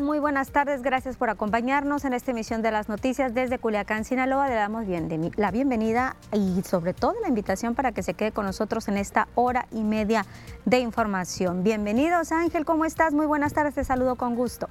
Muy 0.00 0.18
buenas 0.18 0.50
tardes. 0.50 0.82
Gracias 0.82 1.16
por 1.16 1.30
acompañarnos 1.30 2.04
en 2.04 2.12
esta 2.12 2.30
emisión 2.30 2.60
de 2.60 2.70
las 2.70 2.88
noticias 2.88 3.32
desde 3.32 3.58
Culiacán, 3.58 4.04
Sinaloa. 4.04 4.48
Le 4.48 4.54
damos 4.54 4.84
la 5.36 5.50
bienvenida 5.50 6.16
y 6.32 6.62
sobre 6.62 6.92
todo 6.92 7.14
la 7.22 7.28
invitación 7.28 7.74
para 7.74 7.92
que 7.92 8.02
se 8.02 8.14
quede 8.14 8.32
con 8.32 8.44
nosotros 8.44 8.88
en 8.88 8.98
esta 8.98 9.28
hora 9.34 9.66
y 9.70 9.84
media 9.84 10.26
de 10.64 10.80
información. 10.80 11.62
Bienvenidos, 11.62 12.30
Ángel. 12.32 12.64
¿Cómo 12.64 12.84
estás? 12.84 13.14
Muy 13.14 13.26
buenas 13.26 13.54
tardes. 13.54 13.74
Te 13.74 13.84
saludo 13.84 14.16
con 14.16 14.34
gusto. 14.34 14.68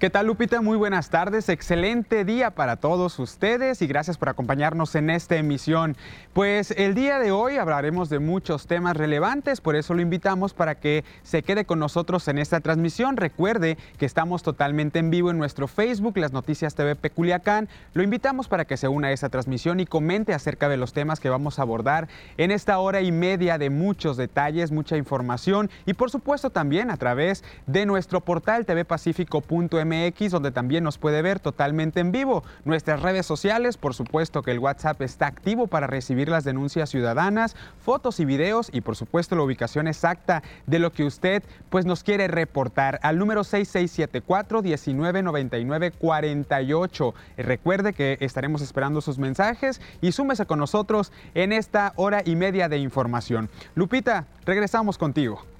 ¿Qué 0.00 0.10
tal 0.10 0.26
Lupita? 0.26 0.60
Muy 0.60 0.76
buenas 0.76 1.08
tardes, 1.08 1.48
excelente 1.48 2.24
día 2.24 2.50
para 2.50 2.74
todos 2.74 3.16
ustedes 3.20 3.80
y 3.80 3.86
gracias 3.86 4.18
por 4.18 4.28
acompañarnos 4.28 4.96
en 4.96 5.08
esta 5.08 5.36
emisión. 5.36 5.96
Pues 6.32 6.72
el 6.72 6.96
día 6.96 7.20
de 7.20 7.30
hoy 7.30 7.58
hablaremos 7.58 8.08
de 8.08 8.18
muchos 8.18 8.66
temas 8.66 8.96
relevantes, 8.96 9.60
por 9.60 9.76
eso 9.76 9.94
lo 9.94 10.02
invitamos 10.02 10.52
para 10.52 10.74
que 10.74 11.04
se 11.22 11.44
quede 11.44 11.64
con 11.64 11.78
nosotros 11.78 12.26
en 12.26 12.38
esta 12.38 12.58
transmisión. 12.58 13.16
Recuerde 13.16 13.78
que 13.96 14.04
estamos 14.04 14.42
totalmente 14.42 14.98
en 14.98 15.10
vivo 15.10 15.30
en 15.30 15.38
nuestro 15.38 15.68
Facebook, 15.68 16.18
Las 16.18 16.32
Noticias 16.32 16.74
TV 16.74 16.96
Peculiacán. 16.96 17.68
Lo 17.92 18.02
invitamos 18.02 18.48
para 18.48 18.64
que 18.64 18.76
se 18.76 18.88
una 18.88 19.08
a 19.08 19.12
esa 19.12 19.28
transmisión 19.28 19.78
y 19.78 19.86
comente 19.86 20.34
acerca 20.34 20.68
de 20.68 20.76
los 20.76 20.92
temas 20.92 21.20
que 21.20 21.30
vamos 21.30 21.60
a 21.60 21.62
abordar 21.62 22.08
en 22.36 22.50
esta 22.50 22.78
hora 22.78 23.00
y 23.00 23.12
media 23.12 23.58
de 23.58 23.70
muchos 23.70 24.16
detalles, 24.16 24.72
mucha 24.72 24.96
información 24.96 25.70
y 25.86 25.94
por 25.94 26.10
supuesto 26.10 26.50
también 26.50 26.90
a 26.90 26.96
través 26.96 27.44
de 27.68 27.86
nuestro 27.86 28.20
portal 28.20 28.66
tvpacifico.mx 28.66 29.83
donde 29.84 30.50
también 30.50 30.82
nos 30.82 30.98
puede 30.98 31.22
ver 31.22 31.40
totalmente 31.40 32.00
en 32.00 32.10
vivo. 32.10 32.42
Nuestras 32.64 33.02
redes 33.02 33.26
sociales, 33.26 33.76
por 33.76 33.94
supuesto 33.94 34.42
que 34.42 34.50
el 34.50 34.58
WhatsApp 34.58 35.00
está 35.02 35.26
activo 35.26 35.66
para 35.66 35.86
recibir 35.86 36.28
las 36.28 36.44
denuncias 36.44 36.88
ciudadanas, 36.90 37.54
fotos 37.78 38.18
y 38.20 38.24
videos 38.24 38.70
y 38.72 38.80
por 38.80 38.96
supuesto 38.96 39.36
la 39.36 39.42
ubicación 39.42 39.86
exacta 39.86 40.42
de 40.66 40.78
lo 40.78 40.92
que 40.92 41.04
usted 41.04 41.42
pues 41.68 41.84
nos 41.84 42.02
quiere 42.02 42.28
reportar 42.28 42.98
al 43.02 43.18
número 43.18 43.44
6674 43.44 44.62
1999 44.62 45.92
48. 45.92 47.14
Recuerde 47.36 47.92
que 47.92 48.16
estaremos 48.20 48.62
esperando 48.62 49.00
sus 49.00 49.18
mensajes 49.18 49.80
y 50.00 50.12
súmese 50.12 50.46
con 50.46 50.58
nosotros 50.58 51.12
en 51.34 51.52
esta 51.52 51.92
hora 51.96 52.22
y 52.24 52.36
media 52.36 52.68
de 52.68 52.78
información. 52.78 53.50
Lupita, 53.74 54.26
regresamos 54.44 54.96
contigo. 54.98 55.53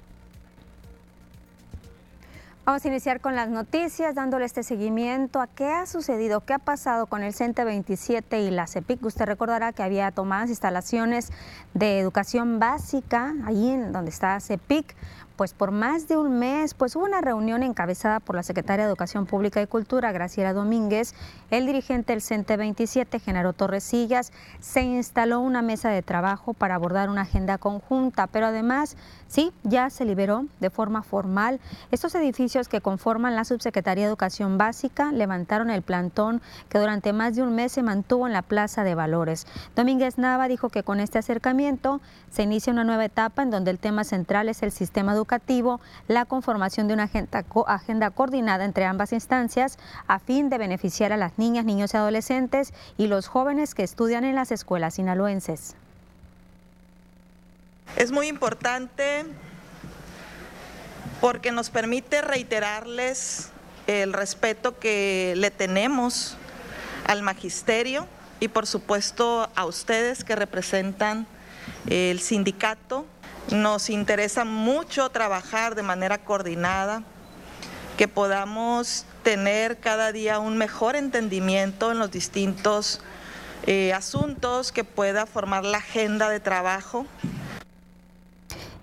Vamos 2.65 2.83
a 2.83 2.87
iniciar 2.87 3.21
con 3.21 3.35
las 3.35 3.47
noticias, 3.47 4.15
dándole 4.15 4.45
este 4.45 4.63
seguimiento 4.63 5.39
a 5.39 5.45
qué 5.45 5.69
ha 5.69 5.85
sucedido, 5.85 6.41
qué 6.41 6.53
ha 6.55 6.57
pasado 6.57 7.05
con 7.05 7.21
el 7.21 7.31
CENTE 7.31 7.63
27 7.63 8.41
y 8.41 8.49
la 8.49 8.65
CEPIC. 8.65 9.05
Usted 9.05 9.25
recordará 9.25 9.71
que 9.71 9.83
había 9.83 10.09
tomadas 10.09 10.49
instalaciones 10.49 11.31
de 11.75 11.99
educación 11.99 12.57
básica, 12.57 13.35
ahí 13.45 13.69
en 13.69 13.91
donde 13.91 14.09
está 14.09 14.39
CEPIC, 14.39 14.95
pues 15.35 15.53
por 15.53 15.71
más 15.71 16.07
de 16.07 16.17
un 16.17 16.39
mes, 16.39 16.73
pues 16.73 16.95
hubo 16.95 17.03
una 17.03 17.21
reunión 17.21 17.61
encabezada 17.61 18.19
por 18.19 18.35
la 18.35 18.43
secretaria 18.43 18.85
de 18.85 18.89
Educación 18.89 19.25
Pública 19.25 19.61
y 19.61 19.67
Cultura, 19.67 20.11
Graciela 20.11 20.53
Domínguez, 20.53 21.13
el 21.51 21.65
dirigente 21.65 22.13
del 22.13 22.21
CENTE 22.21 22.57
27, 22.57 23.19
Genaro 23.19 23.53
Torresillas, 23.53 24.31
se 24.59 24.81
instaló 24.81 25.41
una 25.41 25.61
mesa 25.61 25.89
de 25.89 26.01
trabajo 26.01 26.53
para 26.53 26.75
abordar 26.75 27.09
una 27.09 27.21
agenda 27.21 27.57
conjunta, 27.57 28.27
pero 28.27 28.47
además, 28.47 28.95
sí, 29.27 29.51
ya 29.63 29.89
se 29.89 30.05
liberó 30.05 30.45
de 30.59 30.69
forma 30.69 31.03
formal 31.03 31.59
estos 31.91 32.15
edificios 32.15 32.67
que 32.67 32.81
conforman 32.81 33.35
la 33.35 33.45
Subsecretaría 33.45 34.03
de 34.05 34.09
Educación 34.09 34.57
Básica, 34.57 35.11
levantaron 35.11 35.69
el 35.69 35.81
plantón 35.81 36.41
que 36.69 36.79
durante 36.79 37.13
más 37.13 37.35
de 37.35 37.43
un 37.43 37.55
mes 37.55 37.71
se 37.71 37.83
mantuvo 37.83 38.27
en 38.27 38.33
la 38.33 38.41
Plaza 38.41 38.83
de 38.83 38.95
Valores. 38.95 39.47
Domínguez 39.75 40.17
Nava 40.17 40.47
dijo 40.47 40.69
que 40.69 40.83
con 40.83 40.99
este 40.99 41.19
acercamiento 41.19 42.01
se 42.31 42.43
inicia 42.43 42.73
una 42.73 42.83
nueva 42.83 43.05
etapa 43.05 43.43
en 43.43 43.51
donde 43.51 43.71
el 43.71 43.79
tema 43.79 44.03
central 44.03 44.49
es 44.49 44.63
el 44.63 44.71
sistema 44.71 45.13
educativo 45.13 45.79
la 46.07 46.25
conformación 46.25 46.87
de 46.87 46.93
una 46.93 47.03
agenda, 47.03 47.45
agenda 47.67 48.11
coordinada 48.11 48.65
entre 48.65 48.85
ambas 48.85 49.13
instancias 49.13 49.77
a 50.07 50.19
fin 50.19 50.49
de 50.49 50.57
beneficiar 50.57 51.13
a 51.13 51.17
las 51.17 51.37
niñas, 51.37 51.65
niños 51.65 51.93
y 51.93 51.97
adolescentes 51.97 52.73
y 52.97 53.07
los 53.07 53.27
jóvenes 53.27 53.75
que 53.75 53.83
estudian 53.83 54.25
en 54.25 54.35
las 54.35 54.51
escuelas 54.51 54.95
sinaloenses. 54.95 55.75
Es 57.95 58.11
muy 58.11 58.27
importante 58.27 59.25
porque 61.21 61.51
nos 61.51 61.69
permite 61.69 62.21
reiterarles 62.21 63.49
el 63.87 64.11
respeto 64.11 64.79
que 64.79 65.33
le 65.37 65.49
tenemos 65.49 66.35
al 67.07 67.21
magisterio 67.21 68.07
y 68.39 68.49
por 68.49 68.67
supuesto 68.67 69.49
a 69.55 69.65
ustedes 69.65 70.23
que 70.23 70.35
representan 70.35 71.25
el 71.87 72.19
sindicato 72.19 73.05
nos 73.51 73.89
interesa 73.89 74.43
mucho 74.43 75.09
trabajar 75.09 75.75
de 75.75 75.83
manera 75.83 76.17
coordinada, 76.17 77.03
que 77.95 78.07
podamos 78.07 79.05
tener 79.23 79.79
cada 79.79 80.11
día 80.11 80.39
un 80.39 80.57
mejor 80.57 80.95
entendimiento 80.95 81.91
en 81.91 81.99
los 81.99 82.11
distintos 82.11 83.01
eh, 83.67 83.93
asuntos 83.93 84.71
que 84.71 84.83
pueda 84.83 85.25
formar 85.25 85.63
la 85.63 85.77
agenda 85.77 86.29
de 86.29 86.39
trabajo. 86.39 87.05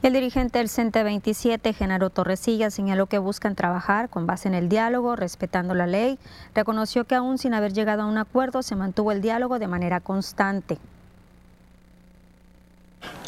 El 0.03 0.15
dirigente 0.15 0.59
del 0.59 0.69
CENTE 0.69 1.05
27, 1.05 1.73
Genaro 1.75 2.11
Torresilla, 2.11 2.73
señaló 2.73 3.07
que 3.07 3.19
buscan 3.19 3.55
trabajar 3.55 4.11
con 4.11 4.27
base 4.27 4.49
en 4.49 4.55
el 4.55 4.69
diálogo, 4.69 5.15
respetando 5.15 5.75
la 5.75 5.87
ley. 5.87 6.19
Reconoció 6.57 7.05
que 7.05 7.15
aún 7.15 7.39
sin 7.39 7.55
haber 7.55 7.73
llegado 7.73 8.03
a 8.03 8.07
un 8.07 8.19
acuerdo, 8.19 8.65
se 8.65 8.75
mantuvo 8.75 9.13
el 9.13 9.23
diálogo 9.23 9.61
de 9.61 9.69
manera 9.69 10.01
constante. 10.01 10.79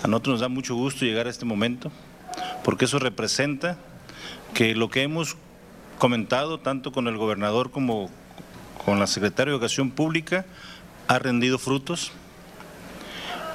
A 0.03 0.09
nosotros 0.09 0.33
nos 0.33 0.41
da 0.41 0.49
mucho 0.49 0.75
gusto 0.75 1.05
llegar 1.05 1.29
a 1.29 1.31
este 1.31 1.45
momento, 1.45 1.93
porque 2.65 2.87
eso 2.87 2.99
representa 2.99 3.79
que 4.53 4.75
lo 4.75 4.91
que 4.91 5.03
hemos 5.03 5.37
comentado 5.99 6.59
tanto 6.59 6.91
con 6.91 7.07
el 7.07 7.17
gobernador 7.17 7.71
como 7.71 8.11
con 8.85 8.99
la 8.99 9.07
secretaria 9.07 9.53
de 9.53 9.59
Educación 9.59 9.93
Pública 9.93 10.45
ha 11.07 11.21
rendido 11.21 11.57
frutos. 11.61 12.11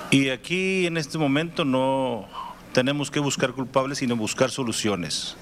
Y 0.10 0.30
aquí 0.30 0.88
en 0.88 0.96
este 0.96 1.18
momento 1.18 1.66
no 1.66 2.26
tenemos 2.74 3.12
que 3.12 3.20
buscar 3.20 3.54
culpables, 3.54 4.00
sino 4.00 4.16
buscar 4.16 4.52
soluciones. 4.52 5.36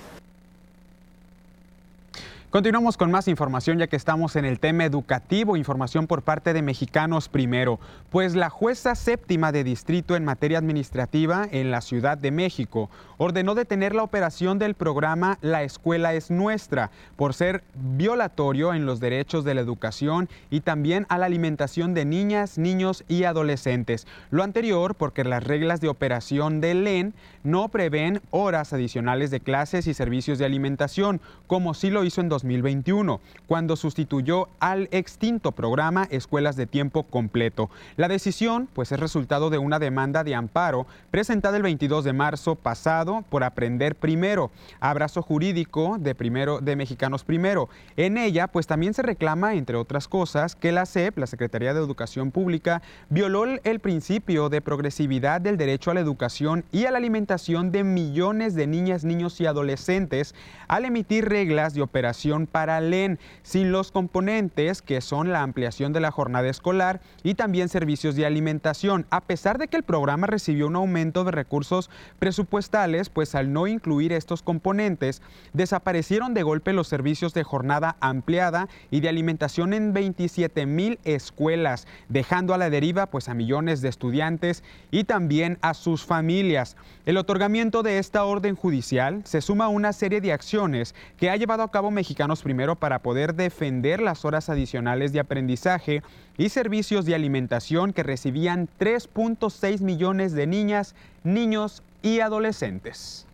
Continuamos 2.49 2.95
con 2.95 3.11
más 3.11 3.27
información 3.27 3.77
ya 3.77 3.87
que 3.87 3.97
estamos 3.97 4.37
en 4.37 4.45
el 4.45 4.61
tema 4.61 4.85
educativo, 4.85 5.57
información 5.57 6.07
por 6.07 6.21
parte 6.21 6.53
de 6.53 6.61
Mexicanos 6.61 7.27
Primero, 7.27 7.77
pues 8.09 8.35
la 8.35 8.49
jueza 8.49 8.95
séptima 8.95 9.51
de 9.51 9.65
distrito 9.65 10.15
en 10.15 10.23
materia 10.23 10.57
administrativa 10.57 11.45
en 11.51 11.71
la 11.71 11.81
Ciudad 11.81 12.17
de 12.17 12.31
México 12.31 12.89
ordenó 13.17 13.53
detener 13.53 13.93
la 13.93 14.03
operación 14.03 14.59
del 14.59 14.75
programa 14.75 15.39
La 15.41 15.63
Escuela 15.63 16.13
es 16.13 16.31
Nuestra 16.31 16.91
por 17.17 17.33
ser 17.33 17.63
violatorio 17.75 18.73
en 18.73 18.85
los 18.85 19.01
derechos 19.01 19.43
de 19.43 19.53
la 19.53 19.61
educación 19.61 20.29
y 20.49 20.61
también 20.61 21.05
a 21.09 21.17
la 21.17 21.25
alimentación 21.25 21.93
de 21.93 22.05
niñas, 22.05 22.57
niños 22.57 23.03
y 23.09 23.25
adolescentes. 23.25 24.07
Lo 24.29 24.43
anterior 24.43 24.95
porque 24.95 25.25
las 25.25 25.43
reglas 25.43 25.81
de 25.81 25.89
operación 25.89 26.61
del 26.61 26.85
LEN 26.85 27.13
no 27.43 27.67
prevén 27.69 28.21
horas 28.29 28.71
adicionales 28.71 29.31
de 29.31 29.39
clases 29.39 29.87
y 29.87 29.93
servicios 29.93 30.37
de 30.37 30.45
alimentación, 30.45 31.19
como 31.47 31.73
sí 31.73 31.89
lo 31.89 32.03
hizo 32.03 32.21
en 32.21 32.29
2021, 32.37 33.19
cuando 33.47 33.75
sustituyó 33.75 34.49
al 34.59 34.87
extinto 34.91 35.51
programa 35.51 36.07
Escuelas 36.11 36.55
de 36.55 36.67
Tiempo 36.67 37.03
Completo. 37.03 37.69
La 37.95 38.07
decisión, 38.07 38.69
pues, 38.73 38.91
es 38.91 38.99
resultado 38.99 39.49
de 39.49 39.57
una 39.57 39.79
demanda 39.79 40.23
de 40.23 40.35
amparo 40.35 40.85
presentada 41.09 41.57
el 41.57 41.63
22 41.63 42.03
de 42.03 42.13
marzo 42.13 42.55
pasado 42.55 43.23
por 43.29 43.43
Aprender 43.43 43.95
Primero, 43.95 44.51
abrazo 44.79 45.21
jurídico 45.21 45.97
de, 45.99 46.13
primero, 46.13 46.59
de 46.61 46.75
Mexicanos 46.75 47.23
Primero. 47.23 47.69
En 47.95 48.17
ella, 48.17 48.47
pues, 48.47 48.67
también 48.67 48.93
se 48.93 49.01
reclama, 49.01 49.55
entre 49.55 49.77
otras 49.77 50.07
cosas, 50.07 50.55
que 50.55 50.71
la 50.71 50.85
SEP, 50.85 51.17
la 51.17 51.27
Secretaría 51.27 51.73
de 51.73 51.79
Educación 51.79 52.31
Pública, 52.31 52.81
violó 53.09 53.45
el 53.45 53.79
principio 53.79 54.49
de 54.49 54.61
progresividad 54.61 55.41
del 55.41 55.57
derecho 55.57 55.91
a 55.91 55.93
la 55.93 55.99
educación 55.99 56.65
y 56.71 56.85
a 56.85 56.91
la 56.91 56.97
alimentación 56.97 57.71
de 57.71 57.83
millones 57.83 58.55
de 58.55 58.67
niñas, 58.67 59.03
niños 59.03 59.39
y 59.41 59.45
adolescentes 59.45 60.35
al 60.67 60.85
emitir 60.85 61.27
reglas 61.27 61.73
de 61.73 61.81
operación 61.81 62.26
para 62.47 62.81
LEN, 62.81 63.19
sin 63.41 63.71
los 63.71 63.91
componentes 63.91 64.81
que 64.81 64.99
son 64.99 65.31
la 65.31 65.43
ampliación 65.43 65.93
de 65.93 66.01
la 66.01 66.11
jornada 66.11 66.49
escolar 66.49 66.99
y 67.23 67.35
también 67.35 67.69
servicios 67.69 68.15
de 68.15 68.25
alimentación. 68.25 69.05
A 69.11 69.21
pesar 69.21 69.57
de 69.57 69.69
que 69.69 69.77
el 69.77 69.83
programa 69.83 70.27
recibió 70.27 70.67
un 70.67 70.75
aumento 70.75 71.23
de 71.23 71.31
recursos 71.31 71.89
presupuestales, 72.19 73.09
pues 73.09 73.33
al 73.33 73.53
no 73.53 73.65
incluir 73.67 74.11
estos 74.11 74.41
componentes, 74.41 75.21
desaparecieron 75.53 76.33
de 76.33 76.43
golpe 76.43 76.73
los 76.73 76.89
servicios 76.89 77.33
de 77.33 77.43
jornada 77.43 77.95
ampliada 78.01 78.67
y 78.91 78.99
de 78.99 79.07
alimentación 79.07 79.73
en 79.73 79.93
27 79.93 80.65
mil 80.65 80.99
escuelas, 81.05 81.87
dejando 82.09 82.53
a 82.53 82.57
la 82.57 82.69
deriva 82.69 83.05
pues 83.05 83.29
a 83.29 83.33
millones 83.33 83.81
de 83.81 83.87
estudiantes 83.87 84.63
y 84.91 85.05
también 85.05 85.57
a 85.61 85.73
sus 85.73 86.03
familias. 86.03 86.75
El 87.05 87.15
otorgamiento 87.15 87.83
de 87.83 87.99
esta 87.99 88.25
orden 88.25 88.55
judicial 88.55 89.21
se 89.23 89.39
suma 89.39 89.65
a 89.65 89.69
una 89.69 89.93
serie 89.93 90.19
de 90.19 90.33
acciones 90.33 90.93
que 91.15 91.29
ha 91.29 91.37
llevado 91.37 91.63
a 91.63 91.71
cabo 91.71 91.89
México 91.89 92.16
primero 92.43 92.75
para 92.75 92.99
poder 92.99 93.35
defender 93.35 94.01
las 94.01 94.25
horas 94.25 94.49
adicionales 94.49 95.13
de 95.13 95.19
aprendizaje 95.19 96.01
y 96.37 96.49
servicios 96.49 97.05
de 97.05 97.13
alimentación 97.13 97.93
que 97.93 98.03
recibían 98.03 98.67
3.6 98.79 99.81
millones 99.81 100.33
de 100.33 100.47
niñas, 100.47 100.95
niños 101.23 101.83
y 102.01 102.19
adolescentes. 102.21 103.26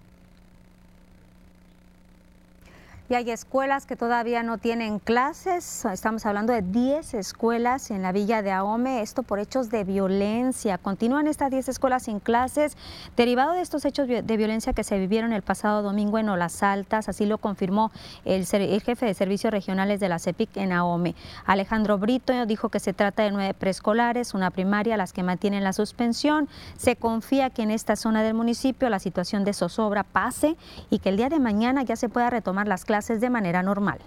Y 3.09 3.15
hay 3.15 3.31
escuelas 3.31 3.85
que 3.85 3.97
todavía 3.97 4.43
no 4.43 4.57
tienen 4.57 4.97
clases. 4.97 5.83
Estamos 5.83 6.25
hablando 6.25 6.53
de 6.53 6.61
10 6.61 7.15
escuelas 7.15 7.91
en 7.91 8.01
la 8.01 8.13
villa 8.13 8.41
de 8.41 8.53
Ahome. 8.53 9.01
Esto 9.01 9.23
por 9.23 9.39
hechos 9.39 9.69
de 9.69 9.83
violencia. 9.83 10.77
Continúan 10.77 11.27
estas 11.27 11.51
10 11.51 11.67
escuelas 11.67 12.03
sin 12.03 12.21
clases, 12.21 12.77
derivado 13.17 13.51
de 13.51 13.61
estos 13.61 13.83
hechos 13.83 14.07
de 14.07 14.37
violencia 14.37 14.71
que 14.71 14.85
se 14.85 14.97
vivieron 14.97 15.33
el 15.33 15.41
pasado 15.41 15.81
domingo 15.81 16.17
en 16.17 16.29
Olas 16.29 16.63
Altas. 16.63 17.09
Así 17.09 17.25
lo 17.25 17.39
confirmó 17.39 17.91
el, 18.23 18.45
jefe 18.45 19.05
de 19.05 19.13
servicios 19.13 19.51
regionales 19.51 19.99
de 19.99 20.07
la 20.07 20.17
CEPIC 20.17 20.55
en 20.55 20.71
Ahome. 20.71 21.13
Alejandro 21.45 21.97
Brito 21.97 22.45
dijo 22.45 22.69
que 22.69 22.79
se 22.79 22.93
trata 22.93 23.23
de 23.23 23.31
nueve 23.31 23.53
preescolares, 23.53 24.33
una 24.33 24.49
primaria, 24.49 24.95
las 24.95 25.11
que 25.11 25.23
mantienen 25.23 25.65
la 25.65 25.73
suspensión. 25.73 26.47
Se 26.77 26.95
confía 26.95 27.49
que 27.49 27.63
en 27.63 27.71
esta 27.71 27.97
zona 27.97 28.23
del 28.23 28.33
municipio 28.33 28.89
la 28.89 28.99
situación 28.99 29.43
de 29.43 29.51
zozobra 29.51 30.03
pase 30.03 30.55
y 30.89 30.99
que 30.99 31.09
el 31.09 31.17
día 31.17 31.27
de 31.27 31.41
mañana 31.41 31.83
ya 31.83 31.97
se 31.97 32.07
pueda 32.07 32.29
retomar 32.29 32.65
las 32.65 32.85
clases 32.85 33.02
clases 33.03 33.19
de 33.19 33.29
manera 33.29 33.61
normal. 33.61 33.99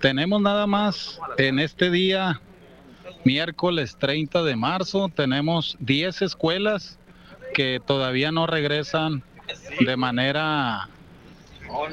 Tenemos 0.00 0.40
nada 0.40 0.68
más 0.68 1.18
en 1.36 1.58
este 1.58 1.90
día, 1.90 2.40
miércoles 3.24 3.96
30 3.98 4.44
de 4.44 4.54
marzo, 4.54 5.08
tenemos 5.08 5.76
10 5.80 6.22
escuelas 6.22 6.96
que 7.54 7.80
todavía 7.84 8.30
no 8.30 8.46
regresan 8.46 9.24
de 9.80 9.96
manera 9.96 10.88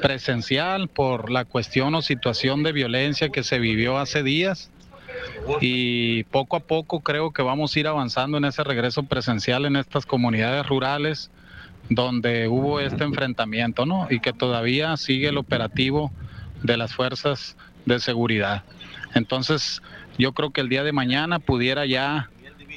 presencial 0.00 0.86
por 0.86 1.32
la 1.32 1.44
cuestión 1.44 1.96
o 1.96 2.02
situación 2.02 2.62
de 2.62 2.70
violencia 2.70 3.30
que 3.30 3.42
se 3.42 3.58
vivió 3.58 3.98
hace 3.98 4.22
días 4.22 4.70
y 5.60 6.22
poco 6.24 6.56
a 6.56 6.60
poco 6.60 7.00
creo 7.00 7.32
que 7.32 7.42
vamos 7.42 7.74
a 7.74 7.80
ir 7.80 7.88
avanzando 7.88 8.38
en 8.38 8.44
ese 8.44 8.62
regreso 8.62 9.02
presencial 9.02 9.64
en 9.64 9.74
estas 9.74 10.06
comunidades 10.06 10.66
rurales 10.66 11.30
donde 11.88 12.48
hubo 12.48 12.80
este 12.80 13.04
enfrentamiento, 13.04 13.86
¿no? 13.86 14.08
Y 14.10 14.20
que 14.20 14.32
todavía 14.32 14.96
sigue 14.96 15.28
el 15.28 15.38
operativo 15.38 16.10
de 16.62 16.76
las 16.76 16.94
fuerzas 16.94 17.56
de 17.84 18.00
seguridad. 18.00 18.64
Entonces, 19.14 19.82
yo 20.18 20.32
creo 20.32 20.50
que 20.50 20.60
el 20.60 20.68
día 20.68 20.82
de 20.82 20.92
mañana 20.92 21.38
pudiera 21.38 21.86
ya 21.86 22.28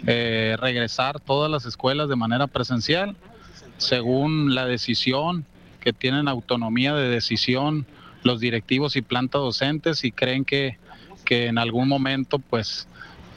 eh, 0.05 0.55
regresar 0.59 1.19
todas 1.19 1.49
las 1.49 1.65
escuelas 1.65 2.09
de 2.09 2.15
manera 2.15 2.47
presencial, 2.47 3.15
según 3.77 4.53
la 4.55 4.65
decisión 4.65 5.45
que 5.79 5.93
tienen 5.93 6.27
autonomía 6.27 6.93
de 6.93 7.09
decisión 7.09 7.85
los 8.23 8.39
directivos 8.39 8.95
y 8.95 9.01
planta 9.01 9.37
docentes 9.37 10.03
y 10.03 10.11
creen 10.11 10.43
que, 10.43 10.77
que 11.25 11.47
en 11.47 11.57
algún 11.57 11.87
momento, 11.87 12.37
pues, 12.39 12.87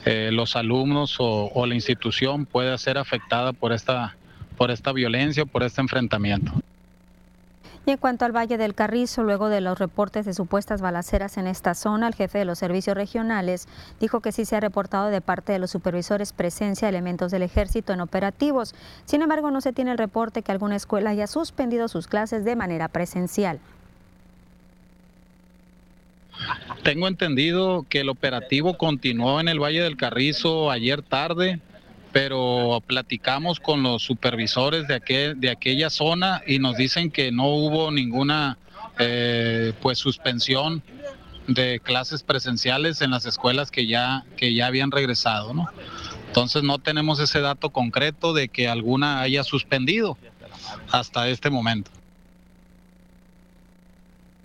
eh, 0.05 0.29
los 0.33 0.57
alumnos 0.57 1.15
o, 1.19 1.49
o 1.53 1.65
la 1.65 1.75
institución 1.75 2.45
pueda 2.45 2.77
ser 2.77 2.97
afectada 2.97 3.53
por 3.53 3.71
esta 3.71 4.17
por 4.53 4.71
esta 4.71 4.91
violencia, 4.91 5.45
por 5.45 5.63
este 5.63 5.81
enfrentamiento. 5.81 6.53
Y 7.85 7.91
en 7.91 7.97
cuanto 7.97 8.23
al 8.23 8.31
Valle 8.31 8.57
del 8.57 8.75
Carrizo, 8.75 9.23
luego 9.23 9.49
de 9.49 9.59
los 9.59 9.77
reportes 9.77 10.25
de 10.25 10.33
supuestas 10.33 10.81
balaceras 10.81 11.37
en 11.37 11.47
esta 11.47 11.73
zona, 11.75 12.07
el 12.07 12.15
jefe 12.15 12.37
de 12.37 12.45
los 12.45 12.59
servicios 12.59 12.95
regionales 12.95 13.67
dijo 13.99 14.21
que 14.21 14.31
sí 14.31 14.45
se 14.45 14.55
ha 14.55 14.61
reportado 14.61 15.09
de 15.09 15.19
parte 15.19 15.51
de 15.51 15.59
los 15.59 15.71
supervisores 15.71 16.31
presencia 16.31 16.85
de 16.85 16.89
elementos 16.89 17.29
del 17.29 17.43
ejército 17.43 17.91
en 17.91 17.99
operativos. 17.99 18.73
Sin 19.03 19.21
embargo, 19.21 19.51
no 19.51 19.59
se 19.59 19.73
tiene 19.73 19.91
el 19.91 19.97
reporte 19.97 20.43
que 20.43 20.53
alguna 20.53 20.77
escuela 20.77 21.09
haya 21.09 21.27
suspendido 21.27 21.89
sus 21.89 22.07
clases 22.07 22.45
de 22.45 22.55
manera 22.55 22.87
presencial. 22.87 23.59
Tengo 26.83 27.09
entendido 27.09 27.85
que 27.89 27.99
el 27.99 28.09
operativo 28.09 28.77
continuó 28.77 29.41
en 29.41 29.49
el 29.49 29.59
Valle 29.59 29.81
del 29.81 29.97
Carrizo 29.97 30.71
ayer 30.71 31.01
tarde 31.01 31.59
pero 32.13 32.81
platicamos 32.85 33.59
con 33.59 33.81
los 33.81 34.03
supervisores 34.03 34.87
de, 34.87 34.95
aquel, 34.95 35.39
de 35.39 35.49
aquella 35.49 35.89
zona 35.89 36.43
y 36.45 36.59
nos 36.59 36.77
dicen 36.77 37.09
que 37.11 37.31
no 37.31 37.47
hubo 37.47 37.91
ninguna 37.91 38.59
eh, 38.99 39.73
pues 39.81 39.97
suspensión 39.97 40.83
de 41.47 41.81
clases 41.81 42.21
presenciales 42.23 43.01
en 43.01 43.09
las 43.11 43.25
escuelas 43.25 43.71
que 43.71 43.87
ya, 43.87 44.23
que 44.37 44.53
ya 44.53 44.67
habían 44.67 44.91
regresado. 44.91 45.55
¿no? 45.55 45.67
Entonces 46.27 46.61
no 46.61 46.77
tenemos 46.77 47.19
ese 47.19 47.41
dato 47.41 47.71
concreto 47.71 48.33
de 48.33 48.47
que 48.47 48.67
alguna 48.67 49.21
haya 49.21 49.43
suspendido 49.43 50.15
hasta 50.91 51.27
este 51.29 51.49
momento. 51.49 51.89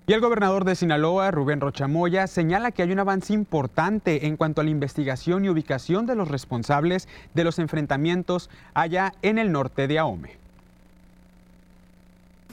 Y 0.09 0.13
el 0.13 0.21
gobernador 0.21 0.65
de 0.65 0.75
Sinaloa, 0.75 1.29
Rubén 1.29 1.61
Rochamoya, 1.61 2.25
señala 2.25 2.71
que 2.71 2.81
hay 2.81 2.91
un 2.91 2.97
avance 2.97 3.31
importante 3.31 4.25
en 4.25 4.37
cuanto 4.37 4.59
a 4.59 4.63
la 4.63 4.71
investigación 4.71 5.45
y 5.45 5.49
ubicación 5.49 6.07
de 6.07 6.15
los 6.15 6.29
responsables 6.29 7.07
de 7.35 7.43
los 7.43 7.59
enfrentamientos 7.59 8.49
allá 8.73 9.13
en 9.21 9.37
el 9.37 9.51
norte 9.51 9.87
de 9.87 9.99
Ahome. 9.99 10.35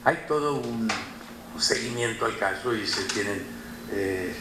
Hay 0.03 0.25
todo 0.27 0.59
un 0.59 0.87
seguimiento 1.57 2.25
al 2.25 2.37
caso 2.37 2.75
y 2.75 2.85
se 2.85 3.05
tienen 3.05 3.41
eh, 3.91 4.35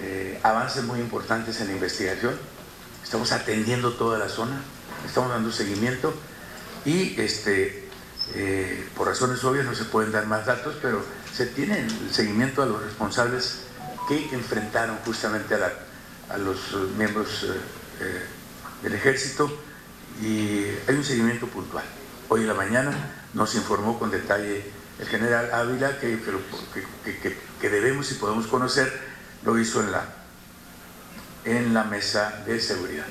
eh, 0.00 0.40
avances 0.42 0.82
muy 0.82 0.98
importantes 0.98 1.60
en 1.60 1.68
la 1.68 1.74
investigación. 1.74 2.34
Estamos 3.04 3.30
atendiendo 3.30 3.92
toda 3.92 4.18
la 4.18 4.28
zona, 4.28 4.60
estamos 5.06 5.30
dando 5.30 5.52
seguimiento 5.52 6.12
y 6.84 7.14
este, 7.20 7.88
eh, 8.34 8.88
por 8.96 9.06
razones 9.06 9.44
obvias 9.44 9.66
no 9.66 9.74
se 9.76 9.84
pueden 9.84 10.10
dar 10.10 10.26
más 10.26 10.46
datos, 10.46 10.74
pero 10.82 11.00
se 11.34 11.46
tiene 11.46 11.80
el 11.80 12.12
seguimiento 12.12 12.62
a 12.62 12.66
los 12.66 12.82
responsables 12.82 13.60
que 14.08 14.34
enfrentaron 14.34 14.96
justamente 15.04 15.54
a, 15.54 16.38
los 16.38 16.58
miembros 16.96 17.44
eh, 17.44 17.56
eh, 18.00 18.22
del 18.82 18.94
ejército 18.94 19.50
y 20.22 20.64
hay 20.88 20.94
un 20.94 21.04
seguimiento 21.04 21.46
puntual. 21.46 21.84
Hoy 22.28 22.42
en 22.42 22.48
la 22.48 22.54
mañana 22.54 22.92
nos 23.34 23.54
informó 23.54 23.98
con 23.98 24.10
detalle 24.10 24.64
el 24.98 25.06
general 25.06 25.52
Ávila 25.52 25.98
que, 25.98 26.18
que, 27.60 27.70
debemos 27.70 28.10
y 28.12 28.14
podemos 28.14 28.46
conocer, 28.46 28.92
lo 29.44 29.58
hizo 29.58 29.80
en 29.80 29.92
la, 29.92 30.04
en 31.44 31.72
la 31.72 31.84
mesa 31.84 32.42
de 32.46 32.60
seguridad. 32.60 33.06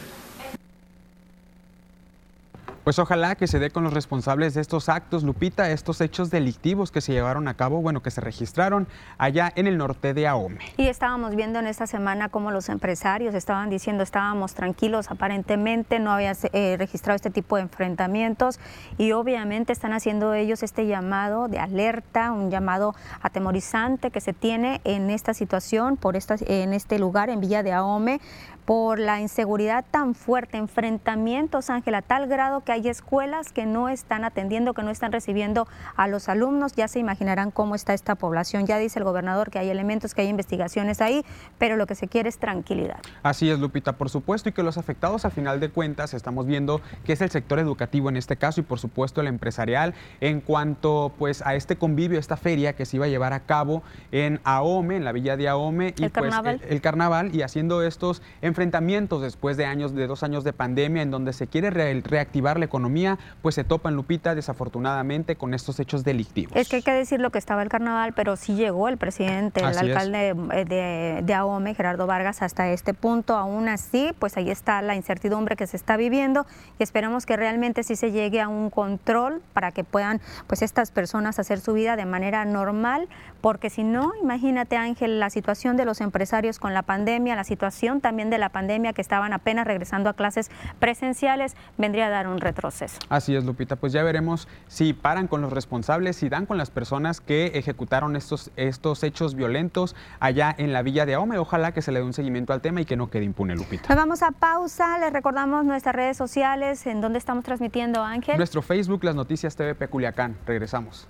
Pues 2.83 2.97
ojalá 2.97 3.35
que 3.35 3.47
se 3.47 3.59
dé 3.59 3.69
con 3.69 3.83
los 3.83 3.93
responsables 3.93 4.53
de 4.53 4.61
estos 4.61 4.89
actos, 4.89 5.23
Lupita, 5.23 5.69
estos 5.69 6.01
hechos 6.01 6.29
delictivos 6.31 6.91
que 6.91 7.01
se 7.01 7.11
llevaron 7.11 7.47
a 7.47 7.55
cabo, 7.55 7.81
bueno, 7.81 8.01
que 8.01 8.11
se 8.11 8.21
registraron 8.21 8.87
allá 9.17 9.51
en 9.55 9.67
el 9.67 9.77
norte 9.77 10.13
de 10.13 10.27
Ahome. 10.27 10.59
Y 10.77 10.87
estábamos 10.87 11.35
viendo 11.35 11.59
en 11.59 11.67
esta 11.67 11.87
semana 11.87 12.29
cómo 12.29 12.51
los 12.51 12.69
empresarios 12.69 13.35
estaban 13.35 13.69
diciendo 13.69 14.03
estábamos 14.03 14.53
tranquilos, 14.53 15.11
aparentemente 15.11 15.99
no 15.99 16.11
había 16.11 16.33
eh, 16.53 16.75
registrado 16.77 17.15
este 17.15 17.29
tipo 17.29 17.57
de 17.57 17.63
enfrentamientos 17.63 18.59
y 18.97 19.11
obviamente 19.11 19.73
están 19.73 19.93
haciendo 19.93 20.33
ellos 20.33 20.63
este 20.63 20.87
llamado 20.87 21.47
de 21.47 21.59
alerta, 21.59 22.31
un 22.31 22.49
llamado 22.49 22.95
atemorizante 23.21 24.11
que 24.11 24.21
se 24.21 24.33
tiene 24.33 24.81
en 24.83 25.09
esta 25.09 25.33
situación, 25.33 25.97
por 25.97 26.15
esta, 26.15 26.35
en 26.45 26.73
este 26.73 26.99
lugar, 26.99 27.29
en 27.29 27.39
Villa 27.41 27.63
de 27.63 27.73
Ahome, 27.73 28.21
por 28.69 28.99
la 28.99 29.19
inseguridad 29.19 29.83
tan 29.89 30.13
fuerte, 30.13 30.57
enfrentamientos, 30.57 31.71
Ángel, 31.71 31.95
a 31.95 32.03
tal 32.03 32.27
grado 32.27 32.63
que 32.63 32.71
hay 32.71 32.87
escuelas 32.87 33.51
que 33.51 33.65
no 33.65 33.89
están 33.89 34.23
atendiendo, 34.23 34.75
que 34.75 34.83
no 34.83 34.91
están 34.91 35.11
recibiendo 35.11 35.67
a 35.95 36.07
los 36.07 36.29
alumnos. 36.29 36.73
Ya 36.73 36.87
se 36.87 36.99
imaginarán 36.99 37.49
cómo 37.49 37.73
está 37.73 37.95
esta 37.95 38.13
población. 38.13 38.67
Ya 38.67 38.77
dice 38.77 38.99
el 38.99 39.05
gobernador 39.05 39.49
que 39.49 39.57
hay 39.57 39.71
elementos, 39.71 40.13
que 40.13 40.21
hay 40.21 40.27
investigaciones 40.27 41.01
ahí, 41.01 41.25
pero 41.57 41.77
lo 41.77 41.87
que 41.87 41.95
se 41.95 42.07
quiere 42.07 42.29
es 42.29 42.37
tranquilidad. 42.37 42.99
Así 43.23 43.49
es, 43.49 43.57
Lupita, 43.57 43.93
por 43.93 44.11
supuesto, 44.11 44.49
y 44.49 44.51
que 44.51 44.61
los 44.61 44.77
afectados 44.77 45.25
a 45.25 45.31
final 45.31 45.59
de 45.59 45.71
cuentas 45.71 46.13
estamos 46.13 46.45
viendo 46.45 46.79
que 47.05 47.13
es 47.13 47.21
el 47.21 47.31
sector 47.31 47.57
educativo 47.57 48.09
en 48.09 48.17
este 48.17 48.37
caso 48.37 48.61
y 48.61 48.63
por 48.63 48.77
supuesto 48.77 49.19
el 49.19 49.25
empresarial 49.25 49.95
en 50.21 50.41
cuanto 50.41 51.11
pues 51.17 51.41
a 51.41 51.55
este 51.55 51.75
convivio, 51.77 52.19
esta 52.19 52.37
feria 52.37 52.73
que 52.73 52.85
se 52.85 52.97
iba 52.97 53.07
a 53.07 53.09
llevar 53.09 53.33
a 53.33 53.39
cabo 53.39 53.81
en 54.11 54.39
Ahome, 54.43 54.97
en 54.97 55.05
la 55.05 55.11
villa 55.11 55.37
de 55.37 55.49
Ahome 55.49 55.95
y 55.97 56.03
el 56.03 56.11
pues 56.11 56.11
carnaval. 56.11 56.61
El, 56.63 56.71
el 56.71 56.81
carnaval 56.81 57.35
y 57.35 57.41
haciendo 57.41 57.81
estos 57.81 58.21
enfrentamientos 58.43 58.58
enfrentamientos 58.59 59.21
después 59.21 59.55
de 59.55 59.65
años, 59.65 59.95
de 59.95 60.05
dos 60.05 60.21
años 60.21 60.43
de 60.43 60.51
pandemia, 60.51 61.01
en 61.01 61.11
donde 61.11 61.31
se 61.31 61.47
quiere 61.47 61.69
reactivar 61.69 62.59
la 62.59 62.65
economía, 62.65 63.17
pues 63.41 63.55
se 63.55 63.63
topan, 63.63 63.95
Lupita, 63.95 64.35
desafortunadamente, 64.35 65.37
con 65.37 65.53
estos 65.53 65.79
hechos 65.79 66.03
delictivos. 66.03 66.57
Es 66.57 66.67
que 66.67 66.77
hay 66.77 66.81
que 66.81 66.91
decir 66.91 67.21
lo 67.21 67.29
que 67.29 67.39
estaba 67.39 67.63
el 67.63 67.69
carnaval, 67.69 68.11
pero 68.13 68.35
sí 68.35 68.55
llegó 68.55 68.89
el 68.89 68.97
presidente, 68.97 69.61
el 69.61 69.77
alcalde 69.77 70.33
de, 70.33 70.65
de, 70.65 71.21
de 71.23 71.33
AOME, 71.33 71.73
Gerardo 71.73 72.05
Vargas, 72.05 72.41
hasta 72.41 72.67
este 72.69 72.93
punto. 72.93 73.35
Aún 73.35 73.69
así, 73.69 74.11
pues 74.19 74.35
ahí 74.35 74.49
está 74.49 74.81
la 74.81 74.95
incertidumbre 74.95 75.55
que 75.55 75.65
se 75.65 75.77
está 75.77 75.95
viviendo 75.95 76.45
y 76.77 76.83
esperamos 76.83 77.25
que 77.25 77.37
realmente 77.37 77.83
sí 77.83 77.95
se 77.95 78.11
llegue 78.11 78.41
a 78.41 78.49
un 78.49 78.69
control 78.69 79.41
para 79.53 79.71
que 79.71 79.85
puedan, 79.85 80.19
pues 80.47 80.61
estas 80.61 80.91
personas 80.91 81.39
hacer 81.39 81.61
su 81.61 81.71
vida 81.71 81.95
de 81.95 82.05
manera 82.05 82.43
normal, 82.43 83.07
porque 83.41 83.69
si 83.69 83.83
no, 83.83 84.11
imagínate 84.21 84.77
Ángel, 84.77 85.19
la 85.19 85.29
situación 85.29 85.77
de 85.77 85.85
los 85.85 86.01
empresarios 86.01 86.59
con 86.59 86.73
la 86.73 86.83
pandemia, 86.83 87.35
la 87.35 87.43
situación 87.43 88.01
también 88.01 88.29
de 88.29 88.37
la 88.37 88.49
pandemia 88.49 88.93
que 88.93 89.01
estaban 89.01 89.33
apenas 89.33 89.65
regresando 89.65 90.09
a 90.09 90.13
clases 90.13 90.51
presenciales, 90.79 91.55
vendría 91.77 92.07
a 92.07 92.09
dar 92.09 92.27
un 92.27 92.39
retroceso. 92.39 92.99
Así 93.09 93.35
es, 93.35 93.43
Lupita, 93.45 93.75
pues 93.75 93.93
ya 93.93 94.03
veremos 94.03 94.47
si 94.67 94.93
paran 94.93 95.27
con 95.27 95.41
los 95.41 95.53
responsables, 95.53 96.17
si 96.17 96.29
dan 96.29 96.45
con 96.45 96.57
las 96.57 96.69
personas 96.69 97.21
que 97.21 97.47
ejecutaron 97.55 98.15
estos, 98.15 98.51
estos 98.55 99.03
hechos 99.03 99.35
violentos 99.35 99.95
allá 100.19 100.53
en 100.57 100.73
la 100.73 100.81
villa 100.81 101.05
de 101.05 101.15
Ahome. 101.15 101.37
Ojalá 101.37 101.73
que 101.73 101.81
se 101.81 101.91
le 101.91 101.99
dé 101.99 102.05
un 102.05 102.13
seguimiento 102.13 102.53
al 102.53 102.61
tema 102.61 102.81
y 102.81 102.85
que 102.85 102.97
no 102.97 103.09
quede 103.09 103.23
impune, 103.23 103.55
Lupita. 103.55 103.87
Nos 103.89 103.97
vamos 103.97 104.23
a 104.23 104.31
pausa, 104.31 104.97
les 104.99 105.13
recordamos 105.13 105.65
nuestras 105.65 105.95
redes 105.95 106.17
sociales, 106.17 106.85
en 106.87 107.01
donde 107.01 107.19
estamos 107.19 107.43
transmitiendo, 107.43 108.03
Ángel. 108.03 108.37
Nuestro 108.37 108.61
Facebook, 108.61 109.03
Las 109.03 109.15
Noticias 109.15 109.55
TVP 109.55 109.87
Culiacán. 109.87 110.37
Regresamos. 110.45 111.07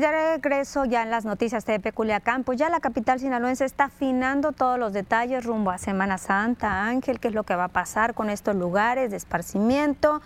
Regreso 0.00 0.86
ya 0.86 1.02
en 1.02 1.10
las 1.10 1.26
noticias 1.26 1.66
de 1.66 1.92
Culiacán, 1.92 2.44
pues 2.44 2.58
ya 2.58 2.70
la 2.70 2.80
capital 2.80 3.20
sinaloense 3.20 3.66
está 3.66 3.84
afinando 3.84 4.52
todos 4.52 4.78
los 4.78 4.94
detalles 4.94 5.44
rumbo 5.44 5.70
a 5.70 5.76
Semana 5.76 6.16
Santa. 6.16 6.86
Ángel, 6.86 7.20
¿qué 7.20 7.28
es 7.28 7.34
lo 7.34 7.42
que 7.42 7.54
va 7.56 7.64
a 7.64 7.68
pasar 7.68 8.14
con 8.14 8.30
estos 8.30 8.56
lugares 8.56 9.10
de 9.10 9.18
esparcimiento? 9.18 10.22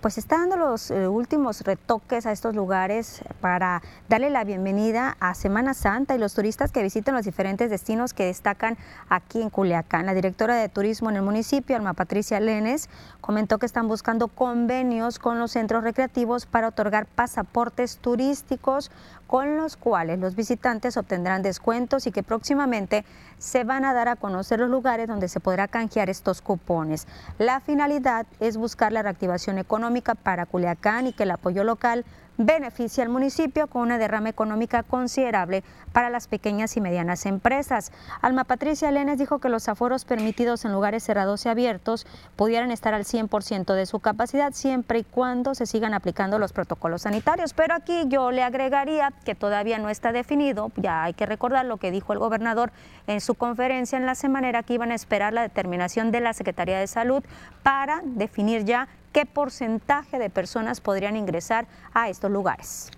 Pues 0.00 0.16
está 0.16 0.38
dando 0.38 0.56
los 0.56 0.90
eh, 0.90 1.08
últimos 1.08 1.60
retoques 1.60 2.24
a 2.24 2.32
estos 2.32 2.54
lugares 2.54 3.22
para 3.40 3.82
darle 4.08 4.30
la 4.30 4.44
bienvenida 4.44 5.16
a 5.20 5.34
Semana 5.34 5.74
Santa 5.74 6.14
y 6.14 6.18
los 6.18 6.34
turistas 6.34 6.72
que 6.72 6.82
visiten 6.82 7.14
los 7.14 7.24
diferentes 7.24 7.68
destinos 7.68 8.14
que 8.14 8.24
destacan 8.24 8.78
aquí 9.08 9.42
en 9.42 9.50
Culiacán. 9.50 10.06
La 10.06 10.14
directora 10.14 10.56
de 10.56 10.68
turismo 10.68 11.10
en 11.10 11.16
el 11.16 11.22
municipio, 11.22 11.76
Alma 11.76 11.92
Patricia 11.92 12.40
Lenes, 12.40 12.88
comentó 13.20 13.58
que 13.58 13.66
están 13.66 13.88
buscando 13.88 14.28
convenios 14.28 15.18
con 15.18 15.38
los 15.38 15.52
centros 15.52 15.84
recreativos 15.84 16.46
para 16.46 16.68
otorgar 16.68 17.06
pasaportes 17.06 17.98
turísticos 17.98 18.90
con 19.30 19.56
los 19.56 19.76
cuales 19.76 20.18
los 20.18 20.34
visitantes 20.34 20.96
obtendrán 20.96 21.42
descuentos 21.42 22.08
y 22.08 22.10
que 22.10 22.24
próximamente 22.24 23.04
se 23.38 23.62
van 23.62 23.84
a 23.84 23.94
dar 23.94 24.08
a 24.08 24.16
conocer 24.16 24.58
los 24.58 24.68
lugares 24.68 25.06
donde 25.06 25.28
se 25.28 25.38
podrá 25.38 25.68
canjear 25.68 26.10
estos 26.10 26.42
cupones. 26.42 27.06
La 27.38 27.60
finalidad 27.60 28.26
es 28.40 28.56
buscar 28.56 28.90
la 28.90 29.02
reactivación 29.04 29.58
económica 29.58 30.16
para 30.16 30.46
Culiacán 30.46 31.06
y 31.06 31.12
que 31.12 31.22
el 31.22 31.30
apoyo 31.30 31.62
local 31.62 32.04
beneficia 32.40 33.04
al 33.04 33.10
municipio 33.10 33.66
con 33.66 33.82
una 33.82 33.98
derrama 33.98 34.30
económica 34.30 34.82
considerable 34.82 35.62
para 35.92 36.10
las 36.10 36.26
pequeñas 36.26 36.76
y 36.76 36.80
medianas 36.80 37.26
empresas. 37.26 37.92
Alma 38.22 38.44
Patricia 38.44 38.90
Lenes 38.90 39.18
dijo 39.18 39.38
que 39.38 39.48
los 39.48 39.68
aforos 39.68 40.04
permitidos 40.04 40.64
en 40.64 40.72
lugares 40.72 41.04
cerrados 41.04 41.46
y 41.46 41.48
abiertos 41.48 42.06
pudieran 42.36 42.70
estar 42.70 42.94
al 42.94 43.04
100% 43.04 43.74
de 43.74 43.86
su 43.86 44.00
capacidad 44.00 44.52
siempre 44.52 45.00
y 45.00 45.04
cuando 45.04 45.54
se 45.54 45.66
sigan 45.66 45.94
aplicando 45.94 46.38
los 46.38 46.52
protocolos 46.52 47.02
sanitarios. 47.02 47.52
Pero 47.52 47.74
aquí 47.74 48.04
yo 48.08 48.30
le 48.30 48.42
agregaría 48.42 49.12
que 49.24 49.34
todavía 49.34 49.78
no 49.78 49.90
está 49.90 50.12
definido, 50.12 50.72
ya 50.76 51.04
hay 51.04 51.14
que 51.14 51.26
recordar 51.26 51.66
lo 51.66 51.76
que 51.76 51.90
dijo 51.90 52.12
el 52.12 52.18
gobernador 52.18 52.72
en 53.06 53.20
su 53.20 53.34
conferencia 53.34 53.98
en 53.98 54.06
la 54.06 54.14
semana, 54.14 54.40
que 54.62 54.74
iban 54.74 54.90
a 54.90 54.94
esperar 54.94 55.32
la 55.32 55.42
determinación 55.42 56.10
de 56.10 56.20
la 56.20 56.32
Secretaría 56.32 56.78
de 56.78 56.86
Salud 56.86 57.22
para 57.62 58.00
definir 58.04 58.64
ya 58.64 58.88
qué 59.12 59.26
porcentaje 59.26 60.18
de 60.18 60.30
personas 60.30 60.80
podrían 60.80 61.16
ingresar 61.16 61.66
a 61.92 62.08
estos 62.08 62.30
lugares 62.30 62.90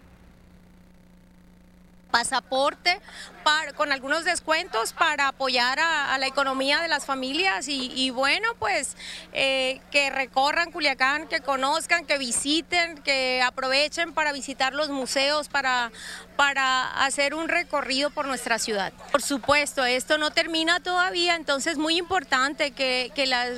pasaporte 2.13 3.01
con 3.75 3.91
algunos 3.91 4.25
descuentos 4.25 4.93
para 4.93 5.29
apoyar 5.29 5.81
a, 5.81 6.17
la 6.19 6.27
economía 6.29 6.81
de 6.81 6.87
las 6.87 7.07
familias 7.07 7.67
y, 7.69 8.11
bueno, 8.11 8.49
pues 8.61 8.97
eh, 9.33 9.81
que 9.91 10.11
recorran 10.11 10.71
Culiacán, 10.71 11.27
que 11.27 11.41
conozcan, 11.41 12.07
que 12.07 12.19
visiten, 12.19 12.99
que 13.03 13.43
aprovechen 13.43 14.13
para 14.13 14.33
visitar 14.33 14.75
los 14.75 14.91
museos, 14.91 15.49
para, 15.49 15.91
para 16.37 17.05
hacer 17.05 17.35
un 17.35 17.49
recorrido 17.49 18.11
por 18.11 18.27
nuestra 18.27 18.61
ciudad. 18.61 18.93
Por 19.11 19.23
supuesto, 19.23 19.85
esto 19.85 20.19
no 20.19 20.31
termina 20.31 20.81
todavía, 20.81 21.35
entonces 21.35 21.73
es 21.73 21.79
muy 21.79 21.97
importante 21.97 22.71
que, 22.71 23.11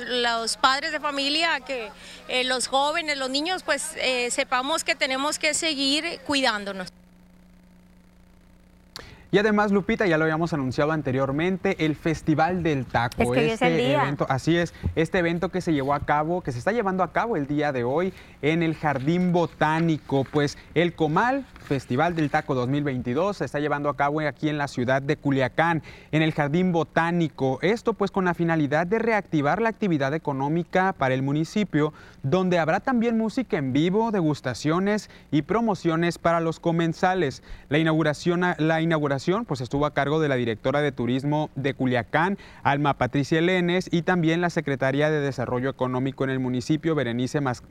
los 0.07 0.57
padres 0.57 0.91
de 0.91 0.99
familia, 0.99 1.59
que 1.59 1.91
eh, 2.27 2.43
los 2.43 2.67
jóvenes, 2.67 3.17
los 3.17 3.29
niños, 3.29 3.63
pues 3.63 3.91
eh, 3.97 4.31
sepamos 4.31 4.83
que 4.83 4.95
tenemos 4.95 5.37
que 5.37 5.53
seguir 5.53 6.19
cuidándonos. 6.25 6.89
Y 9.35 9.37
además, 9.37 9.73
Lupita, 9.73 10.07
ya 10.07 10.17
lo 10.17 10.23
habíamos 10.23 10.53
anunciado 10.53 10.93
anteriormente, 10.93 11.83
el 11.83 11.97
Festival 11.97 12.63
del 12.63 12.85
Taco. 12.85 13.35
Es 13.35 13.51
este 13.51 13.93
evento, 13.93 14.25
así 14.29 14.55
es, 14.55 14.73
este 14.95 15.17
evento 15.17 15.49
que 15.49 15.59
se 15.59 15.73
llevó 15.73 15.93
a 15.93 15.99
cabo, 15.99 16.39
que 16.39 16.53
se 16.53 16.57
está 16.57 16.71
llevando 16.71 17.03
a 17.03 17.11
cabo 17.11 17.35
el 17.35 17.45
día 17.45 17.73
de 17.73 17.83
hoy 17.83 18.13
en 18.41 18.63
el 18.63 18.75
Jardín 18.75 19.33
Botánico. 19.33 20.23
Pues 20.23 20.57
el 20.73 20.93
Comal 20.93 21.45
Festival 21.65 22.15
del 22.15 22.29
Taco 22.29 22.55
2022 22.55 23.37
se 23.37 23.45
está 23.45 23.59
llevando 23.59 23.89
a 23.89 23.95
cabo 23.95 24.21
aquí 24.21 24.47
en 24.49 24.57
la 24.57 24.67
ciudad 24.67 25.01
de 25.01 25.17
Culiacán, 25.17 25.83
en 26.11 26.21
el 26.21 26.31
Jardín 26.31 26.71
Botánico. 26.71 27.59
Esto 27.61 27.93
pues 27.93 28.11
con 28.11 28.25
la 28.25 28.33
finalidad 28.33 28.87
de 28.87 28.99
reactivar 28.99 29.61
la 29.61 29.69
actividad 29.69 30.13
económica 30.13 30.93
para 30.93 31.13
el 31.13 31.21
municipio, 31.21 31.93
donde 32.23 32.59
habrá 32.59 32.79
también 32.79 33.17
música 33.17 33.57
en 33.57 33.73
vivo, 33.73 34.11
degustaciones 34.11 35.09
y 35.31 35.41
promociones 35.41 36.17
para 36.17 36.39
los 36.39 36.59
comensales. 36.59 37.43
La 37.69 37.77
inauguración, 37.77 38.41
la 38.57 38.81
inauguración 38.81 39.45
pues 39.45 39.61
estuvo 39.61 39.85
a 39.85 39.93
cargo 39.93 40.19
de 40.19 40.29
la 40.29 40.35
directora 40.35 40.81
de 40.81 40.91
turismo 40.91 41.49
de 41.55 41.73
Culiacán, 41.73 42.37
Alma 42.63 42.93
Patricia 42.93 43.41
Lenes, 43.41 43.89
y 43.91 44.03
también 44.03 44.39
la 44.39 44.49
secretaria 44.49 45.09
de 45.09 45.19
Desarrollo 45.19 45.69
Económico 45.69 46.23
en 46.23 46.29
el 46.29 46.39
municipio, 46.39 46.95
Berenice 46.95 47.41
Mas 47.41 47.61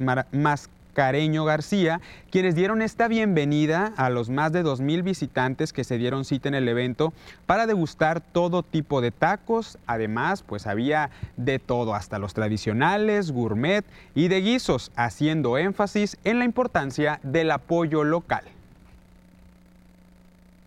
Careño 0.95 1.45
García, 1.45 2.01
quienes 2.31 2.55
dieron 2.55 2.81
esta 2.81 3.09
bienvenida 3.09 3.93
a 3.97 4.09
los 4.09 4.31
más 4.31 4.53
de 4.53 4.65
2.000 4.65 5.03
visitantes 5.03 5.75
que 5.75 5.85
se 5.85 5.99
dieron 5.99 6.25
cita 6.25 6.49
en 6.49 6.55
el 6.55 6.67
evento 6.69 7.13
para 7.45 7.67
degustar 7.67 8.23
todo 8.23 8.63
tipo 8.63 9.03
de 9.03 9.11
tacos. 9.11 9.77
Además, 9.87 10.43
pues 10.43 10.67
había 10.67 11.11
de 11.37 11.59
todo, 11.59 11.95
hasta 11.95 12.19
los 12.19 12.33
tradicionales, 12.33 13.33
gourmet 13.33 13.85
y 14.15 14.29
de 14.29 14.41
guisos, 14.41 14.93
haciendo 14.97 15.59
énfasis 15.59 16.17
en 16.25 16.39
la 16.39 16.47
importancia 16.47 17.21
del 17.23 17.51
apoyo 17.51 18.05
local 18.05 18.54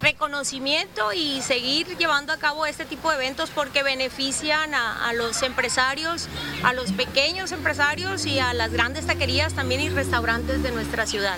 reconocimiento 0.08 1.12
y 1.12 1.42
seguir 1.42 1.98
llevando 1.98 2.32
a 2.32 2.38
cabo 2.38 2.66
este 2.66 2.86
tipo 2.86 3.10
de 3.10 3.18
eventos 3.18 3.50
porque 3.50 3.84
benefician 3.84 4.74
a, 4.74 5.12
los 5.12 5.42
empresarios, 5.42 6.30
a 6.64 6.72
los 6.72 6.94
pequeños 6.94 7.52
empresarios 7.52 8.26
y 8.26 8.40
a 8.40 8.54
las 8.54 8.72
grandes 8.72 9.06
taquerías 9.06 9.54
también 9.54 9.82
y 9.82 9.90
restaurantes 9.90 10.64
de 10.64 10.72
nuestra 10.72 11.06
ciudad. 11.06 11.38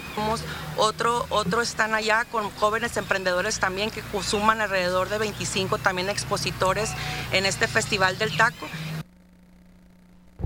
Otro, 0.78 1.26
otro 1.30 1.64
están 1.64 1.96
allá 1.96 2.26
con 2.26 2.52
jóvenes 2.52 2.96
emprendedores 2.96 3.60
también 3.60 3.90
que 3.90 4.04
suman 4.22 4.62
alrededor 4.62 5.10
de 5.10 5.18
25 5.18 5.80
también 5.80 6.08
expositores 6.08 6.92
en 7.32 7.48
este 7.48 7.68
Festival 7.68 8.20
del 8.20 8.38
Taco 8.38 8.68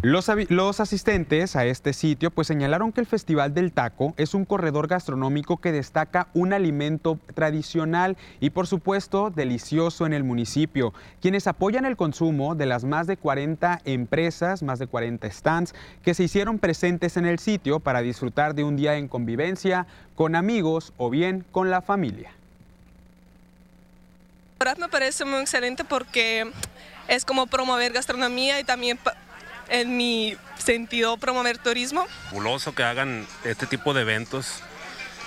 los, 0.03 0.81
asistentes 0.81 1.55
a 1.55 1.63
este 1.63 1.93
sitio 1.93 2.29
pues 2.29 2.47
señalaron 2.47 2.91
que 2.91 2.99
el 2.99 3.07
Festival 3.07 3.53
del 3.53 3.71
Taco 3.71 4.13
es 4.17 4.33
un 4.33 4.43
corredor 4.43 4.87
gastronómico 4.87 5.61
que 5.61 5.71
destaca 5.71 6.27
un 6.33 6.51
alimento 6.51 7.17
tradicional 7.33 8.17
y 8.41 8.49
por 8.49 8.67
supuesto 8.67 9.29
delicioso 9.29 10.05
en 10.05 10.11
el 10.11 10.25
municipio. 10.25 10.93
Quienes 11.21 11.47
apoyan 11.47 11.85
el 11.85 11.95
consumo 11.95 12.53
de 12.53 12.65
las 12.65 12.83
más 12.83 13.07
de 13.07 13.15
40 13.15 13.79
empresas, 13.85 14.61
más 14.61 14.77
de 14.77 14.87
40 14.87 15.31
stands 15.31 15.73
que 16.03 16.13
se 16.13 16.23
hicieron 16.23 16.59
presentes 16.59 17.15
en 17.15 17.25
el 17.25 17.39
sitio 17.39 17.79
para 17.79 18.01
disfrutar 18.01 18.55
de 18.55 18.65
un 18.65 18.75
día 18.75 18.97
en 18.97 19.07
convivencia 19.07 19.87
con 20.15 20.35
amigos 20.35 20.91
o 20.97 21.09
bien 21.09 21.45
con 21.53 21.69
la 21.69 21.81
familia. 21.81 22.33
me 24.77 24.89
parece 24.89 25.23
muy 25.23 25.39
excelente 25.39 25.85
porque 25.85 26.51
es 27.07 27.23
como 27.23 27.47
promover 27.47 27.93
gastronomía 27.93 28.59
y 28.59 28.65
también 28.65 28.99
en 29.69 29.97
mi 29.97 30.37
sentido 30.57 31.17
promover 31.17 31.57
turismo. 31.57 32.07
Fabuloso 32.29 32.73
que 32.75 32.83
hagan 32.83 33.27
este 33.43 33.65
tipo 33.65 33.93
de 33.93 34.01
eventos. 34.01 34.61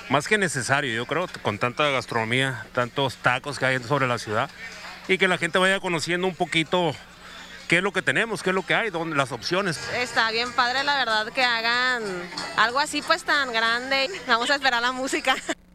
Más 0.09 0.29
que 0.29 0.39
necesario, 0.39 0.95
yo 0.95 1.07
creo, 1.07 1.29
con 1.43 1.59
tanta 1.59 1.89
gastronomía, 1.91 2.65
tantos 2.73 3.17
tacos 3.17 3.59
que 3.59 3.67
hay 3.67 3.83
sobre 3.83 4.07
la 4.07 4.19
ciudad, 4.19 4.49
y 5.09 5.19
que 5.19 5.29
la 5.29 5.39
gente 5.39 5.59
vaya 5.59 5.81
conociendo 5.81 6.27
un 6.27 6.35
poquito 6.35 6.95
qué 7.69 7.79
es 7.79 7.83
lo 7.83 7.93
que 7.93 8.03
tenemos, 8.03 8.43
qué 8.43 8.51
es 8.51 8.55
lo 8.55 8.65
que 8.65 8.75
hay, 8.75 8.91
dónde, 8.91 9.17
las 9.17 9.33
opciones. 9.33 9.81
Está 9.95 10.31
bien 10.31 10.53
padre, 10.53 10.85
la 10.85 10.97
verdad, 10.97 11.33
que 11.33 11.43
hagan 11.43 12.03
algo 12.57 12.79
así 12.79 13.03
pues 13.03 13.25
tan 13.25 13.53
grande. 13.53 14.09
Vamos 14.27 14.51
a 14.51 14.55
esperar 14.55 14.83
la 14.83 14.93
música. 14.93 15.37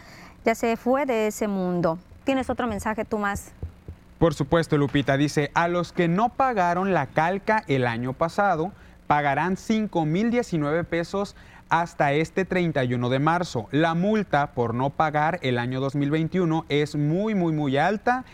ya 0.45 0.53
se 0.53 0.77
fue 0.77 1.07
de 1.07 1.25
ese 1.25 1.47
mundo. 1.47 1.97
¿Tienes 2.23 2.51
otro 2.51 2.67
mensaje 2.67 3.03
tú 3.03 3.17
más? 3.17 3.51
Por 4.19 4.35
supuesto, 4.35 4.77
Lupita 4.77 5.17
dice, 5.17 5.49
a 5.55 5.67
los 5.67 5.93
que 5.93 6.07
no 6.07 6.29
pagaron 6.29 6.93
la 6.93 7.07
calca 7.07 7.63
el 7.67 7.87
año 7.87 8.13
pasado, 8.13 8.73
pagarán 9.07 9.55
5.019 9.55 10.85
pesos 10.85 11.35
hasta 11.71 12.11
este 12.11 12.43
31 12.43 13.09
de 13.09 13.19
marzo. 13.19 13.69
La 13.71 13.95
multa 13.95 14.51
por 14.51 14.75
no 14.75 14.89
pagar 14.89 15.39
el 15.41 15.57
año 15.57 15.79
2021 15.79 16.65
es 16.67 16.97
muy, 16.97 17.33
muy, 17.33 17.53
muy 17.53 17.77
alta. 17.77 18.25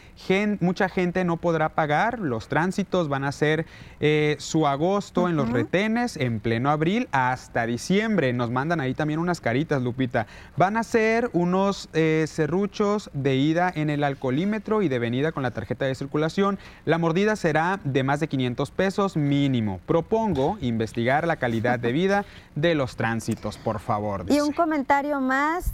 mucha 0.60 0.89
gente 0.89 1.23
no 1.23 1.38
podrá 1.38 1.69
pagar. 1.69 2.17
Los 2.17 2.47
tránsitos 2.47 3.10
van 3.10 3.23
a 3.23 3.32
ser 3.32 3.67
eh, 4.00 4.38
su 4.39 4.65
agosto 4.65 5.30
en 5.30 5.36
los 5.36 5.52
retenes, 5.52 6.17
en 6.17 6.39
pleno 6.39 6.71
abril 6.71 7.08
hasta 7.12 7.67
diciembre. 7.67 8.34
Nos 8.34 8.50
mandan 8.50 8.82
ahí 8.82 8.95
también 8.95 9.19
unas 9.19 9.39
caritas, 9.39 9.84
Lupita. 9.84 10.26
Van 10.56 10.76
a 10.76 10.82
ser 10.82 11.30
unos 11.34 11.89
eh, 11.93 12.26
serruchos 12.28 13.12
de 13.13 13.36
ida 13.36 13.71
en 13.73 13.91
el 13.91 14.04
alcoholímetro 14.04 14.82
y 14.82 14.88
de 14.88 14.97
venida 14.97 15.32
con 15.32 15.43
la 15.43 15.52
tarjeta 15.52 15.86
de 15.86 15.93
circulación. 15.93 16.58
La 16.86 16.97
mordida 16.97 17.36
será 17.36 17.80
de 17.84 18.02
más 18.02 18.19
de 18.19 18.30
500 18.30 18.71
pesos 18.71 19.15
mínimo. 19.15 19.80
Propongo 19.86 20.58
investigar 20.60 21.28
la 21.28 21.36
calidad 21.36 21.78
de 21.78 21.91
vida 21.91 22.26
de 22.56 22.73
los 22.73 22.95
tránsitos 22.95 23.27
por 23.58 23.80
favor. 23.80 24.26
Y 24.30 24.40
un 24.40 24.54
comentario 24.54 25.20
más 25.20 25.72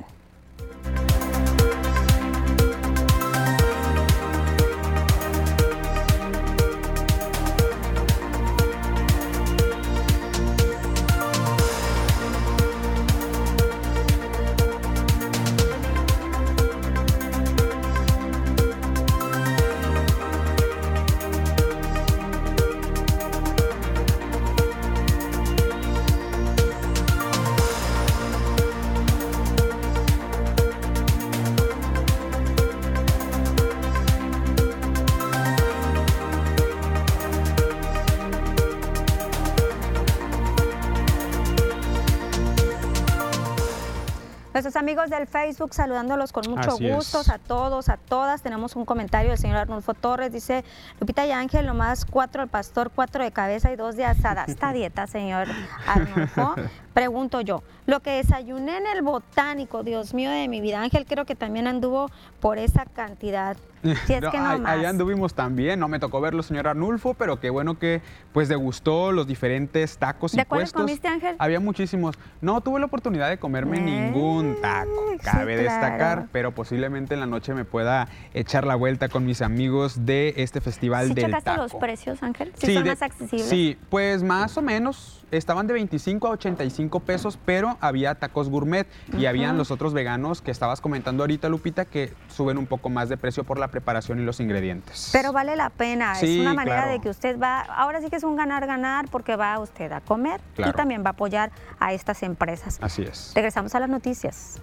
Amigos 44.90 45.12
del 45.12 45.28
Facebook 45.28 45.76
saludándolos 45.76 46.32
con 46.32 46.50
mucho 46.50 46.76
gusto 46.80 47.22
a 47.32 47.38
todos, 47.38 47.90
a 47.90 47.98
todas. 47.98 48.42
Tenemos 48.42 48.76
un 48.76 48.86
comentario 48.86 49.30
del 49.30 49.38
señor 49.38 49.58
Arnulfo 49.58 49.94
Torres. 49.94 50.34
Dice, 50.34 50.66
Lupita 51.00 51.28
y 51.28 51.32
Ángel, 51.32 51.68
nomás 51.68 52.06
cuatro 52.06 52.42
al 52.42 52.48
pastor, 52.48 52.90
cuatro 52.90 53.24
de 53.24 53.32
cabeza 53.32 53.72
y 53.72 53.76
dos 53.76 53.96
de 53.96 54.06
asada. 54.06 54.46
Esta 54.48 54.74
dieta, 54.74 55.06
señor 55.06 55.48
Arnulfo. 55.86 56.56
Pregunto 56.94 57.42
yo, 57.42 57.64
lo 57.86 58.00
que 58.02 58.12
desayuné 58.12 58.78
en 58.78 58.88
el 58.88 59.02
botánico, 59.02 59.84
Dios 59.84 60.14
mío 60.14 60.30
de 60.32 60.48
mi 60.48 60.62
vida, 60.62 60.82
Ángel 60.82 61.06
creo 61.06 61.26
que 61.26 61.36
también 61.36 61.68
anduvo 61.68 62.10
por 62.40 62.58
esa 62.58 62.86
cantidad. 62.86 63.58
Si 63.82 64.14
es 64.14 64.20
que 64.20 64.38
no 64.38 64.46
ahí, 64.46 64.62
ahí, 64.66 64.84
anduvimos 64.86 65.34
también, 65.34 65.80
no 65.80 65.88
me 65.88 66.00
tocó 66.00 66.20
verlo, 66.20 66.44
señor 66.44 66.68
Arnulfo, 66.68 67.14
pero 67.14 67.40
qué 67.40 67.50
bueno 67.50 67.80
que 67.80 68.02
pues 68.34 68.50
degustó 68.50 69.14
los 69.14 69.26
diferentes 69.26 69.98
tacos 69.98 70.34
y 70.34 70.38
¿De 70.38 70.44
cuáles 70.44 70.74
comiste, 70.74 71.08
Ángel? 71.08 71.38
Había 71.40 71.62
muchísimos. 71.62 72.18
No 72.42 72.60
tuve 72.60 72.82
la 72.82 72.88
oportunidad 72.88 73.30
de 73.30 73.38
comerme 73.38 73.80
ningún 73.80 74.58
taco, 74.62 74.92
cabe 75.24 75.58
sí, 75.58 75.64
destacar, 75.64 75.98
claro. 75.98 76.28
pero 76.34 76.52
posiblemente 76.54 77.14
en 77.14 77.22
la 77.22 77.26
noche 77.26 77.54
me 77.54 77.64
pueda 77.64 78.10
echar 78.34 78.68
la 78.68 78.76
vuelta 78.76 79.08
con 79.08 79.26
mis 79.26 79.42
amigos 79.42 80.06
de 80.06 80.34
este 80.36 80.60
festival 80.60 81.08
¿Sí 81.08 81.14
del 81.14 81.32
taco. 81.32 81.62
los 81.62 81.74
precios, 81.76 82.22
Ángel? 82.22 82.52
¿Sí, 82.58 82.74
son 82.74 82.84
de- 82.84 82.90
más 82.90 83.02
accesibles? 83.02 83.48
Sí, 83.48 83.78
pues 83.90 84.24
más 84.24 84.58
o 84.58 84.62
menos. 84.62 85.16
Estaban 85.32 85.68
de 85.68 85.74
25 85.74 86.28
a 86.28 86.32
85 86.32 86.89
pesos, 87.00 87.38
pero 87.46 87.78
había 87.80 88.16
tacos 88.16 88.50
gourmet 88.50 88.88
y 89.16 89.28
habían 89.28 89.56
los 89.56 89.70
otros 89.70 89.94
veganos 89.94 90.42
que 90.42 90.50
estabas 90.50 90.82
comentando 90.82 91.22
ahorita, 91.22 91.48
Lupita, 91.50 91.86
que 91.86 92.12
suben 92.28 92.58
un 92.58 92.66
poco 92.66 92.90
más 92.90 93.08
de 93.10 93.18
precio 93.18 93.44
por 93.44 93.60
la 93.60 93.68
preparación 93.68 94.20
y 94.20 94.24
los 94.24 94.40
ingredientes. 94.40 95.10
Pero 95.14 95.32
vale 95.32 95.56
la 95.56 95.70
pena, 95.70 96.14
es 96.20 96.40
una 96.40 96.56
manera 96.56 96.78
claro. 96.78 96.92
de 96.94 97.00
que 97.02 97.10
usted 97.10 97.40
va, 97.40 97.60
ahora 97.62 98.02
sí 98.02 98.10
que 98.10 98.16
es 98.16 98.24
un 98.24 98.36
ganar-ganar 98.36 99.08
porque 99.12 99.36
va 99.36 99.60
usted 99.60 99.92
a 99.92 100.02
comer 100.02 100.42
y 100.54 100.56
Claro. 100.56 100.74
también 100.74 101.04
va 101.04 101.10
a 101.10 101.12
apoyar 101.12 101.52
a 101.80 101.94
estas 101.94 102.24
empresas. 102.24 102.80
Así 102.82 103.04
es. 103.04 103.34
Regresamos 103.36 103.76
a 103.76 103.80
las 103.80 103.90
noticias. 103.90 104.60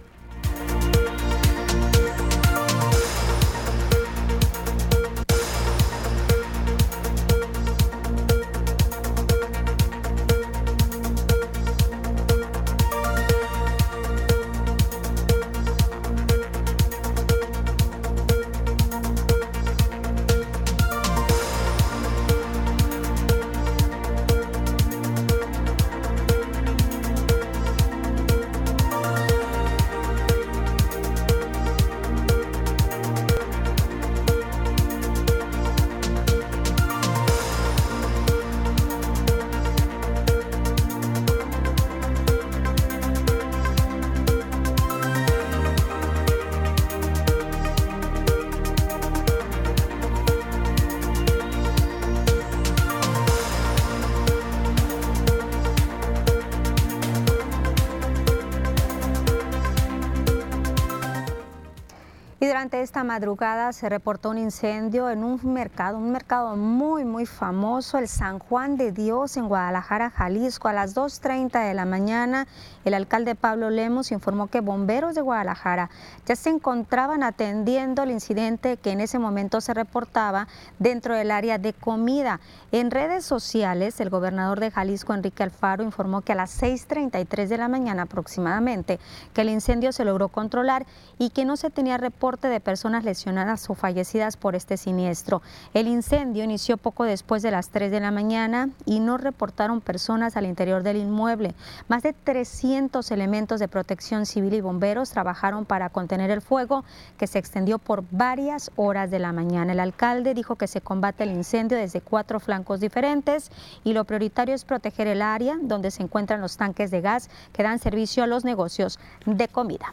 Esta 62.87 63.03
madrugada 63.03 63.72
se 63.72 63.88
reportó 63.88 64.31
un 64.31 64.38
incendio 64.38 65.11
en 65.11 65.25
un 65.25 65.40
mercado, 65.42 65.99
un 65.99 66.12
mercado 66.12 66.55
muy, 66.55 67.05
muy 67.05 67.27
famoso, 67.27 67.99
el 67.99 68.07
San 68.07 68.38
Juan 68.38 68.77
de 68.77 68.92
Dios 68.92 69.37
en 69.37 69.49
Guadalajara, 69.49 70.11
Jalisco. 70.11 70.68
A 70.68 70.72
las 70.72 70.94
2.30 70.94 71.66
de 71.66 71.75
la 71.75 71.85
mañana, 71.85 72.46
el 72.85 72.94
alcalde 72.94 73.35
Pablo 73.35 73.70
Lemos 73.70 74.12
informó 74.12 74.46
que 74.46 74.61
bomberos 74.61 75.16
de 75.16 75.20
Guadalajara 75.20 75.90
ya 76.27 76.37
se 76.37 76.51
encontraban 76.51 77.25
atendiendo 77.25 78.05
el 78.05 78.12
incidente 78.12 78.77
que 78.77 78.92
en 78.92 79.01
ese 79.01 79.18
momento 79.18 79.61
se 79.61 79.75
reportaba 79.75 80.46
dentro 80.79 81.16
del 81.16 81.33
área 81.33 81.59
de 81.59 81.72
comida. 81.72 82.38
En 82.70 82.92
redes 82.92 83.25
sociales, 83.25 83.99
el 83.99 84.11
gobernador 84.11 84.61
de 84.61 84.70
Jalisco, 84.70 85.12
Enrique 85.12 85.42
Alfaro, 85.42 85.83
informó 85.83 86.20
que 86.20 86.31
a 86.31 86.37
las 86.37 86.62
6.33 86.62 87.49
de 87.49 87.59
la 87.59 87.66
mañana 87.66 88.03
aproximadamente, 88.03 89.01
que 89.35 89.40
el 89.40 89.49
incendio 89.49 89.90
se 89.90 90.05
logró 90.05 90.29
controlar 90.29 90.87
y 91.18 91.31
que 91.31 91.44
no 91.44 91.57
se 91.57 91.70
tenía 91.70 91.96
reporte 91.96 92.46
de 92.46 92.61
personas 92.61 92.76
lesionadas 93.05 93.69
o 93.71 93.75
fallecidas 93.75 94.37
por 94.37 94.55
este 94.55 94.77
siniestro. 94.77 95.43
El 95.75 95.89
incendio 95.89 96.45
inició 96.45 96.77
poco 96.77 97.05
después 97.05 97.43
de 97.43 97.51
las 97.51 97.71
3 97.71 97.91
de 97.91 98.01
la 98.01 98.11
mañana 98.11 98.71
y 98.85 99.01
no 99.01 99.19
reportaron 99.19 99.81
personas 99.81 100.37
al 100.37 100.47
interior 100.47 100.83
del 100.83 100.97
inmueble. 100.97 101.55
Más 101.89 102.03
de 102.03 102.12
300 102.12 103.11
elementos 103.11 103.61
de 103.61 103.69
protección 103.69 104.27
civil 104.27 104.55
y 104.55 104.61
bomberos 104.61 105.11
trabajaron 105.11 105.65
para 105.65 105.89
contener 105.89 106.31
el 106.31 106.43
fuego 106.43 106.85
que 107.19 107.27
se 107.27 107.39
extendió 107.39 107.79
por 107.79 108.05
varias 108.11 108.71
horas 108.77 109.11
de 109.11 109.19
la 109.19 109.33
mañana. 109.33 109.73
El 109.73 109.81
alcalde 109.81 110.35
dijo 110.35 110.57
que 110.57 110.67
se 110.67 110.81
combate 110.81 111.25
el 111.25 111.33
incendio 111.33 111.79
desde 111.79 112.01
cuatro 112.01 112.41
flancos 112.41 112.81
diferentes 112.81 113.51
y 113.85 113.93
lo 113.93 114.05
prioritario 114.05 114.55
es 114.55 114.65
proteger 114.65 115.07
el 115.07 115.23
área 115.23 115.57
donde 115.61 115.91
se 115.91 116.03
encuentran 116.03 116.41
los 116.41 116.57
tanques 116.57 116.91
de 116.91 117.01
gas 117.01 117.31
que 117.53 117.62
dan 117.62 117.79
servicio 117.79 118.23
a 118.23 118.27
los 118.27 118.45
negocios 118.45 118.99
de 119.25 119.49
comida. 119.49 119.93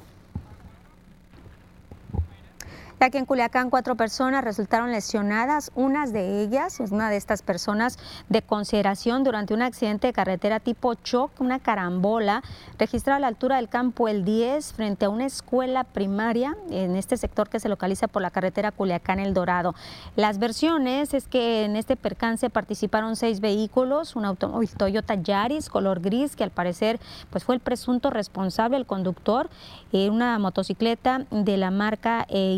Ya 3.04 3.10
que 3.10 3.18
en 3.18 3.26
Culiacán 3.26 3.70
cuatro 3.70 3.96
personas 3.96 4.46
resultaron 4.46 4.94
lesionadas, 4.94 5.74
unas 5.76 6.13
de 6.13 6.42
ellas, 6.42 6.80
una 6.89 7.10
de 7.10 7.18
estas 7.18 7.42
personas 7.42 8.00
de 8.30 8.42
consideración 8.42 9.26
durante 9.26 9.54
un 9.54 9.62
accidente 9.62 10.08
de 10.08 10.13
carretera 10.13 10.62
tipo 10.62 10.94
choc, 10.94 11.30
una 11.42 11.60
carambola, 11.60 12.42
registrada 12.80 13.18
a 13.18 13.20
la 13.20 13.28
altura 13.28 13.58
del 13.58 13.68
campo 13.68 14.08
El 14.08 14.24
10 14.24 14.72
frente 14.72 15.04
a 15.04 15.10
una 15.10 15.26
escuela 15.26 15.84
primaria 15.84 16.56
en 16.70 16.96
este 16.96 17.18
sector 17.18 17.50
que 17.50 17.60
se 17.60 17.68
localiza 17.68 18.08
por 18.08 18.22
la 18.22 18.32
carretera 18.32 18.72
Culiacán 18.72 19.20
El 19.20 19.34
Dorado. 19.34 19.76
Las 20.16 20.39
versiones 20.39 21.13
es 21.13 21.28
que 21.28 21.66
en 21.66 21.76
este 21.76 21.98
percance 21.98 22.50
participaron 22.50 23.18
seis 23.18 23.42
vehículos, 23.42 24.16
un 24.16 24.24
automóvil 24.24 24.70
Toyota 24.70 25.16
Yaris 25.16 25.68
color 25.68 26.00
gris 26.00 26.38
que 26.38 26.46
al 26.46 26.52
parecer 26.52 27.02
pues 27.32 27.44
fue 27.44 27.56
el 27.56 27.60
presunto 27.60 28.12
responsable, 28.12 28.78
el 28.78 28.86
conductor, 28.86 29.50
eh, 29.92 30.10
una 30.10 30.39
motocicleta 30.39 31.26
de 31.32 31.58
la 31.58 31.70
marca 31.70 32.26
eh, 32.30 32.54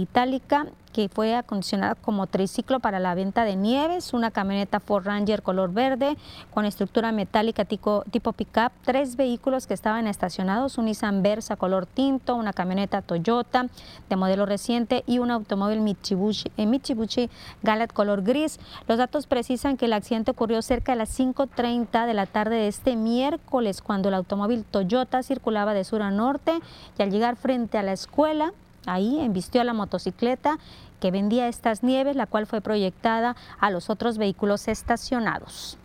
que 0.96 1.10
fue 1.10 1.36
acondicionada 1.36 1.96
como 1.96 2.26
triciclo 2.26 2.80
para 2.80 3.00
la 3.00 3.16
venta 3.16 3.44
de 3.44 3.58
nieves, 3.58 4.14
una 4.14 4.32
camioneta 4.32 4.80
Ford 4.80 5.06
Ranger 5.06 5.42
color 5.42 5.74
verde 5.74 6.16
con 6.54 6.64
estructura 6.64 7.12
metálica 7.12 7.66
tipo, 7.66 8.06
tipo 8.12 8.32
pickup, 8.32 8.72
tres 8.86 9.18
vehículos 9.18 9.68
que 9.68 9.74
estaban 9.74 10.08
estacionados, 10.08 10.78
un 10.78 10.86
Nissan 10.86 11.22
Versa 11.22 11.58
color 11.58 11.86
tinto, 11.86 12.36
una 12.36 12.54
camioneta 12.54 13.02
Toyota 13.02 13.68
de 14.10 14.16
modelo 14.16 14.46
reciente 14.46 15.04
y 15.06 15.20
un 15.20 15.32
automóvil 15.32 15.82
Mitsubishi, 15.82 16.50
eh, 16.56 16.66
Mitsubishi 16.66 17.30
Galat 17.62 17.92
color 17.92 18.22
gris. 18.22 18.58
Los 18.88 18.98
datos 18.98 19.28
precisan 19.28 19.76
que 19.76 19.88
el 19.88 19.94
accidente 19.94 20.32
ocurrió 20.32 20.62
cerca 20.62 20.94
de 20.94 21.00
las 21.00 21.20
5.30 21.20 22.06
de 22.06 22.14
la 22.14 22.26
tarde 22.26 22.56
de 22.56 22.68
este 22.70 22.96
miércoles 22.96 23.82
cuando 23.82 24.08
el 24.08 24.16
automóvil 24.16 24.64
Toyota 24.64 25.24
circulaba 25.24 25.74
de 25.74 25.84
sur 25.84 26.02
a 26.02 26.10
norte 26.10 26.58
y 26.98 27.02
al 27.02 27.12
llegar 27.12 27.36
frente 27.36 27.78
a 27.78 27.84
la 27.84 27.92
escuela 27.92 28.54
Ahí 28.86 29.20
embistió 29.20 29.64
la 29.64 29.74
motocicleta 29.74 30.58
que 31.00 31.12
vendía 31.12 31.48
estas 31.48 31.84
nieves, 31.84 32.16
la 32.16 32.26
cual 32.26 32.46
fue 32.46 32.62
proyectada 32.62 33.36
a 33.60 33.70
los 33.70 33.90
otros 33.90 34.18
vehículos 34.18 34.68
estacionados. 34.68 35.78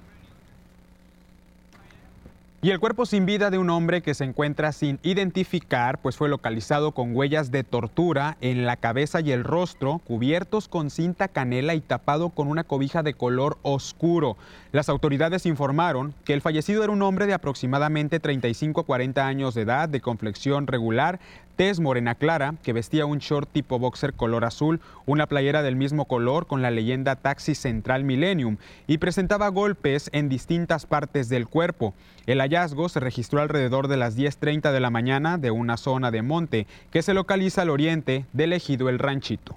Y 2.62 2.72
el 2.72 2.78
cuerpo 2.78 3.06
sin 3.06 3.24
vida 3.24 3.48
de 3.48 3.56
un 3.56 3.70
hombre 3.70 4.02
que 4.02 4.12
se 4.12 4.24
encuentra 4.24 4.72
sin 4.72 4.98
identificar, 5.02 5.96
pues 5.96 6.18
fue 6.18 6.28
localizado 6.28 6.92
con 6.92 7.16
huellas 7.16 7.50
de 7.50 7.64
tortura 7.64 8.36
en 8.42 8.66
la 8.66 8.76
cabeza 8.76 9.22
y 9.22 9.32
el 9.32 9.44
rostro, 9.44 10.02
cubiertos 10.06 10.68
con 10.68 10.90
cinta 10.90 11.28
canela 11.28 11.74
y 11.74 11.80
tapado 11.80 12.28
con 12.28 12.48
una 12.48 12.64
cobija 12.64 13.02
de 13.02 13.14
color 13.14 13.56
oscuro. 13.62 14.36
Las 14.72 14.90
autoridades 14.90 15.46
informaron 15.46 16.12
que 16.26 16.34
el 16.34 16.42
fallecido 16.42 16.84
era 16.84 16.92
un 16.92 17.00
hombre 17.00 17.24
de 17.24 17.32
aproximadamente 17.32 18.20
35 18.20 18.82
a 18.82 18.84
40 18.84 19.26
años 19.26 19.54
de 19.54 19.62
edad, 19.62 19.88
de 19.88 20.02
complexión 20.02 20.66
regular, 20.66 21.18
tez 21.60 21.78
morena 21.78 22.14
clara, 22.14 22.54
que 22.62 22.72
vestía 22.72 23.04
un 23.04 23.18
short 23.18 23.46
tipo 23.52 23.78
boxer 23.78 24.14
color 24.14 24.46
azul, 24.46 24.80
una 25.04 25.26
playera 25.26 25.62
del 25.62 25.76
mismo 25.76 26.06
color 26.06 26.46
con 26.46 26.62
la 26.62 26.70
leyenda 26.70 27.16
Taxi 27.16 27.54
Central 27.54 28.02
Millennium 28.02 28.56
y 28.86 28.96
presentaba 28.96 29.46
golpes 29.48 30.08
en 30.14 30.30
distintas 30.30 30.86
partes 30.86 31.28
del 31.28 31.48
cuerpo. 31.48 31.92
El 32.24 32.40
hallazgo 32.40 32.88
se 32.88 32.98
registró 32.98 33.42
alrededor 33.42 33.88
de 33.88 33.98
las 33.98 34.16
10.30 34.16 34.72
de 34.72 34.80
la 34.80 34.88
mañana 34.88 35.36
de 35.36 35.50
una 35.50 35.76
zona 35.76 36.10
de 36.10 36.22
monte 36.22 36.66
que 36.90 37.02
se 37.02 37.12
localiza 37.12 37.60
al 37.60 37.68
oriente 37.68 38.24
del 38.32 38.54
ejido 38.54 38.88
El 38.88 38.98
Ranchito. 38.98 39.54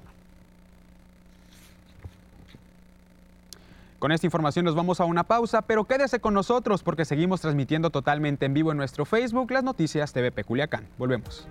Con 4.04 4.12
esta 4.12 4.28
información 4.28 4.66
nos 4.66 4.76
vamos 4.76 5.00
a 5.00 5.06
una 5.06 5.24
pausa, 5.24 5.62
pero 5.62 5.86
quédese 5.86 6.20
con 6.20 6.34
nosotros 6.34 6.84
porque 6.84 7.06
seguimos 7.06 7.39
transmitiendo 7.39 7.89
totalmente 7.89 8.46
en 8.46 8.54
vivo 8.54 8.74
en 8.74 8.78
nuestro 8.78 9.06
Facebook 9.06 9.50
las 9.50 9.63
noticias 9.63 10.12
TVP 10.12 10.44
Culiacán. 10.44 10.89
Volvemos. 10.98 11.48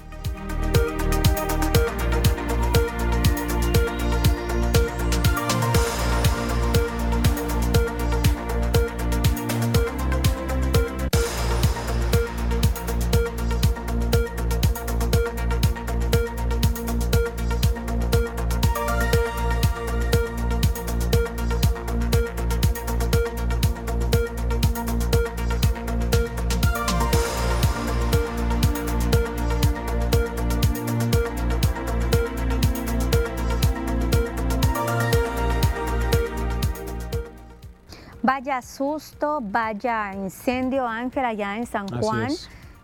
Vaya 38.53 38.61
susto, 38.61 39.39
vaya 39.41 40.13
incendio, 40.13 40.87
Ángel, 40.87 41.25
allá 41.25 41.57
en 41.57 41.65
San 41.65 41.89
Juan. 41.89 42.31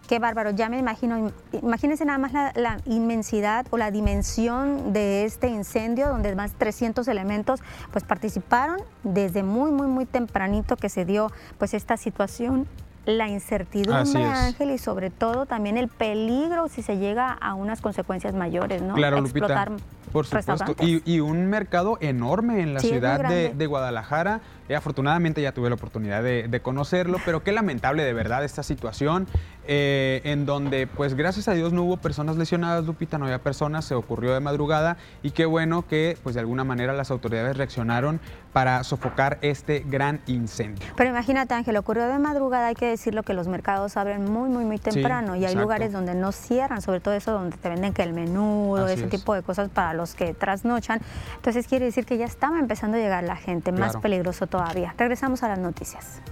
Qué 0.09 0.19
bárbaro, 0.19 0.53
ya 0.53 0.71
me 0.71 0.79
imagino, 0.79 1.31
imagínense 1.53 2.07
nada 2.07 2.17
más 2.17 2.33
la, 2.33 2.79
inmensidad 2.87 3.67
o 3.69 3.77
la 3.77 3.91
dimensión 3.91 4.95
de 4.95 5.27
este 5.27 5.49
incendio, 5.49 6.09
donde 6.09 6.35
más 6.35 6.53
de 6.53 6.59
300 6.61 7.07
elementos 7.09 7.61
pues 7.93 8.03
participaron 8.03 8.81
desde 9.03 9.43
muy, 9.43 9.71
muy, 9.71 9.89
muy 9.89 10.07
tempranito 10.07 10.75
que 10.77 10.89
se 10.89 11.05
dio 11.05 11.31
pues 11.59 11.75
esta 11.75 11.99
situación 11.99 12.67
la 13.05 13.29
incertidumbre, 13.29 14.25
Ángel, 14.25 14.71
y 14.71 14.79
sobre 14.79 15.11
todo 15.11 15.45
también 15.45 15.77
el 15.77 15.89
peligro 15.89 16.69
si 16.69 16.83
se 16.83 16.97
llega 16.97 17.31
a 17.31 17.53
unas 17.53 17.83
consecuencias 17.83 18.33
mayores, 18.33 18.81
¿no? 18.81 18.95
Claro, 18.95 19.19
Explotar 19.19 19.71
Lupita, 19.71 19.87
por 20.09 20.27
supuesto. 20.27 20.75
Y, 20.81 21.21
un 21.21 21.47
mercado 21.47 21.99
enorme 22.01 22.61
en 22.61 22.75
la 22.75 22.81
ciudad 22.81 23.29
de, 23.29 23.67
Guadalajara. 23.67 24.41
Eh, 24.69 24.77
afortunadamente 24.77 25.41
ya 25.41 25.53
tuve 25.53 25.69
la 25.71 25.77
oportunidad 25.77 26.23
de, 26.23 26.61
conocerlo, 26.63 27.19
pero 27.25 27.43
qué 27.43 27.53
lamentable 27.53 28.03
de 28.03 28.13
verdad 28.13 28.45
esta 28.45 28.63
situación. 28.63 29.27
Eh, 29.71 30.23
en 30.25 30.47
donde 30.47 30.87
pues 30.87 31.13
gracias 31.13 31.47
a 31.47 31.53
Dios 31.53 31.75
no 31.75 31.83
hubo 31.83 31.99
personas 31.99 32.39
lesionadas, 32.39 32.87
Lupita, 32.87 33.19
no 33.19 33.27
había 33.27 33.43
personas, 33.43 33.85
se 33.85 33.95
ocurrió 33.95 34.33
de 34.33 34.41
madrugada 34.41 34.97
y 35.23 35.33
qué 35.33 35.45
bueno 35.45 35.87
que 35.87 36.17
pues 36.23 36.35
de 36.35 36.41
alguna 36.41 36.65
manera 36.65 36.95
las 36.95 37.11
autoridades 37.11 37.55
reaccionaron 37.55 38.19
para 38.55 38.83
sofocar 38.83 39.37
este 39.43 39.85
gran 39.87 40.23
incendio. 40.27 40.87
Pero 40.97 41.11
imagínate 41.11 41.53
Ángel, 41.53 41.77
ocurrió 41.77 42.09
de 42.09 42.19
madrugada, 42.19 42.69
hay 42.69 42.77
que 42.77 42.87
decirlo 42.87 43.23
que 43.25 43.35
los 43.35 43.47
mercados 43.47 43.99
abren 43.99 44.25
muy 44.25 44.49
muy 44.49 44.65
muy 44.65 44.79
temprano 44.79 45.37
y 45.37 45.45
hay 45.45 45.55
lugares 45.55 45.93
donde 45.93 46.15
no 46.15 46.33
cierran, 46.33 46.81
sobre 46.81 47.01
todo 47.01 47.13
eso 47.13 47.33
donde 47.33 47.59
te 47.59 47.69
venden 47.69 47.93
que 47.93 48.03
el 48.03 48.15
menudo, 48.15 48.89
ese 48.89 49.07
tipo 49.09 49.35
de 49.35 49.43
cosas 49.43 49.69
para 49.69 49.93
los 49.99 50.15
que 50.15 50.33
trasnochan. 50.33 51.01
Entonces 51.37 51.67
quiere 51.67 51.85
decir 51.85 52.07
que 52.07 52.17
ya 52.17 52.25
estaba 52.25 52.59
empezando 52.59 52.97
a 52.97 53.01
llegar 53.01 53.23
la 53.25 53.37
gente, 53.37 53.73
más 53.73 53.97
peligroso 53.99 54.47
todavía. 54.47 54.95
Regresamos 54.97 55.43
a 55.43 55.49
las 55.49 55.59
noticias. 55.59 56.23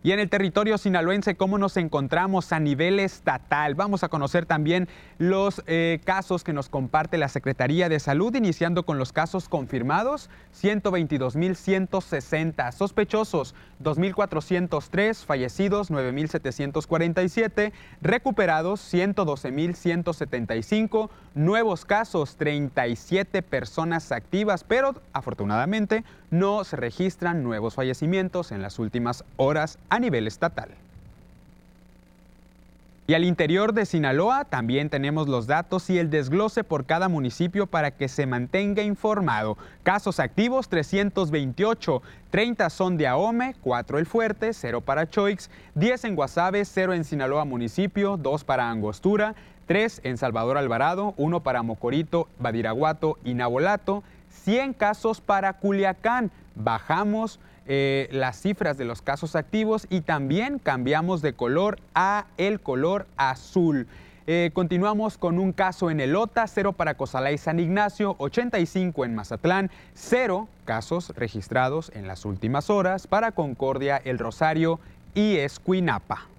Y 0.03 0.13
en 0.13 0.19
el 0.19 0.29
territorio 0.29 0.79
sinaloense, 0.79 1.35
¿cómo 1.35 1.59
nos 1.59 1.77
encontramos 1.77 2.53
a 2.53 2.59
nivel 2.59 2.99
estatal? 2.99 3.75
Vamos 3.75 4.03
a 4.03 4.09
conocer 4.09 4.47
también 4.47 4.87
los 5.19 5.61
eh, 5.67 6.01
casos 6.03 6.43
que 6.43 6.53
nos 6.53 6.69
comparte 6.69 7.19
la 7.19 7.27
Secretaría 7.27 7.87
de 7.87 7.99
Salud, 7.99 8.33
iniciando 8.33 8.81
con 8.83 8.97
los 8.97 9.13
casos 9.13 9.47
confirmados, 9.47 10.31
122.160 10.59 12.71
sospechosos, 12.71 13.53
2.403 13.83 15.23
fallecidos, 15.23 15.91
9.747 15.91 17.71
recuperados, 18.01 18.81
112.175 18.91 21.11
nuevos 21.35 21.85
casos, 21.85 22.37
37 22.37 23.43
personas 23.43 24.11
activas, 24.11 24.63
pero 24.63 24.95
afortunadamente 25.13 26.03
no 26.31 26.63
se 26.63 26.77
registran 26.77 27.43
nuevos 27.43 27.75
fallecimientos 27.75 28.51
en 28.51 28.61
las 28.61 28.79
últimas 28.79 29.23
horas 29.37 29.77
a 29.89 29.99
nivel 29.99 30.25
estatal. 30.25 30.69
Y 33.07 33.13
al 33.13 33.25
interior 33.25 33.73
de 33.73 33.85
Sinaloa 33.85 34.45
también 34.45 34.89
tenemos 34.89 35.27
los 35.27 35.45
datos 35.45 35.89
y 35.89 35.97
el 35.97 36.09
desglose 36.09 36.63
por 36.63 36.85
cada 36.85 37.09
municipio 37.09 37.67
para 37.67 37.91
que 37.91 38.07
se 38.07 38.25
mantenga 38.25 38.83
informado. 38.83 39.57
Casos 39.83 40.21
activos 40.21 40.69
328, 40.69 42.01
30 42.29 42.69
son 42.69 42.95
de 42.95 43.07
Ahome, 43.07 43.55
4 43.63 43.99
El 43.99 44.05
Fuerte, 44.05 44.53
0 44.53 44.79
para 44.79 45.09
Choix, 45.09 45.49
10 45.75 46.05
en 46.05 46.15
Guasave, 46.15 46.63
0 46.63 46.93
en 46.93 47.03
Sinaloa 47.03 47.43
municipio, 47.43 48.15
2 48.15 48.45
para 48.45 48.69
Angostura, 48.69 49.35
3 49.65 50.01
en 50.05 50.17
Salvador 50.17 50.57
Alvarado, 50.57 51.13
1 51.17 51.41
para 51.41 51.63
Mocorito, 51.63 52.29
Badiraguato 52.39 53.17
y 53.25 53.34
Nabolato, 53.34 54.03
100 54.43 54.73
casos 54.73 55.21
para 55.21 55.53
Culiacán. 55.53 56.31
Bajamos 56.55 57.39
eh, 57.67 58.09
las 58.11 58.41
cifras 58.41 58.77
de 58.77 58.85
los 58.85 59.01
casos 59.01 59.35
activos 59.35 59.87
y 59.89 60.01
también 60.01 60.59
cambiamos 60.59 61.21
de 61.21 61.33
color 61.33 61.79
a 61.93 62.25
el 62.37 62.59
color 62.59 63.07
azul. 63.17 63.87
Eh, 64.27 64.51
continuamos 64.53 65.17
con 65.17 65.39
un 65.39 65.51
caso 65.51 65.89
en 65.89 65.99
Elota, 65.99 66.45
0 66.47 66.73
para 66.73 66.93
Cozalá 66.93 67.31
y 67.31 67.37
San 67.37 67.59
Ignacio, 67.59 68.15
85 68.19 69.05
en 69.05 69.15
Mazatlán, 69.15 69.71
0 69.93 70.47
casos 70.65 71.09
registrados 71.15 71.91
en 71.95 72.07
las 72.07 72.25
últimas 72.25 72.69
horas 72.69 73.07
para 73.07 73.31
Concordia, 73.31 73.97
El 74.03 74.19
Rosario 74.19 74.79
y 75.15 75.37
Escuinapa. 75.37 76.30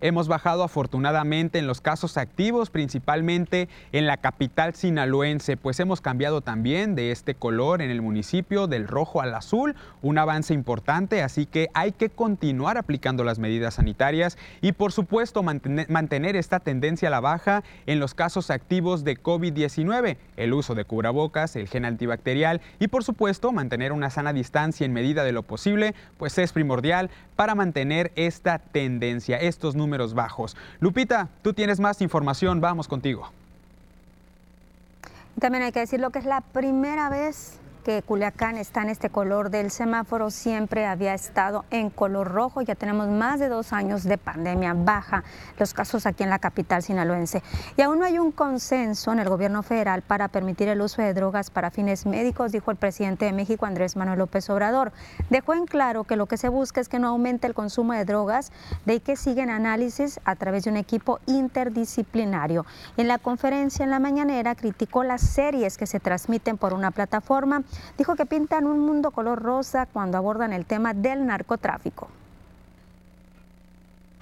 Hemos 0.00 0.28
bajado 0.28 0.64
afortunadamente 0.64 1.58
en 1.58 1.66
los 1.66 1.80
casos 1.80 2.16
activos, 2.16 2.70
principalmente 2.70 3.68
en 3.92 4.06
la 4.06 4.16
capital 4.16 4.74
sinaloense, 4.74 5.56
pues 5.56 5.80
hemos 5.80 6.00
cambiado 6.00 6.40
también 6.40 6.94
de 6.94 7.10
este 7.10 7.34
color 7.34 7.80
en 7.80 7.90
el 7.90 8.02
municipio 8.02 8.66
del 8.66 8.86
rojo 8.86 9.20
al 9.20 9.34
azul, 9.34 9.74
un 10.02 10.18
avance 10.18 10.52
importante, 10.52 11.22
así 11.22 11.46
que 11.46 11.68
hay 11.74 11.92
que 11.92 12.10
continuar 12.10 12.76
aplicando 12.76 13.24
las 13.24 13.38
medidas 13.38 13.74
sanitarias 13.74 14.36
y 14.60 14.72
por 14.72 14.92
supuesto 14.92 15.42
mantener, 15.42 16.36
esta 16.36 16.60
tendencia 16.60 17.08
a 17.08 17.10
la 17.10 17.20
baja 17.20 17.62
en 17.86 18.00
los 18.00 18.14
casos 18.14 18.50
activos 18.50 19.04
de 19.04 19.16
COVID-19, 19.20 20.16
el 20.36 20.52
uso 20.52 20.74
de 20.74 20.84
cubrebocas, 20.84 21.56
el 21.56 21.68
gen 21.68 21.84
antibacterial 21.84 22.60
y 22.78 22.88
por 22.88 23.04
supuesto 23.04 23.52
mantener 23.52 23.92
una 23.92 24.10
sana 24.10 24.32
distancia 24.32 24.84
en 24.84 24.92
medida 24.92 25.24
de 25.24 25.32
lo 25.32 25.42
posible, 25.42 25.94
pues 26.18 26.36
es 26.38 26.52
primordial 26.52 27.10
para 27.36 27.54
mantener 27.54 28.12
esta 28.16 28.58
tendencia, 28.58 29.36
estos 29.36 29.74
bajos. 30.14 30.56
Lupita, 30.80 31.28
tú 31.42 31.52
tienes 31.52 31.80
más 31.80 32.00
información, 32.00 32.60
vamos 32.60 32.88
contigo. 32.88 33.30
También 35.40 35.64
hay 35.64 35.72
que 35.72 35.80
decir 35.80 36.00
lo 36.00 36.10
que 36.10 36.20
es 36.20 36.24
la 36.24 36.40
primera 36.40 37.08
vez 37.08 37.58
que 37.84 38.02
Culiacán 38.02 38.56
está 38.56 38.82
en 38.82 38.88
este 38.88 39.10
color 39.10 39.50
del 39.50 39.70
semáforo, 39.70 40.30
siempre 40.30 40.86
había 40.86 41.14
estado 41.14 41.64
en 41.70 41.90
color 41.90 42.32
rojo. 42.32 42.62
Ya 42.62 42.74
tenemos 42.74 43.08
más 43.08 43.38
de 43.38 43.48
dos 43.48 43.72
años 43.72 44.02
de 44.04 44.18
pandemia 44.18 44.74
baja 44.74 45.22
los 45.58 45.74
casos 45.74 46.06
aquí 46.06 46.24
en 46.24 46.30
la 46.30 46.38
capital 46.38 46.82
sinaloense. 46.82 47.42
Y 47.76 47.82
aún 47.82 48.00
no 48.00 48.06
hay 48.06 48.18
un 48.18 48.32
consenso 48.32 49.12
en 49.12 49.20
el 49.20 49.28
gobierno 49.28 49.62
federal 49.62 50.02
para 50.02 50.28
permitir 50.28 50.68
el 50.68 50.80
uso 50.80 51.02
de 51.02 51.12
drogas 51.14 51.50
para 51.50 51.70
fines 51.70 52.06
médicos, 52.06 52.52
dijo 52.52 52.70
el 52.70 52.78
presidente 52.78 53.26
de 53.26 53.32
México, 53.32 53.66
Andrés 53.66 53.96
Manuel 53.96 54.18
López 54.18 54.48
Obrador. 54.50 54.92
Dejó 55.28 55.54
en 55.54 55.66
claro 55.66 56.04
que 56.04 56.16
lo 56.16 56.26
que 56.26 56.38
se 56.38 56.48
busca 56.48 56.80
es 56.80 56.88
que 56.88 56.98
no 56.98 57.08
aumente 57.08 57.46
el 57.46 57.54
consumo 57.54 57.92
de 57.92 58.06
drogas, 58.06 58.50
de 58.86 59.00
que 59.00 59.16
siguen 59.16 59.50
análisis 59.50 60.18
a 60.24 60.34
través 60.36 60.64
de 60.64 60.70
un 60.70 60.78
equipo 60.78 61.20
interdisciplinario. 61.26 62.64
En 62.96 63.08
la 63.08 63.18
conferencia 63.18 63.84
en 63.84 63.90
la 63.90 63.98
mañanera 63.98 64.54
criticó 64.54 65.04
las 65.04 65.20
series 65.20 65.76
que 65.76 65.86
se 65.86 66.00
transmiten 66.00 66.56
por 66.56 66.72
una 66.72 66.90
plataforma 66.90 67.62
dijo 67.96 68.16
que 68.16 68.26
pintan 68.26 68.66
un 68.66 68.80
mundo 68.80 69.10
color 69.10 69.42
rosa 69.42 69.86
cuando 69.86 70.18
abordan 70.18 70.52
el 70.52 70.66
tema 70.66 70.94
del 70.94 71.26
narcotráfico. 71.26 72.08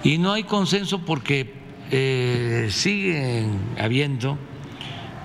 Y 0.02 0.18
no 0.18 0.32
hay 0.32 0.44
consenso 0.44 1.04
porque 1.04 1.54
eh, 1.90 2.68
siguen 2.70 3.76
habiendo 3.78 4.36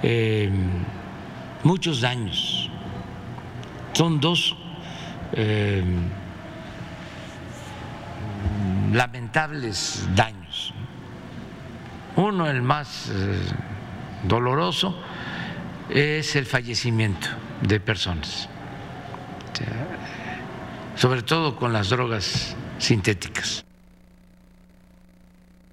eh, 0.04 0.52
muchos 1.64 2.02
daños. 2.02 2.70
Son 3.94 4.20
dos 4.20 4.56
eh, 5.34 5.84
lamentables 8.94 10.08
daños. 10.16 10.74
Uno, 12.16 12.48
el 12.48 12.62
más 12.62 13.12
doloroso, 14.24 14.96
es 15.90 16.36
el 16.36 16.46
fallecimiento 16.46 17.28
de 17.62 17.80
personas, 17.80 18.50
sobre 20.96 21.22
todo 21.24 21.56
con 21.56 21.74
las 21.74 21.90
drogas 21.90 22.56
sintéticas. 22.80 23.64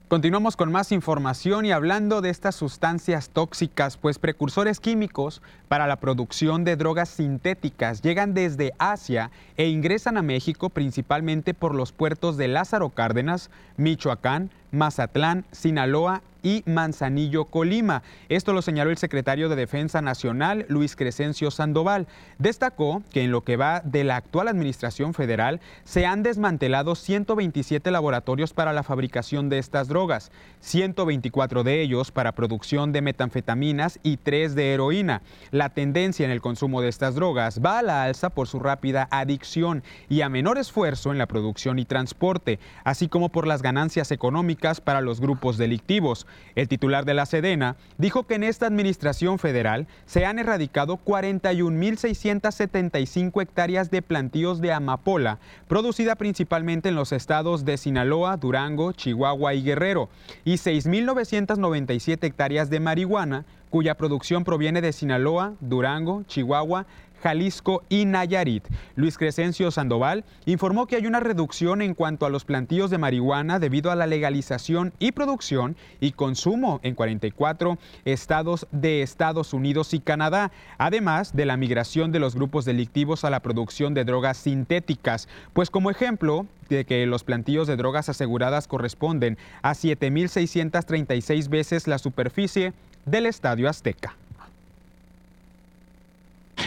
Continuamos 0.09 0.55
con 0.55 0.71
más 0.71 0.93
información 0.93 1.65
y 1.65 1.73
hablando 1.73 2.21
de 2.21 2.31
estas 2.31 2.55
sustancias 2.55 3.31
tóxicas, 3.31 3.97
pues 3.97 4.21
precursores 4.21 4.79
químicos 4.79 5.43
para 5.67 5.89
la 5.89 5.97
producción 5.97 6.63
de 6.63 6.77
drogas 6.77 7.09
sintéticas 7.09 8.01
llegan 8.01 8.33
desde 8.33 8.75
Asia 8.79 9.33
e 9.57 9.67
ingresan 9.67 10.17
a 10.17 10.23
México 10.23 10.69
principalmente 10.69 11.53
por 11.53 11.75
los 11.75 11.91
puertos 11.91 12.37
de 12.37 12.47
Lázaro 12.47 12.91
Cárdenas, 12.91 13.51
Michoacán, 13.77 14.51
Mazatlán, 14.75 15.45
Sinaloa 15.53 16.23
y 16.45 16.63
Manzanillo, 16.67 17.47
Colima. 17.47 18.03
Esto 18.29 18.53
lo 18.53 18.63
señaló 18.63 18.91
el 18.91 18.99
secretario 18.99 19.49
de 19.49 19.57
Defensa 19.57 20.03
Nacional, 20.03 20.67
Luis 20.69 20.95
Crescencio 20.95 21.51
Sandoval. 21.51 22.07
Destacó 22.39 23.03
que 23.11 23.25
en 23.25 23.33
lo 23.33 23.41
que 23.41 23.57
va 23.57 23.81
de 23.81 24.05
la 24.05 24.17
actual 24.17 24.49
administración 24.49 25.15
federal 25.15 25.61
se 25.85 26.05
han 26.05 26.23
desmantelado 26.23 26.95
127 26.95 27.91
laboratorios 27.91 28.53
para 28.53 28.75
la 28.75 28.83
fabricación 28.83 29.49
de 29.49 29.59
estas 29.59 29.89
drogas, 29.89 30.31
124 30.61 31.65
de 31.65 31.81
ellos 31.81 32.11
para 32.11 32.33
producción 32.33 32.93
de 32.93 33.01
metanfetaminas 33.01 33.99
y 34.03 34.19
3 34.19 34.55
de 34.55 34.75
heroína. 34.75 35.23
La 35.51 35.71
tendencia 35.71 36.27
en 36.27 36.31
el 36.31 36.43
consumo 36.43 36.83
de 36.83 36.91
estas 36.91 37.15
drogas 37.15 37.61
va 37.65 37.79
a 37.79 37.83
la 37.83 38.03
alza 38.05 38.29
por 38.29 38.49
su 38.49 38.59
rápida 38.59 39.09
adicción 39.11 39.83
y 40.11 40.21
a 40.21 40.29
menor 40.29 40.59
esfuerzo 40.59 41.11
en 41.11 41.17
la 41.17 41.27
producción 41.27 41.79
y 41.79 41.87
transporte, 41.87 42.59
así 42.85 43.09
como 43.09 43.31
por 43.31 43.47
las 43.47 43.63
ganancias 43.63 44.11
económicas 44.11 44.64
para 44.81 45.03
los 45.03 45.21
grupos 45.21 45.59
delictivos. 45.59 46.27
El 46.55 46.69
titular 46.69 47.05
de 47.05 47.13
la 47.13 47.27
Sedena 47.27 47.77
dijo 47.99 48.27
que 48.27 48.37
en 48.37 48.45
esta 48.45 48.67
administración 48.67 49.39
federal 49.39 49.87
se 50.07 50.25
han 50.25 50.39
erradicado 50.39 50.99
41.675 51.05 53.43
hectáreas 53.43 53.91
de 53.91 54.01
plantíos 54.01 54.63
de 54.63 54.73
amapola, 54.73 55.39
producida 55.69 56.17
principalmente 56.17 56.89
en 56.89 56.95
los 56.95 57.13
estados 57.13 57.67
de 57.67 57.77
Sinaloa, 57.77 58.39
Durango, 58.39 58.93
Chihuahua 58.93 59.53
y 59.53 59.63
Guerrero, 59.63 60.09
y 60.47 60.55
6.997 60.55 62.25
hectáreas 62.25 62.71
de 62.71 62.81
marihuana, 62.81 63.45
cuya 63.69 63.97
producción 63.97 64.45
proviene 64.45 64.81
de 64.81 64.93
Sinaloa, 64.93 65.53
Durango, 65.61 66.23
Chihuahua, 66.27 66.87
Jalisco 67.25 67.83
y 67.89 68.05
Nayarit. 68.05 68.69
Luis 68.97 69.17
Crescencio 69.17 69.71
Sandoval 69.71 70.27
informó 70.45 70.87
que 70.87 70.97
hay 70.97 71.07
una 71.07 71.21
reducción 71.21 71.81
en 71.81 71.95
cuanto 71.95 72.27
a 72.27 72.29
los 72.29 72.45
plantíos 72.45 72.91
de 72.91 72.99
marihuana 72.99 73.59
debido 73.59 73.91
a 73.91 73.97
la 73.97 74.07
legalización 74.07 74.93
y 74.99 75.13
producción 75.13 75.75
y 76.01 76.13
consumo 76.13 76.81
en 76.83 76.95
44 76.95 77.79
estados 78.05 78.67
de 78.73 79.01
Estados 79.01 79.55
Unidos 79.55 79.95
y 79.95 80.01
Canadá, 80.01 80.53
además 80.77 81.35
de 81.35 81.47
la 81.47 81.57
migración 81.57 82.13
de 82.13 82.21
los 82.21 82.35
grupos 82.35 82.67
delictivos 82.67 83.25
a 83.25 83.31
la 83.31 83.41
producción 83.41 83.95
de 83.95 84.05
drogas 84.05 84.37
sintéticas. 84.37 85.27
Pues 85.55 85.71
como 85.71 85.91
ejemplo 85.91 86.45
de 86.69 86.85
que 86.85 87.07
los 87.07 87.25
plantíos 87.25 87.67
de 87.67 87.77
drogas 87.77 88.11
aseguradas 88.11 88.69
corresponden 88.69 89.39
a 89.63 89.73
7.636 89.73 91.49
veces 91.49 91.89
la 91.89 91.97
superficie 91.97 92.75
del 93.07 93.25
Estadio 93.25 93.71
Azteca. 93.71 94.15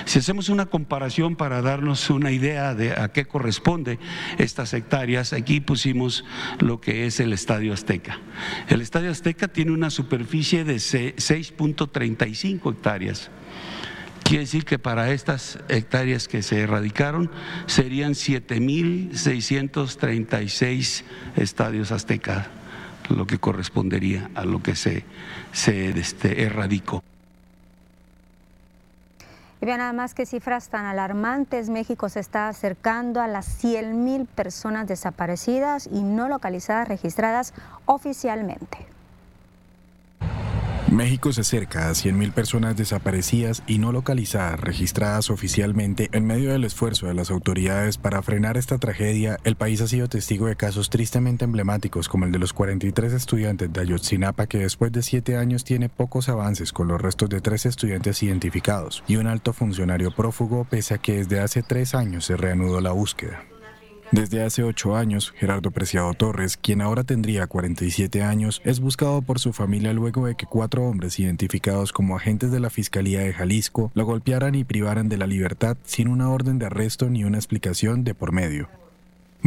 Si 0.07 0.17
hacemos 0.19 0.47
una 0.47 0.67
comparación 0.67 1.35
para 1.35 1.61
darnos 1.61 2.09
una 2.09 2.31
idea 2.31 2.73
de 2.73 2.93
a 2.93 3.09
qué 3.09 3.25
corresponde 3.25 3.99
estas 4.37 4.73
hectáreas, 4.73 5.33
aquí 5.33 5.59
pusimos 5.59 6.23
lo 6.59 6.79
que 6.79 7.07
es 7.07 7.19
el 7.19 7.33
Estadio 7.33 7.73
Azteca. 7.73 8.21
El 8.69 8.79
Estadio 8.79 9.11
Azteca 9.11 9.49
tiene 9.49 9.73
una 9.73 9.89
superficie 9.89 10.63
de 10.63 10.75
6.35 10.75 12.71
hectáreas. 12.71 13.29
Quiere 14.23 14.45
decir 14.45 14.63
que 14.63 14.79
para 14.79 15.11
estas 15.11 15.59
hectáreas 15.67 16.29
que 16.29 16.41
se 16.41 16.61
erradicaron 16.61 17.29
serían 17.65 18.13
7.636 18.13 21.03
estadios 21.35 21.91
azteca, 21.91 22.47
lo 23.09 23.27
que 23.27 23.39
correspondería 23.39 24.31
a 24.35 24.45
lo 24.45 24.63
que 24.63 24.77
se, 24.77 25.03
se 25.51 25.89
este, 25.89 26.43
erradicó. 26.43 27.03
Y 29.61 29.65
vean 29.65 29.79
nada 29.79 29.93
más 29.93 30.13
que 30.13 30.25
cifras 30.25 30.69
tan 30.69 30.85
alarmantes. 30.85 31.69
México 31.69 32.09
se 32.09 32.19
está 32.19 32.47
acercando 32.47 33.21
a 33.21 33.27
las 33.27 33.63
100.000 33.63 34.27
personas 34.27 34.87
desaparecidas 34.87 35.87
y 35.87 36.03
no 36.03 36.27
localizadas 36.27 36.87
registradas 36.87 37.53
oficialmente. 37.85 38.96
México 40.91 41.33
se 41.33 41.41
acerca 41.41 41.89
a 41.89 41.91
100.000 41.91 42.31
personas 42.31 42.77
desaparecidas 42.77 43.61
y 43.67 43.77
no 43.77 43.91
localizadas 43.91 44.59
registradas 44.59 45.29
oficialmente. 45.29 46.09
En 46.13 46.25
medio 46.25 46.51
del 46.51 46.63
esfuerzo 46.63 47.07
de 47.07 47.13
las 47.13 47.29
autoridades 47.29 47.97
para 47.97 48.21
frenar 48.21 48.55
esta 48.55 48.77
tragedia, 48.77 49.37
el 49.43 49.57
país 49.57 49.81
ha 49.81 49.87
sido 49.87 50.07
testigo 50.07 50.47
de 50.47 50.55
casos 50.55 50.89
tristemente 50.89 51.43
emblemáticos 51.43 52.07
como 52.07 52.23
el 52.23 52.31
de 52.31 52.39
los 52.39 52.53
43 52.53 53.11
estudiantes 53.11 53.71
de 53.71 53.81
Ayotzinapa 53.81 54.47
que 54.47 54.59
después 54.59 54.93
de 54.93 55.03
siete 55.03 55.35
años 55.35 55.65
tiene 55.65 55.89
pocos 55.89 56.29
avances 56.29 56.71
con 56.71 56.87
los 56.87 57.01
restos 57.01 57.29
de 57.29 57.41
tres 57.41 57.65
estudiantes 57.65 58.23
identificados 58.23 59.03
y 59.07 59.17
un 59.17 59.27
alto 59.27 59.51
funcionario 59.51 60.11
prófugo 60.15 60.65
pese 60.69 60.93
a 60.93 60.97
que 60.99 61.17
desde 61.17 61.41
hace 61.41 61.63
tres 61.63 61.95
años 61.95 62.23
se 62.23 62.37
reanudó 62.37 62.79
la 62.79 62.93
búsqueda. 62.93 63.43
Desde 64.11 64.41
hace 64.41 64.63
ocho 64.63 64.95
años, 64.95 65.33
Gerardo 65.35 65.71
Preciado 65.71 66.13
Torres, 66.13 66.55
quien 66.55 66.81
ahora 66.81 67.03
tendría 67.03 67.45
47 67.45 68.23
años, 68.23 68.61
es 68.63 68.79
buscado 68.79 69.21
por 69.21 69.39
su 69.39 69.51
familia 69.51 69.91
luego 69.91 70.27
de 70.27 70.35
que 70.35 70.45
cuatro 70.45 70.85
hombres 70.85 71.19
identificados 71.19 71.91
como 71.91 72.15
agentes 72.15 72.49
de 72.51 72.61
la 72.61 72.69
Fiscalía 72.69 73.19
de 73.19 73.33
Jalisco 73.33 73.91
lo 73.95 74.05
golpearan 74.05 74.55
y 74.55 74.63
privaran 74.63 75.09
de 75.09 75.17
la 75.17 75.27
libertad 75.27 75.75
sin 75.83 76.07
una 76.07 76.29
orden 76.29 76.57
de 76.57 76.67
arresto 76.67 77.09
ni 77.09 77.25
una 77.25 77.37
explicación 77.37 78.05
de 78.05 78.15
por 78.15 78.31
medio. 78.31 78.69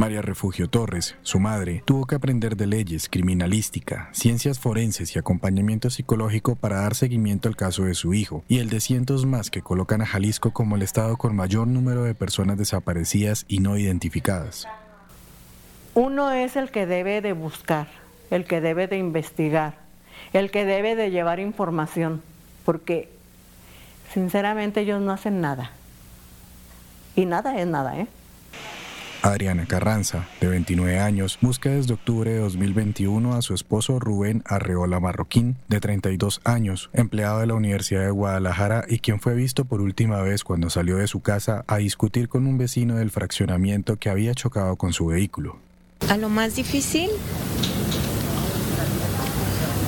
María 0.00 0.22
Refugio 0.22 0.66
Torres, 0.66 1.14
su 1.20 1.40
madre, 1.40 1.82
tuvo 1.84 2.06
que 2.06 2.14
aprender 2.14 2.56
de 2.56 2.66
leyes, 2.66 3.10
criminalística, 3.10 4.08
ciencias 4.12 4.58
forenses 4.58 5.14
y 5.14 5.18
acompañamiento 5.18 5.90
psicológico 5.90 6.56
para 6.56 6.80
dar 6.80 6.94
seguimiento 6.94 7.50
al 7.50 7.56
caso 7.56 7.84
de 7.84 7.92
su 7.92 8.14
hijo 8.14 8.42
y 8.48 8.60
el 8.60 8.70
de 8.70 8.80
cientos 8.80 9.26
más 9.26 9.50
que 9.50 9.60
colocan 9.60 10.00
a 10.00 10.06
Jalisco 10.06 10.54
como 10.54 10.76
el 10.76 10.80
estado 10.80 11.18
con 11.18 11.36
mayor 11.36 11.66
número 11.66 12.02
de 12.02 12.14
personas 12.14 12.56
desaparecidas 12.56 13.44
y 13.46 13.58
no 13.58 13.76
identificadas. 13.76 14.66
Uno 15.92 16.30
es 16.32 16.56
el 16.56 16.70
que 16.70 16.86
debe 16.86 17.20
de 17.20 17.34
buscar, 17.34 17.88
el 18.30 18.46
que 18.46 18.62
debe 18.62 18.86
de 18.86 18.96
investigar, 18.96 19.74
el 20.32 20.50
que 20.50 20.64
debe 20.64 20.96
de 20.96 21.10
llevar 21.10 21.40
información, 21.40 22.22
porque 22.64 23.10
sinceramente 24.14 24.80
ellos 24.80 25.02
no 25.02 25.12
hacen 25.12 25.42
nada. 25.42 25.72
Y 27.16 27.26
nada 27.26 27.60
es 27.60 27.66
nada, 27.66 27.98
¿eh? 27.98 28.06
Adriana 29.22 29.66
Carranza, 29.66 30.28
de 30.40 30.48
29 30.48 30.98
años, 30.98 31.38
busca 31.40 31.70
desde 31.70 31.94
octubre 31.94 32.30
de 32.30 32.38
2021 32.38 33.34
a 33.34 33.42
su 33.42 33.54
esposo 33.54 33.98
Rubén 33.98 34.42
Arreola 34.46 35.00
Marroquín, 35.00 35.56
de 35.68 35.80
32 35.80 36.40
años, 36.44 36.90
empleado 36.92 37.40
de 37.40 37.46
la 37.46 37.54
Universidad 37.54 38.02
de 38.02 38.10
Guadalajara 38.10 38.84
y 38.88 39.00
quien 39.00 39.20
fue 39.20 39.34
visto 39.34 39.64
por 39.64 39.80
última 39.80 40.20
vez 40.22 40.44
cuando 40.44 40.70
salió 40.70 40.96
de 40.96 41.06
su 41.06 41.20
casa 41.20 41.64
a 41.66 41.76
discutir 41.76 42.28
con 42.28 42.46
un 42.46 42.58
vecino 42.58 42.96
del 42.96 43.10
fraccionamiento 43.10 43.96
que 43.96 44.10
había 44.10 44.34
chocado 44.34 44.76
con 44.76 44.92
su 44.92 45.06
vehículo. 45.06 45.58
A 46.08 46.16
lo 46.16 46.28
más 46.28 46.56
difícil, 46.56 47.10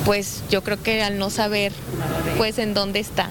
pues 0.05 0.43
yo 0.49 0.63
creo 0.63 0.81
que 0.81 1.01
al 1.01 1.17
no 1.17 1.29
saber 1.29 1.71
pues 2.37 2.59
en 2.59 2.73
dónde 2.73 2.99
está. 2.99 3.29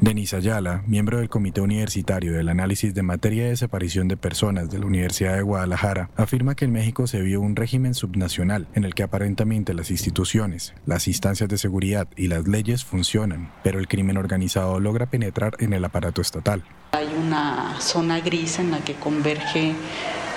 Denise 0.00 0.36
Ayala, 0.36 0.84
miembro 0.86 1.18
del 1.18 1.28
Comité 1.28 1.60
Universitario 1.60 2.32
del 2.32 2.48
Análisis 2.48 2.94
de 2.94 3.02
Materia 3.02 3.42
de 3.42 3.50
Desaparición 3.50 4.06
de 4.06 4.16
Personas 4.16 4.70
de 4.70 4.78
la 4.78 4.86
Universidad 4.86 5.34
de 5.34 5.42
Guadalajara, 5.42 6.08
afirma 6.16 6.54
que 6.54 6.66
en 6.66 6.72
México 6.72 7.08
se 7.08 7.20
vio 7.20 7.40
un 7.40 7.56
régimen 7.56 7.94
subnacional 7.94 8.68
en 8.74 8.84
el 8.84 8.94
que 8.94 9.02
aparentemente 9.02 9.74
las 9.74 9.90
instituciones, 9.90 10.72
las 10.86 11.08
instancias 11.08 11.48
de 11.48 11.58
seguridad 11.58 12.06
y 12.16 12.28
las 12.28 12.46
leyes 12.46 12.84
funcionan, 12.84 13.50
pero 13.64 13.80
el 13.80 13.88
crimen 13.88 14.18
organizado 14.18 14.78
logra 14.78 15.06
penetrar 15.06 15.56
en 15.58 15.72
el 15.72 15.84
aparato 15.84 16.20
estatal. 16.20 16.62
Hay 16.92 17.08
una 17.20 17.80
zona 17.80 18.20
gris 18.20 18.60
en 18.60 18.70
la 18.70 18.78
que 18.78 18.94
converge 18.94 19.74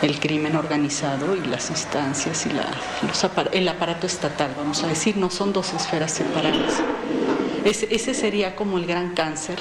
el 0.01 0.19
crimen 0.19 0.55
organizado 0.55 1.35
y 1.35 1.45
las 1.45 1.69
instancias 1.69 2.47
y 2.47 2.49
el 3.57 3.67
aparato 3.67 4.07
estatal, 4.07 4.55
vamos 4.57 4.83
a 4.83 4.87
decir, 4.87 5.17
no 5.17 5.29
son 5.29 5.53
dos 5.53 5.71
esferas 5.73 6.11
separadas. 6.11 6.81
Ese, 7.65 8.13
sería 8.15 8.55
como 8.55 8.77
el 8.77 8.87
gran 8.87 9.13
cáncer. 9.13 9.59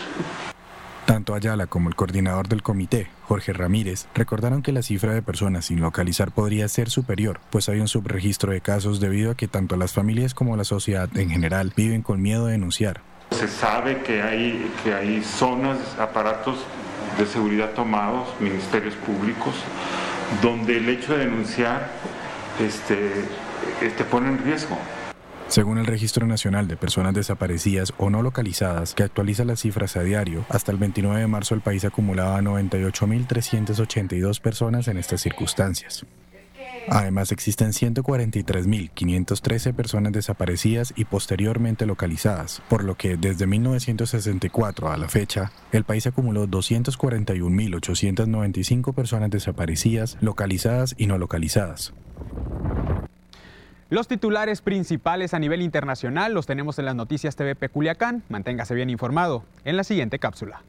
Tanto 1.04 1.34
Ayala 1.34 1.66
como 1.66 1.88
el 1.88 1.96
coordinador 1.96 2.48
del 2.48 2.62
comité, 2.62 3.08
Jorge 3.26 3.52
Ramírez, 3.52 4.06
recordaron 4.14 4.62
que 4.62 4.72
la 4.72 4.82
cifra 4.82 5.12
de 5.12 5.22
personas 5.22 5.66
sin 5.66 5.80
localizar 5.80 6.30
podría 6.30 6.66
ser 6.68 6.88
superior, 6.88 7.40
pues 7.50 7.68
hay 7.68 7.80
un 7.80 7.88
subregistro 7.88 8.52
de 8.52 8.60
casos 8.60 9.00
debido 9.00 9.32
a 9.32 9.34
que 9.34 9.48
tanto 9.48 9.76
las 9.76 9.92
familias 9.92 10.34
como 10.34 10.56
la 10.56 10.64
sociedad 10.64 11.08
en 11.16 11.30
general 11.30 11.72
viven 11.76 12.02
con 12.02 12.22
miedo 12.22 12.46
de 12.46 12.52
denunciar. 12.52 13.02
Se 13.32 13.48
sabe 13.48 14.02
que 14.02 14.22
hay, 14.22 14.70
que 14.82 14.94
hay 14.94 15.22
zonas, 15.22 15.78
aparatos 15.98 16.58
de 17.18 17.26
seguridad 17.26 17.70
tomados, 17.70 18.28
ministerios 18.40 18.94
públicos, 18.94 19.54
donde 20.40 20.78
el 20.78 20.88
hecho 20.88 21.12
de 21.12 21.26
denunciar 21.26 21.90
este, 22.60 23.10
este 23.82 24.04
pone 24.04 24.28
en 24.28 24.38
riesgo 24.38 24.78
según 25.50 25.76
el 25.78 25.86
Registro 25.86 26.28
Nacional 26.28 26.68
de 26.68 26.76
Personas 26.76 27.12
Desaparecidas 27.12 27.92
o 27.98 28.08
No 28.08 28.22
Localizadas, 28.22 28.94
que 28.94 29.02
actualiza 29.02 29.44
las 29.44 29.58
cifras 29.60 29.96
a 29.96 30.04
diario, 30.04 30.46
hasta 30.48 30.70
el 30.70 30.78
29 30.78 31.18
de 31.20 31.26
marzo 31.26 31.56
el 31.56 31.60
país 31.60 31.84
acumulaba 31.84 32.40
98.382 32.40 34.40
personas 34.40 34.86
en 34.86 34.96
estas 34.96 35.20
circunstancias. 35.20 36.06
Además, 36.88 37.32
existen 37.32 37.72
143.513 37.72 39.74
personas 39.74 40.12
desaparecidas 40.12 40.92
y 40.96 41.04
posteriormente 41.04 41.84
localizadas, 41.84 42.62
por 42.68 42.84
lo 42.84 42.96
que 42.96 43.16
desde 43.16 43.48
1964 43.48 44.88
a 44.88 44.96
la 44.96 45.08
fecha, 45.08 45.50
el 45.72 45.82
país 45.82 46.06
acumuló 46.06 46.46
241.895 46.46 48.94
personas 48.94 49.30
desaparecidas, 49.30 50.16
localizadas 50.20 50.94
y 50.96 51.08
no 51.08 51.18
localizadas. 51.18 51.92
Los 53.90 54.06
titulares 54.06 54.62
principales 54.62 55.34
a 55.34 55.40
nivel 55.40 55.62
internacional 55.62 56.32
los 56.32 56.46
tenemos 56.46 56.78
en 56.78 56.84
las 56.84 56.94
noticias 56.94 57.34
TVP 57.34 57.70
Culiacán. 57.70 58.22
Manténgase 58.28 58.72
bien 58.72 58.88
informado 58.88 59.42
en 59.64 59.76
la 59.76 59.82
siguiente 59.82 60.20
cápsula. 60.20 60.62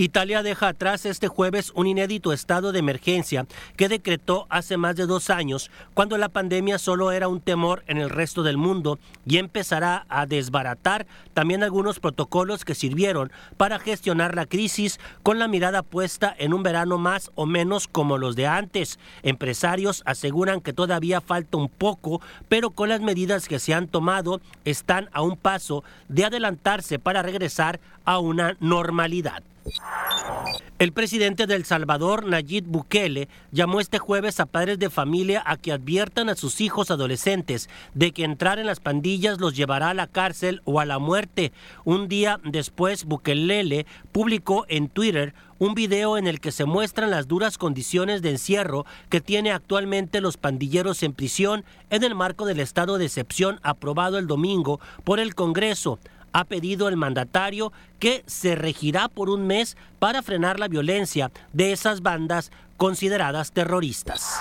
Italia 0.00 0.44
deja 0.44 0.68
atrás 0.68 1.06
este 1.06 1.26
jueves 1.26 1.72
un 1.74 1.88
inédito 1.88 2.32
estado 2.32 2.70
de 2.70 2.78
emergencia 2.78 3.46
que 3.76 3.88
decretó 3.88 4.46
hace 4.48 4.76
más 4.76 4.94
de 4.94 5.06
dos 5.06 5.28
años, 5.28 5.72
cuando 5.92 6.16
la 6.18 6.28
pandemia 6.28 6.78
solo 6.78 7.10
era 7.10 7.26
un 7.26 7.40
temor 7.40 7.82
en 7.88 7.98
el 7.98 8.08
resto 8.08 8.44
del 8.44 8.56
mundo 8.56 9.00
y 9.26 9.38
empezará 9.38 10.06
a 10.08 10.24
desbaratar 10.26 11.08
también 11.34 11.64
algunos 11.64 11.98
protocolos 11.98 12.64
que 12.64 12.76
sirvieron 12.76 13.32
para 13.56 13.80
gestionar 13.80 14.36
la 14.36 14.46
crisis 14.46 15.00
con 15.24 15.40
la 15.40 15.48
mirada 15.48 15.82
puesta 15.82 16.32
en 16.38 16.54
un 16.54 16.62
verano 16.62 16.96
más 16.98 17.32
o 17.34 17.44
menos 17.44 17.88
como 17.88 18.18
los 18.18 18.36
de 18.36 18.46
antes. 18.46 19.00
Empresarios 19.24 20.04
aseguran 20.06 20.60
que 20.60 20.72
todavía 20.72 21.20
falta 21.20 21.56
un 21.56 21.68
poco, 21.68 22.20
pero 22.48 22.70
con 22.70 22.88
las 22.88 23.00
medidas 23.00 23.48
que 23.48 23.58
se 23.58 23.74
han 23.74 23.88
tomado 23.88 24.40
están 24.64 25.10
a 25.12 25.22
un 25.22 25.36
paso 25.36 25.82
de 26.08 26.24
adelantarse 26.24 27.00
para 27.00 27.22
regresar 27.22 27.80
a 28.04 28.20
una 28.20 28.56
normalidad. 28.60 29.42
El 30.78 30.92
presidente 30.92 31.46
de 31.46 31.56
El 31.56 31.64
Salvador, 31.64 32.24
Nayib 32.24 32.64
Bukele, 32.64 33.28
llamó 33.50 33.80
este 33.80 33.98
jueves 33.98 34.38
a 34.38 34.46
padres 34.46 34.78
de 34.78 34.90
familia 34.90 35.42
a 35.44 35.56
que 35.56 35.72
adviertan 35.72 36.28
a 36.28 36.36
sus 36.36 36.60
hijos 36.60 36.92
adolescentes 36.92 37.68
de 37.94 38.12
que 38.12 38.22
entrar 38.22 38.60
en 38.60 38.66
las 38.66 38.78
pandillas 38.78 39.40
los 39.40 39.56
llevará 39.56 39.90
a 39.90 39.94
la 39.94 40.06
cárcel 40.06 40.62
o 40.64 40.78
a 40.78 40.84
la 40.84 41.00
muerte. 41.00 41.52
Un 41.84 42.06
día 42.06 42.38
después, 42.44 43.06
Bukele 43.06 43.86
publicó 44.12 44.66
en 44.68 44.88
Twitter 44.88 45.34
un 45.58 45.74
video 45.74 46.16
en 46.16 46.28
el 46.28 46.38
que 46.38 46.52
se 46.52 46.64
muestran 46.64 47.10
las 47.10 47.26
duras 47.26 47.58
condiciones 47.58 48.22
de 48.22 48.30
encierro 48.30 48.86
que 49.08 49.20
tiene 49.20 49.50
actualmente 49.50 50.20
los 50.20 50.36
pandilleros 50.36 51.02
en 51.02 51.12
prisión 51.12 51.64
en 51.90 52.04
el 52.04 52.14
marco 52.14 52.46
del 52.46 52.60
estado 52.60 52.98
de 52.98 53.06
excepción 53.06 53.58
aprobado 53.64 54.18
el 54.18 54.28
domingo 54.28 54.78
por 55.02 55.18
el 55.18 55.34
Congreso 55.34 55.98
ha 56.32 56.44
pedido 56.44 56.88
el 56.88 56.96
mandatario 56.96 57.72
que 57.98 58.22
se 58.26 58.54
regirá 58.54 59.08
por 59.08 59.30
un 59.30 59.46
mes 59.46 59.76
para 59.98 60.22
frenar 60.22 60.58
la 60.58 60.68
violencia 60.68 61.30
de 61.52 61.72
esas 61.72 62.02
bandas 62.02 62.50
consideradas 62.78 63.50
terroristas. 63.50 64.38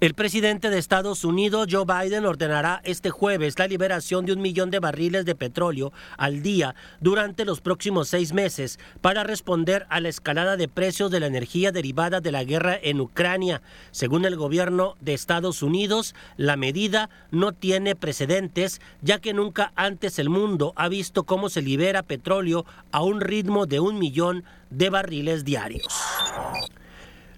El 0.00 0.14
presidente 0.14 0.70
de 0.70 0.78
Estados 0.78 1.24
Unidos, 1.24 1.68
Joe 1.70 1.84
Biden, 1.84 2.26
ordenará 2.26 2.80
este 2.84 3.10
jueves 3.10 3.58
la 3.58 3.68
liberación 3.68 4.26
de 4.26 4.32
un 4.32 4.42
millón 4.42 4.70
de 4.70 4.80
barriles 4.80 5.24
de 5.24 5.36
petróleo 5.36 5.92
al 6.18 6.42
día 6.42 6.74
durante 7.00 7.44
los 7.44 7.60
próximos 7.60 8.08
seis 8.08 8.32
meses 8.32 8.80
para 9.00 9.22
responder 9.22 9.86
a 9.88 10.00
la 10.00 10.08
escalada 10.08 10.56
de 10.56 10.66
precios 10.66 11.12
de 11.12 11.20
la 11.20 11.28
energía 11.28 11.70
derivada 11.70 12.20
de 12.20 12.32
la 12.32 12.42
guerra 12.42 12.76
en 12.82 13.00
Ucrania. 13.00 13.62
Según 13.92 14.24
el 14.24 14.36
gobierno 14.36 14.96
de 15.00 15.14
Estados 15.14 15.62
Unidos, 15.62 16.16
la 16.36 16.56
medida 16.56 17.08
no 17.30 17.52
tiene 17.52 17.94
precedentes, 17.94 18.80
ya 19.00 19.20
que 19.20 19.32
nunca 19.32 19.72
antes 19.76 20.18
el 20.18 20.28
mundo 20.28 20.72
ha 20.74 20.88
visto 20.88 21.22
cómo 21.22 21.48
se 21.48 21.62
libera 21.62 22.02
petróleo 22.02 22.66
a 22.92 23.02
un 23.02 23.20
ritmo 23.20 23.66
de 23.66 23.80
un 23.80 23.98
millón 23.98 24.44
de 24.70 24.90
barriles 24.90 25.44
diarios. 25.44 25.86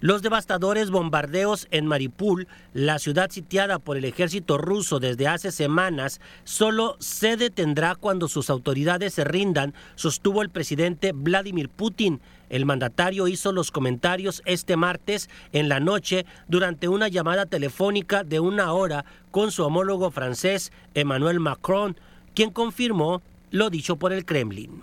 Los 0.03 0.21
devastadores 0.21 0.91
bombardeos 0.91 1.69
en 1.71 1.87
Maripul, 1.87 2.49
la 2.75 2.99
ciudad 2.99 3.31
sitiada 3.31 3.79
por 3.79 3.97
el 3.97 4.05
ejército 4.05 4.59
ruso 4.59 4.99
desde 4.99 5.29
hace 5.29 5.53
semanas, 5.53 6.21
solo 6.43 6.97
se 6.99 7.37
detendrá 7.37 7.95
cuando 7.95 8.27
sus 8.27 8.51
autoridades 8.51 9.15
se 9.15 9.23
rindan, 9.23 9.75
sostuvo 9.95 10.43
el 10.43 10.51
presidente 10.51 11.13
Vladimir 11.15 11.69
Putin. 11.69 12.21
El 12.51 12.67
mandatario 12.67 13.29
hizo 13.29 13.53
los 13.53 13.71
comentarios 13.71 14.43
este 14.45 14.77
martes 14.77 15.31
en 15.53 15.69
la 15.69 15.79
noche 15.79 16.27
durante 16.49 16.89
una 16.89 17.07
llamada 17.07 17.47
telefónica 17.47 18.25
de 18.25 18.41
una 18.41 18.73
hora 18.73 19.05
con 19.31 19.53
su 19.53 19.63
homólogo 19.63 20.11
francés 20.11 20.73
Emmanuel 20.95 21.39
Macron, 21.39 21.97
quien 22.35 22.51
confirmó 22.51 23.23
lo 23.53 23.71
dicho 23.71 23.95
por 23.95 24.13
el 24.13 24.25
Kremlin. 24.25 24.83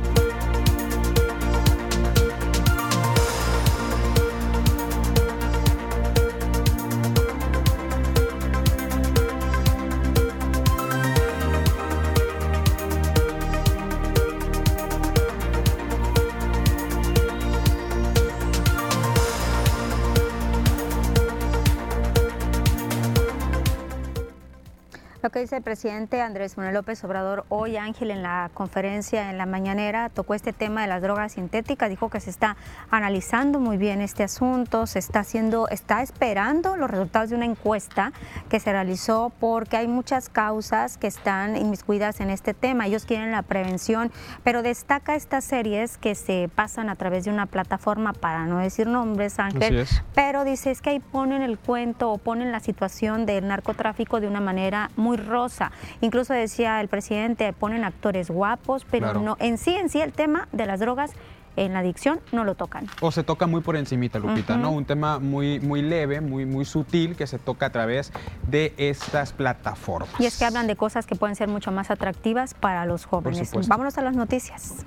Lo 25.31 25.35
que 25.35 25.39
dice 25.39 25.55
el 25.55 25.63
presidente 25.63 26.21
Andrés 26.21 26.57
Manuel 26.57 26.75
López 26.75 27.01
Obrador 27.05 27.45
hoy, 27.47 27.77
Ángel, 27.77 28.11
en 28.11 28.21
la 28.21 28.51
conferencia 28.53 29.29
en 29.29 29.37
la 29.37 29.45
mañanera, 29.45 30.09
tocó 30.09 30.33
este 30.33 30.51
tema 30.51 30.81
de 30.81 30.89
las 30.89 31.01
drogas 31.01 31.31
sintéticas, 31.31 31.89
dijo 31.89 32.09
que 32.09 32.19
se 32.19 32.29
está 32.29 32.57
analizando 32.89 33.61
muy 33.61 33.77
bien 33.77 34.01
este 34.01 34.23
asunto, 34.23 34.87
se 34.87 34.99
está 34.99 35.21
haciendo, 35.21 35.69
está 35.69 36.01
esperando 36.01 36.75
los 36.75 36.91
resultados 36.91 37.29
de 37.29 37.37
una 37.37 37.45
encuesta 37.45 38.11
que 38.49 38.59
se 38.59 38.73
realizó 38.73 39.31
porque 39.39 39.77
hay 39.77 39.87
muchas 39.87 40.27
causas 40.27 40.97
que 40.97 41.07
están 41.07 41.55
inmiscuidas 41.55 42.19
en 42.19 42.29
este 42.29 42.53
tema. 42.53 42.87
Ellos 42.87 43.05
quieren 43.05 43.31
la 43.31 43.43
prevención, 43.43 44.11
pero 44.43 44.61
destaca 44.63 45.15
estas 45.15 45.45
series 45.45 45.97
que 45.97 46.13
se 46.13 46.49
pasan 46.53 46.89
a 46.89 46.97
través 46.97 47.23
de 47.23 47.31
una 47.31 47.45
plataforma, 47.45 48.11
para 48.11 48.47
no 48.47 48.57
decir 48.57 48.85
nombres, 48.85 49.39
Ángel, 49.39 49.87
pero 50.13 50.43
dice 50.43 50.71
es 50.71 50.81
que 50.81 50.89
ahí 50.89 50.99
ponen 50.99 51.41
el 51.41 51.57
cuento 51.57 52.11
o 52.11 52.17
ponen 52.17 52.51
la 52.51 52.59
situación 52.59 53.25
del 53.25 53.47
narcotráfico 53.47 54.19
de 54.19 54.27
una 54.27 54.41
manera 54.41 54.91
muy 54.97 55.21
rosa. 55.31 55.71
Incluso 56.01 56.33
decía 56.33 56.79
el 56.81 56.87
presidente, 56.87 57.53
ponen 57.53 57.83
actores 57.83 58.29
guapos, 58.29 58.85
pero 58.89 59.13
no 59.13 59.37
en 59.39 59.57
sí, 59.57 59.75
en 59.75 59.89
sí 59.89 60.01
el 60.01 60.13
tema 60.13 60.47
de 60.51 60.65
las 60.65 60.79
drogas 60.79 61.11
en 61.55 61.73
la 61.73 61.79
adicción 61.79 62.19
no 62.31 62.43
lo 62.43 62.55
tocan. 62.55 62.87
O 63.01 63.11
se 63.11 63.23
toca 63.23 63.47
muy 63.47 63.61
por 63.61 63.75
encimita, 63.75 64.19
Lupita, 64.19 64.57
¿no? 64.57 64.71
Un 64.71 64.85
tema 64.85 65.19
muy, 65.19 65.59
muy 65.59 65.81
leve, 65.81 66.21
muy, 66.21 66.45
muy 66.45 66.65
sutil 66.65 67.15
que 67.15 67.27
se 67.27 67.39
toca 67.39 67.67
a 67.67 67.69
través 67.71 68.11
de 68.47 68.73
estas 68.77 69.33
plataformas. 69.33 70.19
Y 70.19 70.25
es 70.25 70.37
que 70.37 70.45
hablan 70.45 70.67
de 70.67 70.75
cosas 70.75 71.05
que 71.05 71.15
pueden 71.15 71.35
ser 71.35 71.47
mucho 71.47 71.71
más 71.71 71.91
atractivas 71.91 72.53
para 72.53 72.85
los 72.85 73.05
jóvenes. 73.05 73.51
Vámonos 73.67 73.97
a 73.97 74.01
las 74.01 74.15
noticias. 74.15 74.85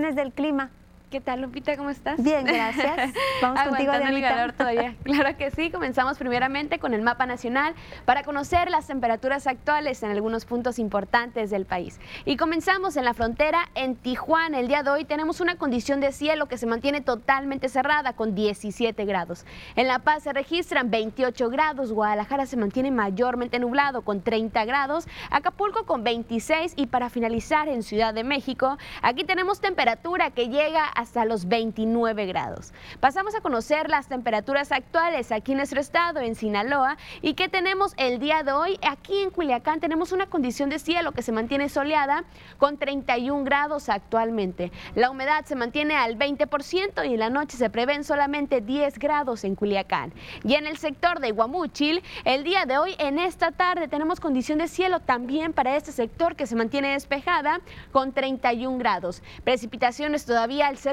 Del 0.00 0.32
clima. 0.32 0.70
¿Qué 1.10 1.20
tal, 1.20 1.40
Lupita? 1.40 1.76
¿Cómo 1.76 1.90
estás? 1.90 2.22
Bien, 2.22 2.44
gracias. 2.44 3.12
Vamos 3.42 3.60
contigo, 3.62 3.92
el 3.92 4.22
calor 4.22 4.52
todavía. 4.52 4.94
Claro 5.02 5.36
que 5.36 5.50
sí. 5.50 5.68
Comenzamos 5.70 6.18
primeramente 6.18 6.78
con 6.78 6.94
el 6.94 7.02
mapa 7.02 7.26
nacional 7.26 7.74
para 8.04 8.22
conocer 8.22 8.70
las 8.70 8.86
temperaturas 8.86 9.48
actuales 9.48 10.04
en 10.04 10.12
algunos 10.12 10.44
puntos 10.44 10.78
importantes 10.78 11.50
del 11.50 11.66
país. 11.66 11.98
Y 12.26 12.36
comenzamos 12.36 12.96
en 12.96 13.04
la 13.04 13.12
frontera 13.12 13.68
en 13.74 13.96
Tijuana. 13.96 14.60
El 14.60 14.68
día 14.68 14.84
de 14.84 14.90
hoy 14.90 15.04
tenemos 15.04 15.40
una 15.40 15.56
condición 15.56 16.00
de 16.00 16.12
cielo 16.12 16.46
que 16.46 16.58
se 16.58 16.66
mantiene 16.66 17.00
totalmente 17.00 17.68
cerrada 17.68 18.12
con 18.12 18.36
17 18.36 19.04
grados. 19.04 19.44
En 19.74 19.88
La 19.88 19.98
Paz 19.98 20.22
se 20.22 20.32
registran 20.32 20.92
28 20.92 21.50
grados. 21.50 21.90
Guadalajara 21.90 22.46
se 22.46 22.56
mantiene 22.56 22.92
mayormente 22.92 23.58
nublado 23.58 24.02
con 24.02 24.22
30 24.22 24.64
grados. 24.64 25.08
Acapulco 25.30 25.86
con 25.86 26.04
26 26.04 26.74
y 26.76 26.86
para 26.86 27.10
finalizar 27.10 27.66
en 27.66 27.82
Ciudad 27.82 28.14
de 28.14 28.22
México, 28.22 28.78
aquí 29.02 29.24
tenemos 29.24 29.60
temperatura 29.60 30.30
que 30.30 30.48
llega 30.48 30.88
hasta 31.00 31.24
los 31.24 31.48
29 31.48 32.26
grados. 32.26 32.72
Pasamos 33.00 33.34
a 33.34 33.40
conocer 33.40 33.88
las 33.88 34.08
temperaturas 34.08 34.70
actuales 34.70 35.32
aquí 35.32 35.52
en 35.52 35.58
nuestro 35.58 35.80
estado, 35.80 36.20
en 36.20 36.34
Sinaloa, 36.34 36.98
y 37.22 37.32
que 37.34 37.48
tenemos 37.48 37.94
el 37.96 38.18
día 38.18 38.42
de 38.42 38.52
hoy. 38.52 38.78
Aquí 38.82 39.22
en 39.22 39.30
Culiacán 39.30 39.80
tenemos 39.80 40.12
una 40.12 40.26
condición 40.26 40.68
de 40.68 40.78
cielo 40.78 41.12
que 41.12 41.22
se 41.22 41.32
mantiene 41.32 41.70
soleada 41.70 42.24
con 42.58 42.76
31 42.76 43.44
grados 43.44 43.88
actualmente. 43.88 44.72
La 44.94 45.10
humedad 45.10 45.46
se 45.46 45.56
mantiene 45.56 45.96
al 45.96 46.18
20% 46.18 47.08
y 47.08 47.14
en 47.14 47.18
la 47.18 47.30
noche 47.30 47.56
se 47.56 47.70
prevén 47.70 48.04
solamente 48.04 48.60
10 48.60 48.98
grados 48.98 49.44
en 49.44 49.54
Culiacán. 49.54 50.12
Y 50.44 50.54
en 50.54 50.66
el 50.66 50.76
sector 50.76 51.20
de 51.20 51.32
Guamúchil, 51.32 52.02
el 52.24 52.44
día 52.44 52.66
de 52.66 52.76
hoy, 52.76 52.94
en 52.98 53.18
esta 53.18 53.52
tarde, 53.52 53.88
tenemos 53.88 54.20
condición 54.20 54.58
de 54.58 54.68
cielo 54.68 55.00
también 55.00 55.54
para 55.54 55.76
este 55.76 55.92
sector 55.92 56.36
que 56.36 56.46
se 56.46 56.56
mantiene 56.56 56.92
despejada 56.92 57.60
con 57.90 58.12
31 58.12 58.76
grados. 58.76 59.22
Precipitaciones 59.44 60.26
todavía 60.26 60.66
al 60.66 60.76
0%, 60.76 60.89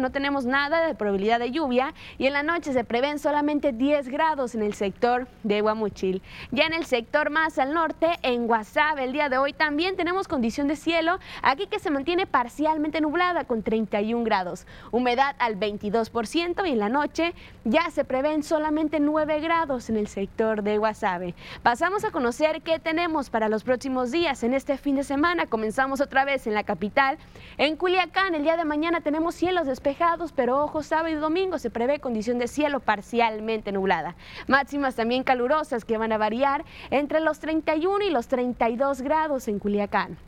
no 0.00 0.10
tenemos 0.12 0.44
nada 0.44 0.86
de 0.86 0.94
probabilidad 0.94 1.40
de 1.40 1.50
lluvia 1.50 1.94
y 2.18 2.26
en 2.26 2.32
la 2.32 2.42
noche 2.42 2.72
se 2.72 2.84
prevén 2.84 3.18
solamente 3.18 3.72
10 3.72 4.08
grados 4.08 4.54
en 4.54 4.62
el 4.62 4.74
sector 4.74 5.26
de 5.42 5.60
Guamuchil. 5.60 6.22
Ya 6.50 6.64
en 6.64 6.72
el 6.72 6.84
sector 6.84 7.30
más 7.30 7.58
al 7.58 7.74
norte, 7.74 8.18
en 8.22 8.46
Guasave, 8.46 9.04
el 9.04 9.12
día 9.12 9.28
de 9.28 9.38
hoy 9.38 9.52
también 9.52 9.96
tenemos 9.96 10.28
condición 10.28 10.68
de 10.68 10.76
cielo, 10.76 11.18
aquí 11.42 11.66
que 11.66 11.78
se 11.78 11.90
mantiene 11.90 12.26
parcialmente 12.26 13.00
nublada 13.00 13.44
con 13.44 13.62
31 13.62 14.24
grados, 14.24 14.66
humedad 14.90 15.34
al 15.38 15.58
22% 15.58 16.66
y 16.66 16.72
en 16.72 16.78
la 16.78 16.88
noche 16.88 17.34
ya 17.64 17.90
se 17.90 18.04
prevén 18.04 18.42
solamente 18.42 19.00
9 19.00 19.40
grados 19.40 19.90
en 19.90 19.96
el 19.96 20.06
sector 20.06 20.62
de 20.62 20.78
Guasave. 20.78 21.34
Pasamos 21.62 22.04
a 22.04 22.10
conocer 22.10 22.62
qué 22.62 22.78
tenemos 22.78 23.30
para 23.30 23.48
los 23.48 23.64
próximos 23.64 24.10
días 24.10 24.42
en 24.42 24.54
este 24.54 24.76
fin 24.76 24.96
de 24.96 25.04
semana. 25.04 25.46
Comenzamos 25.46 26.00
otra 26.00 26.24
vez 26.24 26.46
en 26.46 26.54
la 26.54 26.64
capital. 26.64 27.18
En 27.58 27.76
Culiacán, 27.76 28.34
el 28.34 28.42
día 28.42 28.56
de 28.56 28.64
mañana 28.64 29.00
tenemos 29.00 29.31
cielos 29.34 29.66
despejados, 29.66 30.32
pero 30.32 30.62
ojo, 30.62 30.82
sábado 30.82 31.08
y 31.08 31.14
domingo 31.14 31.58
se 31.58 31.70
prevé 31.70 32.00
condición 32.00 32.38
de 32.38 32.48
cielo 32.48 32.80
parcialmente 32.80 33.72
nublada. 33.72 34.14
Máximas 34.46 34.94
también 34.94 35.22
calurosas 35.24 35.84
que 35.84 35.98
van 35.98 36.12
a 36.12 36.18
variar 36.18 36.64
entre 36.90 37.20
los 37.20 37.40
31 37.40 38.04
y 38.04 38.10
los 38.10 38.28
32 38.28 39.02
grados 39.02 39.48
en 39.48 39.58
Culiacán 39.58 40.18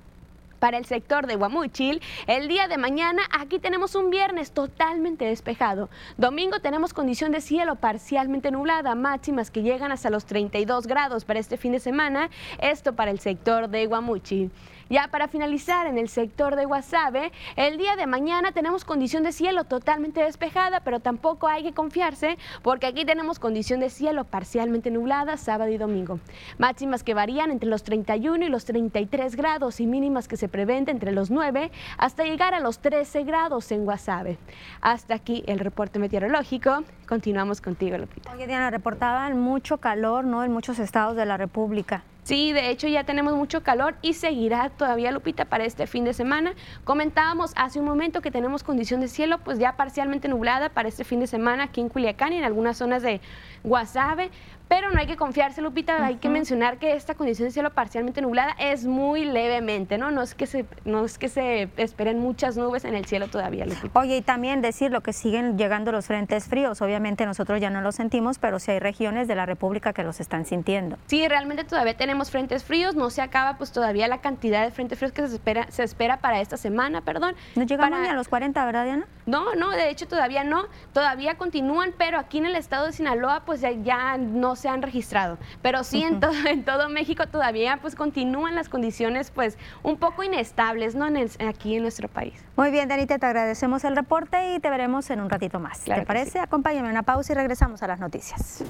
para 0.65 0.79
el 0.79 0.87
sector 0.87 1.27
de 1.27 1.37
Guamúchil. 1.37 2.01
El 2.27 2.49
día 2.49 2.69
de 2.69 2.79
mañana 2.79 3.21
aquí 3.39 3.59
tenemos 3.59 3.95
un 3.95 4.09
viernes 4.09 4.53
totalmente 4.53 5.27
despejado. 5.27 5.91
Domingo 6.17 6.59
tenemos 6.61 6.95
condición 6.95 7.33
de 7.33 7.43
cielo 7.43 7.75
parcialmente 7.77 8.51
nublada, 8.51 8.95
máximas 8.95 9.51
que 9.51 9.61
llegan 9.61 9.93
hasta 9.93 10.09
los 10.09 10.25
32 10.25 10.87
grados 10.87 11.27
para 11.27 11.39
este 11.39 11.59
fin 11.59 11.73
de 11.73 11.81
semana. 11.81 12.31
Esto 12.63 12.95
para 12.95 13.11
el 13.11 13.21
sector 13.21 13.69
de 13.69 13.85
Guamúchil. 13.85 14.51
Ya 14.91 15.09
para 15.09 15.29
finalizar, 15.29 15.87
en 15.87 15.99
el 15.99 16.09
sector 16.09 16.57
de 16.57 16.67
Guasave, 16.67 17.33
el 17.57 17.79
día 17.79 17.97
de 17.97 18.07
mañana 18.07 18.53
tenemos 18.53 18.85
condición 18.85 19.23
de 19.23 19.33
cielo 19.33 19.65
totalmente 19.65 20.23
despejada, 20.23 20.81
pero 20.81 21.01
tampoco 21.01 21.49
hay 21.49 21.63
que 21.63 21.73
confiarse 21.73 22.37
porque 22.63 22.87
aquí 22.87 23.05
tenemos 23.05 23.39
condición 23.39 23.81
de 23.81 23.91
cielo 23.91 24.25
parcialmente 24.25 24.91
nublada 24.91 25.37
sábado 25.37 25.71
y 25.71 25.79
domingo. 25.79 26.21
Máximas 26.59 27.03
que 27.03 27.15
varían 27.15 27.51
entre 27.51 27.69
los 27.69 27.83
31 27.83 28.45
y 28.45 28.49
los 28.49 28.65
33 28.65 29.37
grados 29.37 29.81
y 29.81 29.87
mínimas 29.87 30.29
que 30.29 30.37
se 30.37 30.49
prevén 30.49 30.85
entre 30.89 31.13
los 31.13 31.31
9 31.31 31.71
hasta 31.97 32.25
llegar 32.25 32.55
a 32.55 32.61
los 32.61 32.79
13 32.81 33.25
grados 33.25 33.71
en 33.73 33.85
Guasave. 33.85 34.39
Hasta 34.81 35.15
aquí 35.15 35.45
el 35.47 35.59
reporte 35.59 35.99
meteorológico. 35.99 36.85
Continuamos 37.09 37.61
contigo, 37.61 37.97
Lupita. 37.97 38.33
Oye, 38.33 38.47
Diana, 38.47 38.71
reportaban 38.71 39.41
mucho 39.41 39.79
calor, 39.79 40.25
¿no? 40.25 40.45
En 40.45 40.53
muchos 40.53 40.79
estados 40.79 41.17
de 41.17 41.27
la 41.27 41.37
República. 41.37 42.03
Sí, 42.25 42.55
de 42.55 42.71
hecho 42.71 42.89
ya 42.89 43.05
tenemos 43.05 43.35
mucho 43.35 43.63
calor 43.63 43.97
y 44.01 44.15
seguirá 44.15 44.71
todavía 44.71 45.13
Lupita 45.13 45.45
para 45.45 45.67
este 45.67 45.87
fin 45.87 46.05
de 46.05 46.15
semana. 46.15 46.55
Comentábamos 46.85 47.53
hace 47.55 47.79
un 47.79 47.85
momento 47.85 48.23
que 48.23 48.31
tenemos 48.31 48.63
condición 48.63 49.03
de 49.03 49.09
cielo 49.09 49.41
pues 49.45 49.59
ya 49.59 49.77
parcialmente 49.77 50.27
nublada 50.29 50.71
para 50.71 50.89
este 50.89 51.05
fin 51.05 51.21
de 51.21 51.27
semana 51.27 51.65
aquí 51.65 51.83
en 51.83 51.91
Culiacán 51.91 52.33
y 52.33 52.39
en 52.39 52.45
algunas 52.45 52.79
zonas 52.79 53.03
de 53.03 53.21
Guasave, 53.63 54.31
pero 54.69 54.91
no 54.91 54.99
hay 54.99 55.07
que 55.07 55.17
confiarse 55.17 55.61
Lupita, 55.63 56.05
hay 56.05 56.17
que 56.17 56.29
mencionar 56.29 56.79
que 56.79 56.95
esta 56.95 57.15
condición 57.15 57.49
de 57.49 57.53
cielo 57.53 57.71
parcialmente 57.71 58.21
nublada 58.23 58.55
es 58.59 58.87
muy 58.87 59.25
levemente, 59.25 59.99
¿no? 59.99 60.11
No 60.11 60.23
es 60.23 60.35
que 60.35 60.47
se 60.47 60.65
no 60.85 61.05
es 61.05 61.19
que 61.19 61.29
se 61.29 61.69
esperen 61.77 62.19
muchas 62.21 62.57
nubes 62.57 62.85
en 62.85 62.95
el 62.95 63.05
cielo 63.05 63.29
todavía, 63.29 63.67
Lupita. 63.67 63.99
Oye, 64.01 64.17
y 64.17 64.23
también 64.23 64.63
decir 64.63 64.91
lo 64.91 65.01
que 65.03 65.13
siguen 65.13 65.57
llegando 65.59 65.93
los 65.93 66.07
frentes 66.07 66.47
fríos, 66.47 66.81
obviamente 66.83 67.27
nosotros 67.27 67.61
ya 67.61 67.71
no 67.71 67.81
los 67.81 67.95
sentimos, 67.95 68.39
pero 68.39 68.59
sí 68.59 68.71
hay 68.71 68.79
regiones 68.79 69.29
de 69.29 69.35
la 69.35 69.47
República 69.47 69.93
que 69.93 70.03
los 70.03 70.21
están 70.21 70.45
sintiendo. 70.47 70.97
Sí, 71.07 71.27
realmente 71.29 71.65
todavía 71.65 71.97
tenemos 71.97 72.31
frentes 72.31 72.65
fríos, 72.65 72.95
no 72.95 73.11
se 73.11 73.23
acaba 73.23 73.57
pues 73.59 73.73
todavía 73.73 74.09
la 74.09 74.19
cantidad 74.19 74.65
de 74.65 74.71
frentes 74.71 74.99
fríos 74.99 75.13
que 75.13 75.27
se 75.27 75.35
espera, 75.35 75.67
se 75.71 75.83
espera 75.83 76.19
para 76.19 76.41
esta 76.41 76.57
semana, 76.57 77.01
perdón. 77.03 77.35
No 77.55 77.65
llegamos 77.65 77.91
Para- 77.91 78.03
ni 78.03 78.09
a 78.09 78.15
los 78.15 78.29
40, 78.29 78.65
¿verdad, 78.65 78.85
Diana? 78.85 79.07
No, 79.27 79.55
no, 79.55 79.71
de 79.71 79.89
hecho 79.91 80.07
todavía 80.07 80.45
no, 80.45 80.67
todavía 80.93 81.37
continúan, 81.37 81.95
pero 81.97 82.19
aquí 82.19 82.39
en 82.39 82.47
el 82.47 82.57
estado 82.57 82.87
de 82.87 82.93
Sinaloa 82.93 83.45
pues 83.47 83.61
ya, 83.61 83.71
ya 83.73 84.17
no 84.19 84.55
se 84.57 84.69
han 84.69 84.83
registrado. 84.83 85.39
Pero 85.63 85.83
sí 85.85 86.03
en, 86.03 86.21
todo, 86.21 86.33
en 86.47 86.65
todo 86.65 86.89
México 86.89 87.27
todavía 87.27 87.79
pues 87.81 87.95
continúan 87.95 88.55
las 88.55 88.69
condiciones 88.69 89.31
pues 89.31 89.57
un 89.83 89.97
poco 89.97 90.23
inestables, 90.23 90.95
¿no? 90.95 91.07
En 91.07 91.17
el- 91.17 91.31
aquí 91.49 91.77
en 91.77 91.83
nuestro 91.83 92.09
país. 92.09 92.35
Muy 92.57 92.71
bien, 92.71 92.89
Danita, 92.89 93.19
te 93.19 93.27
agradecemos 93.27 93.85
el 93.85 93.97
reporte 93.97 94.55
y 94.55 94.61
te 94.61 94.71
veremos 94.71 95.09
en 95.11 95.21
un 95.21 95.31
ratito 95.31 95.59
más. 95.59 95.81
Claro 95.81 96.03
¿Te 96.03 96.07
parece? 96.07 96.39
Acompáñame 96.41 96.89
a 96.89 96.91
una 96.91 97.03
pausa 97.03 97.33
y 97.33 97.37
regresamos 97.37 97.83
a 97.83 97.87
las 97.87 97.99
noticias. 98.01 98.63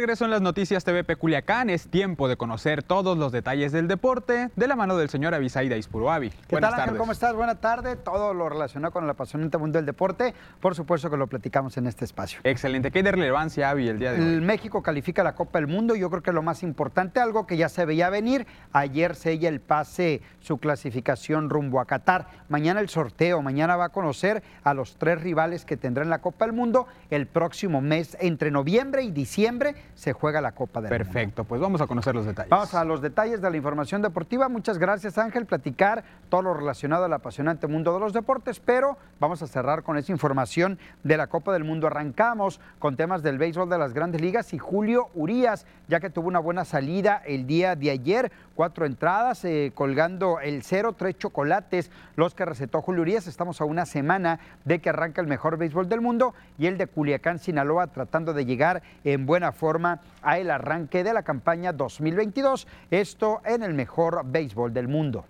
Regreso 0.00 0.24
en 0.24 0.30
las 0.30 0.40
noticias 0.40 0.82
TVP 0.82 1.16
Culiacán, 1.16 1.68
es 1.68 1.88
tiempo 1.88 2.26
de 2.26 2.38
conocer 2.38 2.82
todos 2.82 3.18
los 3.18 3.32
detalles 3.32 3.70
del 3.70 3.86
deporte 3.86 4.48
de 4.56 4.66
la 4.66 4.74
mano 4.74 4.96
del 4.96 5.10
señor 5.10 5.34
Avisaida 5.34 5.76
Ispuroavi. 5.76 6.30
¿Qué 6.30 6.36
Buenas 6.52 6.70
tal, 6.70 6.80
Ángel? 6.80 6.96
¿Cómo 6.96 7.12
estás? 7.12 7.34
Buenas 7.34 7.60
tardes. 7.60 8.02
Todo 8.02 8.32
lo 8.32 8.48
relacionado 8.48 8.94
con 8.94 9.04
el 9.04 9.10
apasionante 9.10 9.58
mundo 9.58 9.78
del 9.78 9.84
deporte, 9.84 10.32
por 10.58 10.74
supuesto 10.74 11.10
que 11.10 11.18
lo 11.18 11.26
platicamos 11.26 11.76
en 11.76 11.86
este 11.86 12.06
espacio. 12.06 12.40
Excelente. 12.44 12.90
¿Qué 12.90 13.00
hay 13.00 13.02
de 13.02 13.12
relevancia, 13.12 13.68
Avi, 13.68 13.88
el 13.88 13.98
día 13.98 14.12
de 14.12 14.22
hoy? 14.22 14.26
El 14.26 14.40
México 14.40 14.82
califica 14.82 15.22
la 15.22 15.34
Copa 15.34 15.58
del 15.58 15.68
Mundo, 15.68 15.94
yo 15.94 16.08
creo 16.08 16.22
que 16.22 16.32
lo 16.32 16.40
más 16.40 16.62
importante, 16.62 17.20
algo 17.20 17.46
que 17.46 17.58
ya 17.58 17.68
se 17.68 17.84
veía 17.84 18.08
venir, 18.08 18.46
ayer 18.72 19.14
sella 19.14 19.50
el 19.50 19.60
pase, 19.60 20.22
su 20.40 20.56
clasificación 20.56 21.50
rumbo 21.50 21.78
a 21.78 21.84
Qatar. 21.84 22.26
Mañana 22.48 22.80
el 22.80 22.88
sorteo, 22.88 23.42
mañana 23.42 23.76
va 23.76 23.86
a 23.86 23.88
conocer 23.90 24.42
a 24.64 24.72
los 24.72 24.96
tres 24.96 25.20
rivales 25.20 25.66
que 25.66 25.76
tendrá 25.76 26.04
en 26.04 26.10
la 26.10 26.22
Copa 26.22 26.46
del 26.46 26.54
Mundo. 26.54 26.86
El 27.10 27.26
próximo 27.26 27.82
mes, 27.82 28.16
entre 28.18 28.50
noviembre 28.50 29.02
y 29.02 29.10
diciembre, 29.10 29.74
se 30.00 30.14
juega 30.14 30.40
la 30.40 30.52
Copa 30.52 30.80
del 30.80 30.90
Mundo. 30.90 31.04
Perfecto, 31.04 31.44
pues 31.44 31.60
vamos 31.60 31.82
a 31.82 31.86
conocer 31.86 32.14
los 32.14 32.24
detalles. 32.24 32.48
Vamos 32.48 32.72
a 32.72 32.84
los 32.86 33.02
detalles 33.02 33.42
de 33.42 33.50
la 33.50 33.56
información 33.58 34.00
deportiva. 34.00 34.48
Muchas 34.48 34.78
gracias, 34.78 35.18
Ángel. 35.18 35.44
Platicar 35.44 36.04
todo 36.30 36.40
lo 36.40 36.54
relacionado 36.54 37.04
al 37.04 37.12
apasionante 37.12 37.66
mundo 37.66 37.92
de 37.92 38.00
los 38.00 38.14
deportes, 38.14 38.60
pero 38.60 38.96
vamos 39.20 39.42
a 39.42 39.46
cerrar 39.46 39.82
con 39.82 39.98
esa 39.98 40.10
información 40.10 40.78
de 41.04 41.18
la 41.18 41.26
Copa 41.26 41.52
del 41.52 41.64
Mundo. 41.64 41.86
Arrancamos 41.86 42.62
con 42.78 42.96
temas 42.96 43.22
del 43.22 43.36
béisbol 43.36 43.68
de 43.68 43.76
las 43.76 43.92
grandes 43.92 44.22
ligas 44.22 44.54
y 44.54 44.58
Julio 44.58 45.08
Urías, 45.14 45.66
ya 45.86 46.00
que 46.00 46.08
tuvo 46.08 46.28
una 46.28 46.38
buena 46.38 46.64
salida 46.64 47.20
el 47.26 47.46
día 47.46 47.76
de 47.76 47.90
ayer, 47.90 48.32
cuatro 48.60 48.84
entradas, 48.84 49.42
eh, 49.46 49.72
colgando 49.74 50.38
el 50.38 50.62
cero, 50.62 50.92
tres 50.92 51.16
chocolates, 51.16 51.90
los 52.14 52.34
que 52.34 52.44
recetó 52.44 52.82
Julio 52.82 53.00
Urías. 53.00 53.26
Estamos 53.26 53.62
a 53.62 53.64
una 53.64 53.86
semana 53.86 54.38
de 54.66 54.80
que 54.80 54.90
arranca 54.90 55.22
el 55.22 55.26
mejor 55.26 55.56
béisbol 55.56 55.88
del 55.88 56.02
mundo 56.02 56.34
y 56.58 56.66
el 56.66 56.76
de 56.76 56.86
Culiacán, 56.86 57.38
Sinaloa, 57.38 57.86
tratando 57.86 58.34
de 58.34 58.44
llegar 58.44 58.82
en 59.02 59.24
buena 59.24 59.52
forma 59.52 60.02
a 60.20 60.36
el 60.36 60.50
arranque 60.50 61.02
de 61.02 61.14
la 61.14 61.22
campaña 61.22 61.72
2022, 61.72 62.68
esto 62.90 63.40
en 63.46 63.62
el 63.62 63.72
mejor 63.72 64.26
béisbol 64.26 64.74
del 64.74 64.88
mundo. 64.88 65.24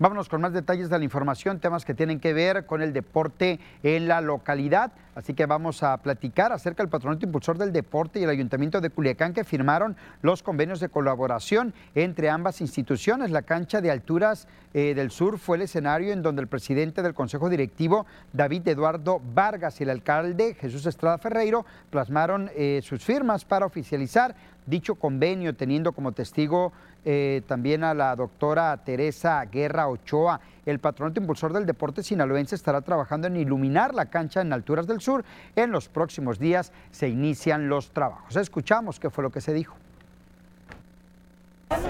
Vámonos 0.00 0.30
con 0.30 0.40
más 0.40 0.54
detalles 0.54 0.88
de 0.88 0.96
la 0.96 1.04
información, 1.04 1.60
temas 1.60 1.84
que 1.84 1.92
tienen 1.92 2.20
que 2.20 2.32
ver 2.32 2.64
con 2.64 2.80
el 2.80 2.94
deporte 2.94 3.60
en 3.82 4.08
la 4.08 4.22
localidad. 4.22 4.92
Así 5.14 5.34
que 5.34 5.44
vamos 5.44 5.82
a 5.82 5.98
platicar 5.98 6.52
acerca 6.52 6.82
del 6.82 6.88
Patronato 6.88 7.26
Impulsor 7.26 7.58
del 7.58 7.70
Deporte 7.70 8.18
y 8.18 8.22
el 8.22 8.30
Ayuntamiento 8.30 8.80
de 8.80 8.88
Culiacán 8.88 9.34
que 9.34 9.44
firmaron 9.44 9.98
los 10.22 10.42
convenios 10.42 10.80
de 10.80 10.88
colaboración 10.88 11.74
entre 11.94 12.30
ambas 12.30 12.62
instituciones. 12.62 13.30
La 13.30 13.42
cancha 13.42 13.82
de 13.82 13.90
alturas 13.90 14.48
eh, 14.72 14.94
del 14.94 15.10
sur 15.10 15.38
fue 15.38 15.58
el 15.58 15.64
escenario 15.64 16.14
en 16.14 16.22
donde 16.22 16.40
el 16.40 16.48
presidente 16.48 17.02
del 17.02 17.12
Consejo 17.12 17.50
Directivo, 17.50 18.06
David 18.32 18.68
Eduardo 18.68 19.20
Vargas, 19.34 19.80
y 19.80 19.82
el 19.82 19.90
alcalde 19.90 20.54
Jesús 20.54 20.86
Estrada 20.86 21.18
Ferreiro 21.18 21.66
plasmaron 21.90 22.50
eh, 22.56 22.80
sus 22.82 23.04
firmas 23.04 23.44
para 23.44 23.66
oficializar 23.66 24.34
dicho 24.64 24.94
convenio, 24.94 25.54
teniendo 25.54 25.92
como 25.92 26.12
testigo 26.12 26.72
eh, 27.04 27.42
también 27.46 27.84
a 27.84 27.94
la 27.94 28.14
doctora 28.16 28.76
Teresa 28.84 29.44
Guerra 29.44 29.88
Ochoa. 29.88 30.40
El 30.66 30.78
patronato 30.78 31.20
impulsor 31.20 31.52
del 31.52 31.66
deporte 31.66 32.02
sinaloense 32.02 32.54
estará 32.54 32.80
trabajando 32.82 33.26
en 33.26 33.36
iluminar 33.36 33.94
la 33.94 34.06
cancha 34.06 34.40
en 34.40 34.52
alturas 34.52 34.86
del 34.86 35.00
sur. 35.00 35.24
En 35.56 35.70
los 35.72 35.88
próximos 35.88 36.38
días 36.38 36.72
se 36.90 37.08
inician 37.08 37.68
los 37.68 37.90
trabajos. 37.90 38.36
Escuchamos 38.36 39.00
qué 39.00 39.10
fue 39.10 39.24
lo 39.24 39.30
que 39.30 39.40
se 39.40 39.52
dijo. 39.52 39.74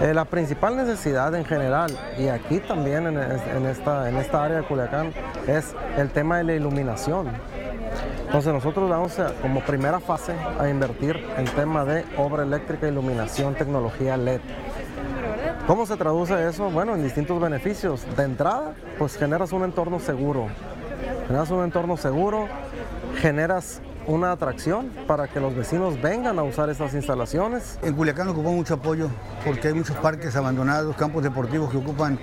Eh, 0.03 0.13
la 0.15 0.25
principal 0.27 0.77
necesidad 0.77 1.35
en 1.35 1.45
general, 1.45 1.91
y 2.19 2.29
aquí 2.29 2.61
también 2.61 3.07
en, 3.07 3.19
es- 3.19 3.47
en 3.55 3.67
esta, 3.67 4.09
en 4.09 4.17
esta 4.17 4.45
área 4.45 4.59
de 4.59 4.63
Culiacán, 4.67 5.13
es 5.47 5.75
el 5.97 6.11
tema 6.11 6.39
de 6.39 6.45
la 6.45 6.55
iluminación. 6.55 7.29
Entonces 8.27 8.53
nosotros 8.53 8.89
vamos 8.89 9.19
a, 9.19 9.33
como 9.43 9.61
primera 9.61 9.99
fase 9.99 10.35
a 10.59 10.69
invertir 10.69 11.17
en 11.37 11.45
tema 11.47 11.85
de 11.85 12.05
obra 12.19 12.43
eléctrica, 12.45 12.87
iluminación, 12.89 13.55
tecnología 13.55 14.17
LED. 14.17 14.41
¿Cómo 15.71 15.87
se 15.87 15.97
traduce 15.97 16.49
eso? 16.49 16.69
Bueno, 16.69 16.97
en 16.97 17.05
distintos 17.05 17.41
beneficios. 17.41 18.05
De 18.17 18.25
entrada, 18.25 18.75
pues 18.99 19.17
generas 19.17 19.53
un 19.53 19.63
entorno 19.63 20.01
seguro. 20.01 20.49
Generas 21.29 21.49
un 21.53 21.63
entorno 21.63 21.97
seguro, 21.97 22.49
generas 23.21 23.81
una 24.09 24.33
atracción 24.33 24.91
para 25.07 25.29
que 25.29 25.39
los 25.39 25.55
vecinos 25.55 26.03
vengan 26.03 26.41
a 26.41 26.43
usar 26.43 26.71
estas 26.71 26.93
instalaciones. 26.95 27.79
En 27.83 27.95
Culiacán 27.95 28.27
ocupamos 28.27 28.57
mucho 28.57 28.75
apoyo 28.75 29.11
porque 29.47 29.69
hay 29.69 29.75
muchos 29.75 29.97
parques 29.99 30.35
abandonados, 30.35 30.97
campos 30.97 31.23
deportivos 31.23 31.71
que 31.71 31.77
ocupan 31.77 32.19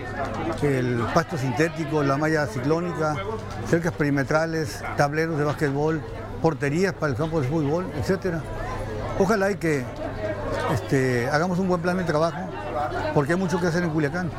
el 0.62 1.06
pasto 1.14 1.38
sintético, 1.38 2.04
la 2.04 2.18
malla 2.18 2.48
ciclónica, 2.48 3.16
cercas 3.70 3.94
perimetrales, 3.94 4.84
tableros 4.98 5.38
de 5.38 5.46
básquetbol, 5.46 6.02
porterías 6.42 6.92
para 6.92 7.14
el 7.14 7.18
campo 7.18 7.40
de 7.40 7.48
fútbol, 7.48 7.86
etcétera. 7.98 8.42
Ojalá 9.18 9.52
y 9.52 9.56
que 9.56 9.86
este, 10.74 11.30
hagamos 11.30 11.60
un 11.60 11.70
buen 11.70 11.82
plan 11.82 11.96
de 11.96 12.04
trabajo 12.04 12.47
porque 13.14 13.34
hay 13.34 13.40
mucho 13.40 13.60
que 13.60 13.68
hacer 13.68 13.84
en 13.84 13.90
Culiacán. 13.90 14.30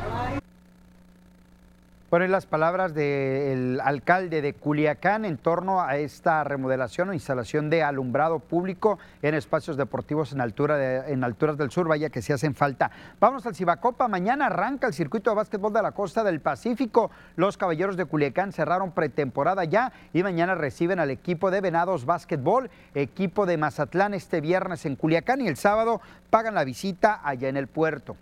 Fueron 2.09 2.31
las 2.31 2.47
palabras 2.47 2.95
del 2.95 3.79
alcalde 3.83 4.41
de 4.41 4.53
Culiacán 4.53 5.25
en 5.25 5.37
torno 5.37 5.79
a 5.79 5.97
esta 5.97 6.43
remodelación 6.43 7.09
o 7.09 7.13
instalación 7.13 7.69
de 7.69 7.83
alumbrado 7.83 8.39
público 8.39 8.97
en 9.21 9.35
espacios 9.35 9.77
deportivos 9.77 10.33
en, 10.33 10.41
alturas 10.41 11.57
del 11.59 11.69
sur, 11.69 11.87
vaya 11.87 12.09
que 12.09 12.23
se 12.23 12.33
hacen 12.33 12.55
falta. 12.55 12.89
Vamos 13.19 13.45
al 13.45 13.53
Cibacopa, 13.53 14.07
mañana 14.07 14.47
arranca 14.47 14.87
el 14.87 14.95
circuito 14.95 15.29
de 15.29 15.35
básquetbol 15.35 15.71
de 15.71 15.83
la 15.83 15.91
costa 15.91 16.23
del 16.23 16.39
Pacífico. 16.39 17.11
Los 17.35 17.57
caballeros 17.57 17.95
de 17.95 18.05
Culiacán 18.05 18.53
cerraron 18.53 18.91
pretemporada 18.91 19.63
ya 19.65 19.91
y 20.11 20.23
mañana 20.23 20.55
reciben 20.55 20.97
al 20.97 21.11
equipo 21.11 21.51
de 21.51 21.61
Venados 21.61 22.05
Básquetbol, 22.05 22.71
equipo 22.95 23.45
de 23.45 23.57
Mazatlán 23.57 24.15
este 24.15 24.41
viernes 24.41 24.87
en 24.87 24.95
Culiacán 24.95 25.41
y 25.41 25.47
el 25.47 25.57
sábado 25.57 26.01
pagan 26.31 26.55
la 26.55 26.63
visita 26.63 27.21
allá 27.23 27.49
en 27.49 27.57
el 27.57 27.67
puerto. 27.67 28.17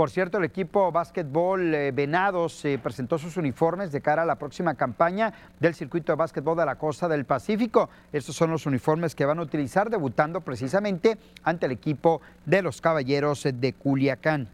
Por 0.00 0.08
cierto, 0.08 0.38
el 0.38 0.44
equipo 0.44 0.90
básquetbol 0.90 1.74
eh, 1.74 1.92
Venados 1.92 2.64
eh, 2.64 2.80
presentó 2.82 3.18
sus 3.18 3.36
uniformes 3.36 3.92
de 3.92 4.00
cara 4.00 4.22
a 4.22 4.24
la 4.24 4.36
próxima 4.36 4.74
campaña 4.74 5.30
del 5.58 5.74
circuito 5.74 6.10
de 6.10 6.16
básquetbol 6.16 6.56
de 6.56 6.64
la 6.64 6.76
costa 6.76 7.06
del 7.06 7.26
Pacífico. 7.26 7.90
Estos 8.10 8.34
son 8.34 8.50
los 8.50 8.64
uniformes 8.64 9.14
que 9.14 9.26
van 9.26 9.40
a 9.40 9.42
utilizar 9.42 9.90
debutando 9.90 10.40
precisamente 10.40 11.18
ante 11.42 11.66
el 11.66 11.72
equipo 11.72 12.22
de 12.46 12.62
los 12.62 12.80
Caballeros 12.80 13.46
de 13.52 13.74
Culiacán. 13.74 14.48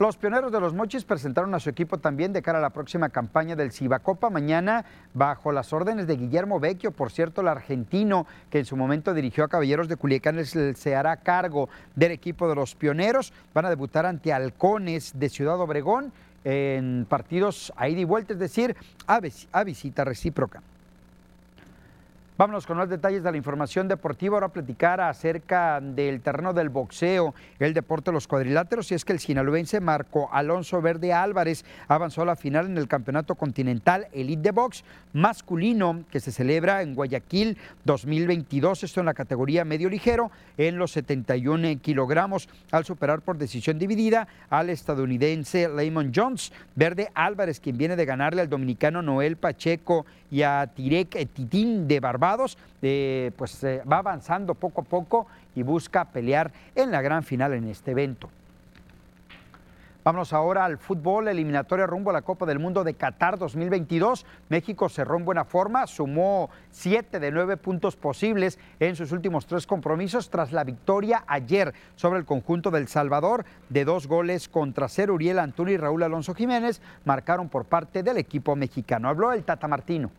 Los 0.00 0.16
pioneros 0.16 0.52
de 0.52 0.60
los 0.60 0.74
Mochis 0.74 1.02
presentaron 1.02 1.52
a 1.56 1.58
su 1.58 1.70
equipo 1.70 1.98
también 1.98 2.32
de 2.32 2.40
cara 2.40 2.58
a 2.58 2.62
la 2.62 2.70
próxima 2.70 3.08
campaña 3.08 3.56
del 3.56 3.72
Cibacopa 3.72 4.30
mañana 4.30 4.84
bajo 5.12 5.50
las 5.50 5.72
órdenes 5.72 6.06
de 6.06 6.16
Guillermo 6.16 6.60
Vecchio, 6.60 6.92
por 6.92 7.10
cierto, 7.10 7.40
el 7.40 7.48
argentino 7.48 8.24
que 8.48 8.60
en 8.60 8.64
su 8.64 8.76
momento 8.76 9.12
dirigió 9.12 9.42
a 9.42 9.48
Caballeros 9.48 9.88
de 9.88 9.96
Culiacán 9.96 10.38
se 10.46 10.94
hará 10.94 11.16
cargo 11.16 11.68
del 11.96 12.12
equipo 12.12 12.48
de 12.48 12.54
los 12.54 12.76
pioneros. 12.76 13.32
Van 13.52 13.64
a 13.64 13.70
debutar 13.70 14.06
ante 14.06 14.32
Halcones 14.32 15.18
de 15.18 15.28
Ciudad 15.28 15.60
Obregón 15.60 16.12
en 16.44 17.04
partidos 17.08 17.72
a 17.74 17.88
ida 17.88 17.98
y 17.98 18.04
vuelta, 18.04 18.34
es 18.34 18.38
decir, 18.38 18.76
a 19.08 19.64
visita 19.64 20.04
recíproca. 20.04 20.62
Vámonos 22.38 22.68
con 22.68 22.76
más 22.76 22.88
detalles 22.88 23.24
de 23.24 23.32
la 23.32 23.36
información 23.36 23.88
deportiva. 23.88 24.36
Ahora 24.36 24.50
platicar 24.50 25.00
acerca 25.00 25.80
del 25.80 26.20
terreno 26.20 26.52
del 26.52 26.68
boxeo, 26.68 27.34
el 27.58 27.74
deporte 27.74 28.12
de 28.12 28.12
los 28.12 28.28
cuadriláteros. 28.28 28.92
Y 28.92 28.94
es 28.94 29.04
que 29.04 29.12
el 29.12 29.18
sinaloense 29.18 29.80
Marco 29.80 30.28
Alonso 30.32 30.80
Verde 30.80 31.12
Álvarez 31.12 31.64
avanzó 31.88 32.22
a 32.22 32.26
la 32.26 32.36
final 32.36 32.66
en 32.66 32.78
el 32.78 32.86
Campeonato 32.86 33.34
Continental 33.34 34.06
Elite 34.12 34.40
de 34.40 34.50
Box 34.52 34.84
masculino 35.12 36.04
que 36.12 36.20
se 36.20 36.30
celebra 36.30 36.82
en 36.82 36.94
Guayaquil 36.94 37.58
2022. 37.84 38.84
Esto 38.84 39.00
en 39.00 39.06
la 39.06 39.14
categoría 39.14 39.64
medio 39.64 39.88
ligero 39.88 40.30
en 40.56 40.78
los 40.78 40.92
71 40.92 41.80
kilogramos 41.82 42.48
al 42.70 42.84
superar 42.84 43.20
por 43.20 43.36
decisión 43.36 43.80
dividida 43.80 44.28
al 44.48 44.70
estadounidense 44.70 45.68
Lamon 45.68 46.12
Jones. 46.14 46.52
Verde 46.76 47.08
Álvarez, 47.14 47.58
quien 47.58 47.78
viene 47.78 47.96
de 47.96 48.04
ganarle 48.04 48.42
al 48.42 48.48
dominicano 48.48 49.02
Noel 49.02 49.36
Pacheco 49.36 50.06
y 50.30 50.42
a 50.42 50.66
Tirek 50.66 51.28
Titín 51.32 51.88
de 51.88 52.00
Barbados, 52.00 52.58
eh, 52.82 53.32
pues 53.36 53.62
eh, 53.64 53.82
va 53.90 53.98
avanzando 53.98 54.54
poco 54.54 54.82
a 54.82 54.84
poco 54.84 55.26
y 55.54 55.62
busca 55.62 56.04
pelear 56.06 56.52
en 56.74 56.90
la 56.90 57.02
gran 57.02 57.22
final 57.22 57.54
en 57.54 57.68
este 57.68 57.92
evento. 57.92 58.30
Vámonos 60.04 60.32
ahora 60.32 60.64
al 60.64 60.78
fútbol 60.78 61.28
eliminatorio 61.28 61.86
rumbo 61.86 62.10
a 62.10 62.12
la 62.14 62.22
Copa 62.22 62.46
del 62.46 62.58
Mundo 62.58 62.84
de 62.84 62.94
Qatar 62.94 63.36
2022. 63.36 64.24
México 64.48 64.88
cerró 64.88 65.16
en 65.16 65.24
buena 65.24 65.44
forma, 65.44 65.86
sumó 65.86 66.48
siete 66.70 67.20
de 67.20 67.30
nueve 67.30 67.56
puntos 67.56 67.96
posibles 67.96 68.58
en 68.80 68.96
sus 68.96 69.12
últimos 69.12 69.46
tres 69.46 69.66
compromisos 69.66 70.30
tras 70.30 70.52
la 70.52 70.64
victoria 70.64 71.24
ayer 71.26 71.74
sobre 71.96 72.20
el 72.20 72.24
conjunto 72.24 72.70
del 72.70 72.88
Salvador 72.88 73.44
de 73.68 73.84
dos 73.84 74.06
goles 74.06 74.48
contra 74.48 74.88
cero. 74.88 75.14
Uriel 75.14 75.40
Antuna 75.40 75.72
y 75.72 75.76
Raúl 75.76 76.02
Alonso 76.02 76.34
Jiménez 76.34 76.80
marcaron 77.04 77.48
por 77.48 77.64
parte 77.64 78.02
del 78.02 78.16
equipo 78.16 78.56
mexicano. 78.56 79.08
Habló 79.08 79.32
el 79.32 79.44
Tata 79.44 79.68
Martino. 79.68 80.10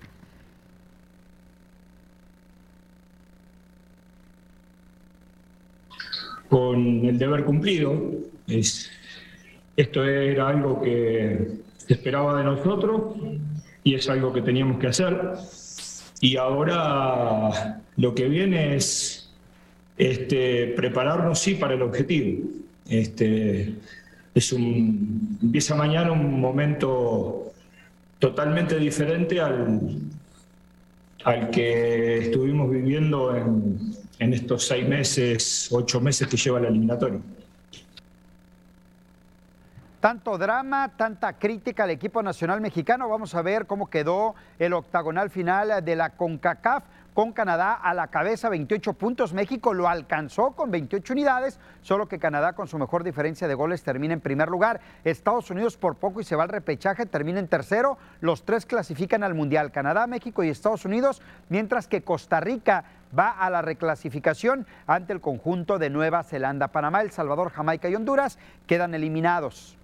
con 6.49 7.05
el 7.05 7.17
deber 7.17 7.45
cumplido. 7.45 8.01
Es, 8.47 8.89
esto 9.81 10.03
era 10.03 10.49
algo 10.49 10.81
que 10.81 11.51
se 11.77 11.93
esperaba 11.93 12.37
de 12.37 12.43
nosotros 12.43 13.15
y 13.83 13.95
es 13.95 14.09
algo 14.09 14.33
que 14.33 14.41
teníamos 14.41 14.77
que 14.79 14.87
hacer. 14.87 15.33
Y 16.21 16.35
ahora 16.35 17.81
Lo 17.95 18.13
que 18.13 18.27
viene 18.27 18.75
es 18.75 19.29
este, 19.97 20.67
prepararnos, 20.75 21.39
sí, 21.39 21.55
para 21.55 21.75
el 21.75 21.81
objetivo. 21.81 22.45
Este, 22.89 23.75
es 24.33 24.53
un, 24.53 25.37
empieza 25.41 25.75
mañana 25.75 26.11
un 26.11 26.39
momento 26.39 27.53
totalmente 28.19 28.77
diferente 28.77 29.39
al, 29.39 29.79
al 31.23 31.49
que 31.51 32.19
estuvimos 32.19 32.69
viviendo 32.69 33.35
en, 33.35 33.79
en 34.19 34.33
estos 34.33 34.67
seis 34.67 34.87
meses, 34.87 35.67
ocho 35.71 36.01
meses 36.01 36.27
que 36.27 36.37
lleva 36.37 36.59
la 36.59 36.67
eliminatoria. 36.67 37.19
Tanto 39.99 40.37
drama, 40.37 40.93
tanta 40.95 41.33
crítica 41.33 41.83
al 41.83 41.89
equipo 41.89 42.23
nacional 42.23 42.61
mexicano. 42.61 43.09
Vamos 43.09 43.35
a 43.35 43.41
ver 43.41 43.67
cómo 43.67 43.89
quedó 43.89 44.33
el 44.57 44.71
octagonal 44.71 45.29
final 45.29 45.83
de 45.83 45.95
la 45.97 46.11
CONCACAF 46.11 46.85
con 47.13 47.33
Canadá 47.33 47.73
a 47.73 47.93
la 47.93 48.07
cabeza, 48.07 48.47
28 48.47 48.93
puntos. 48.93 49.33
México 49.33 49.73
lo 49.73 49.89
alcanzó 49.89 50.51
con 50.51 50.71
28 50.71 51.11
unidades, 51.11 51.59
solo 51.81 52.07
que 52.07 52.17
Canadá 52.17 52.53
con 52.53 52.69
su 52.69 52.79
mejor 52.79 53.03
diferencia 53.03 53.49
de 53.49 53.55
goles 53.55 53.83
termina 53.83 54.13
en 54.13 54.21
primer 54.21 54.47
lugar. 54.47 54.79
Estados 55.03 55.51
Unidos 55.51 55.75
por 55.75 55.95
poco 55.95 56.21
y 56.21 56.23
se 56.23 56.37
va 56.37 56.43
al 56.43 56.49
repechaje, 56.49 57.05
termina 57.05 57.39
en 57.39 57.49
tercero. 57.49 57.97
Los 58.21 58.45
tres 58.45 58.65
clasifican 58.65 59.21
al 59.21 59.33
Mundial, 59.33 59.73
Canadá, 59.73 60.07
México 60.07 60.45
y 60.45 60.49
Estados 60.49 60.85
Unidos, 60.85 61.21
mientras 61.49 61.89
que 61.89 62.03
Costa 62.03 62.39
Rica 62.39 62.85
va 63.17 63.31
a 63.31 63.49
la 63.49 63.61
reclasificación 63.61 64.65
ante 64.87 65.11
el 65.11 65.19
conjunto 65.19 65.77
de 65.77 65.89
Nueva 65.89 66.23
Zelanda. 66.23 66.69
Panamá, 66.69 67.01
El 67.01 67.11
Salvador, 67.11 67.51
Jamaica 67.51 67.89
y 67.89 67.95
Honduras 67.95 68.39
quedan 68.65 68.93
eliminados. 68.93 69.78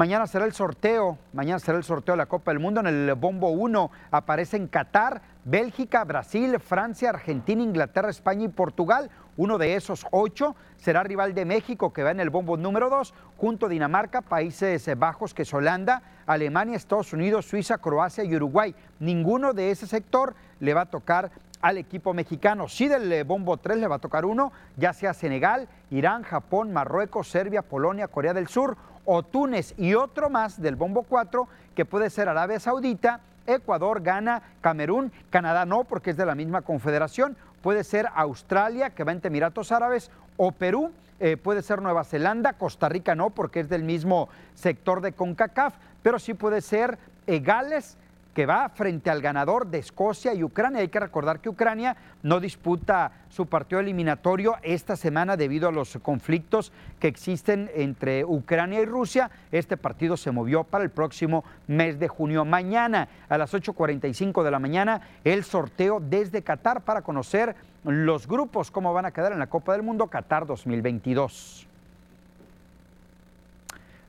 Mañana 0.00 0.26
será 0.26 0.46
el 0.46 0.54
sorteo, 0.54 1.18
mañana 1.34 1.58
será 1.58 1.76
el 1.76 1.84
sorteo 1.84 2.14
de 2.14 2.16
la 2.16 2.24
Copa 2.24 2.52
del 2.52 2.58
Mundo 2.58 2.80
en 2.80 2.86
el 2.86 3.14
Bombo 3.16 3.50
1. 3.50 3.90
Aparecen 4.10 4.66
Qatar, 4.66 5.20
Bélgica, 5.44 6.04
Brasil, 6.04 6.58
Francia, 6.58 7.10
Argentina, 7.10 7.62
Inglaterra, 7.62 8.08
España 8.08 8.46
y 8.46 8.48
Portugal. 8.48 9.10
Uno 9.36 9.58
de 9.58 9.74
esos 9.74 10.06
ocho 10.10 10.56
será 10.78 11.02
rival 11.02 11.34
de 11.34 11.44
México 11.44 11.92
que 11.92 12.02
va 12.02 12.12
en 12.12 12.20
el 12.20 12.30
bombo 12.30 12.56
número 12.56 12.88
2, 12.88 13.12
junto 13.36 13.66
a 13.66 13.68
Dinamarca, 13.68 14.22
Países 14.22 14.88
Bajos, 14.98 15.34
que 15.34 15.42
es 15.42 15.52
Holanda, 15.52 16.02
Alemania, 16.24 16.78
Estados 16.78 17.12
Unidos, 17.12 17.44
Suiza, 17.44 17.76
Croacia 17.76 18.24
y 18.24 18.34
Uruguay. 18.34 18.74
Ninguno 19.00 19.52
de 19.52 19.70
ese 19.70 19.86
sector 19.86 20.34
le 20.60 20.72
va 20.72 20.80
a 20.82 20.90
tocar 20.90 21.30
al 21.60 21.76
equipo 21.76 22.14
mexicano. 22.14 22.68
Sí 22.68 22.88
del 22.88 23.12
eh, 23.12 23.22
bombo 23.22 23.58
3 23.58 23.76
le 23.76 23.86
va 23.86 23.96
a 23.96 24.00
tocar 24.00 24.24
uno, 24.24 24.50
ya 24.78 24.94
sea 24.94 25.12
Senegal, 25.12 25.68
Irán, 25.90 26.22
Japón, 26.22 26.72
Marruecos, 26.72 27.28
Serbia, 27.28 27.60
Polonia, 27.60 28.08
Corea 28.08 28.32
del 28.32 28.48
Sur 28.48 28.78
o 29.04 29.22
Túnez 29.22 29.74
y 29.76 29.94
otro 29.94 30.30
más 30.30 30.60
del 30.60 30.76
bombo 30.76 31.02
4 31.02 31.48
que 31.74 31.84
puede 31.84 32.10
ser 32.10 32.28
Arabia 32.28 32.60
Saudita, 32.60 33.20
Ecuador, 33.46 34.02
Ghana, 34.02 34.42
Camerún, 34.60 35.12
Canadá 35.30 35.64
no 35.64 35.84
porque 35.84 36.10
es 36.10 36.16
de 36.16 36.26
la 36.26 36.34
misma 36.34 36.62
confederación, 36.62 37.36
puede 37.62 37.84
ser 37.84 38.08
Australia 38.14 38.90
que 38.90 39.04
va 39.04 39.12
entre 39.12 39.28
Emiratos 39.28 39.72
Árabes 39.72 40.10
o 40.36 40.52
Perú, 40.52 40.92
eh, 41.18 41.36
puede 41.36 41.62
ser 41.62 41.82
Nueva 41.82 42.04
Zelanda, 42.04 42.54
Costa 42.54 42.88
Rica 42.88 43.14
no 43.14 43.30
porque 43.30 43.60
es 43.60 43.68
del 43.68 43.84
mismo 43.84 44.28
sector 44.54 45.00
de 45.00 45.12
CONCACAF, 45.12 45.74
pero 46.02 46.18
sí 46.18 46.34
puede 46.34 46.60
ser 46.60 46.98
eh, 47.26 47.40
Gales, 47.40 47.96
que 48.34 48.46
va 48.46 48.68
frente 48.68 49.10
al 49.10 49.22
ganador 49.22 49.66
de 49.66 49.78
Escocia 49.78 50.34
y 50.34 50.44
Ucrania. 50.44 50.80
Hay 50.80 50.88
que 50.88 51.00
recordar 51.00 51.40
que 51.40 51.48
Ucrania 51.48 51.96
no 52.22 52.40
disputa 52.40 53.12
su 53.28 53.46
partido 53.46 53.80
eliminatorio 53.80 54.56
esta 54.62 54.96
semana 54.96 55.36
debido 55.36 55.68
a 55.68 55.72
los 55.72 55.98
conflictos 56.02 56.72
que 56.98 57.08
existen 57.08 57.70
entre 57.74 58.24
Ucrania 58.24 58.80
y 58.80 58.86
Rusia. 58.86 59.30
Este 59.52 59.76
partido 59.76 60.16
se 60.16 60.30
movió 60.30 60.64
para 60.64 60.84
el 60.84 60.90
próximo 60.90 61.44
mes 61.66 61.98
de 61.98 62.08
junio. 62.08 62.44
Mañana 62.44 63.08
a 63.28 63.38
las 63.38 63.54
8.45 63.54 64.42
de 64.42 64.50
la 64.50 64.58
mañana 64.58 65.00
el 65.24 65.44
sorteo 65.44 66.00
desde 66.00 66.42
Qatar 66.42 66.82
para 66.82 67.02
conocer 67.02 67.56
los 67.84 68.26
grupos, 68.26 68.70
cómo 68.70 68.92
van 68.92 69.06
a 69.06 69.10
quedar 69.10 69.32
en 69.32 69.38
la 69.38 69.48
Copa 69.48 69.72
del 69.72 69.82
Mundo 69.82 70.08
Qatar 70.08 70.46
2022. 70.46 71.69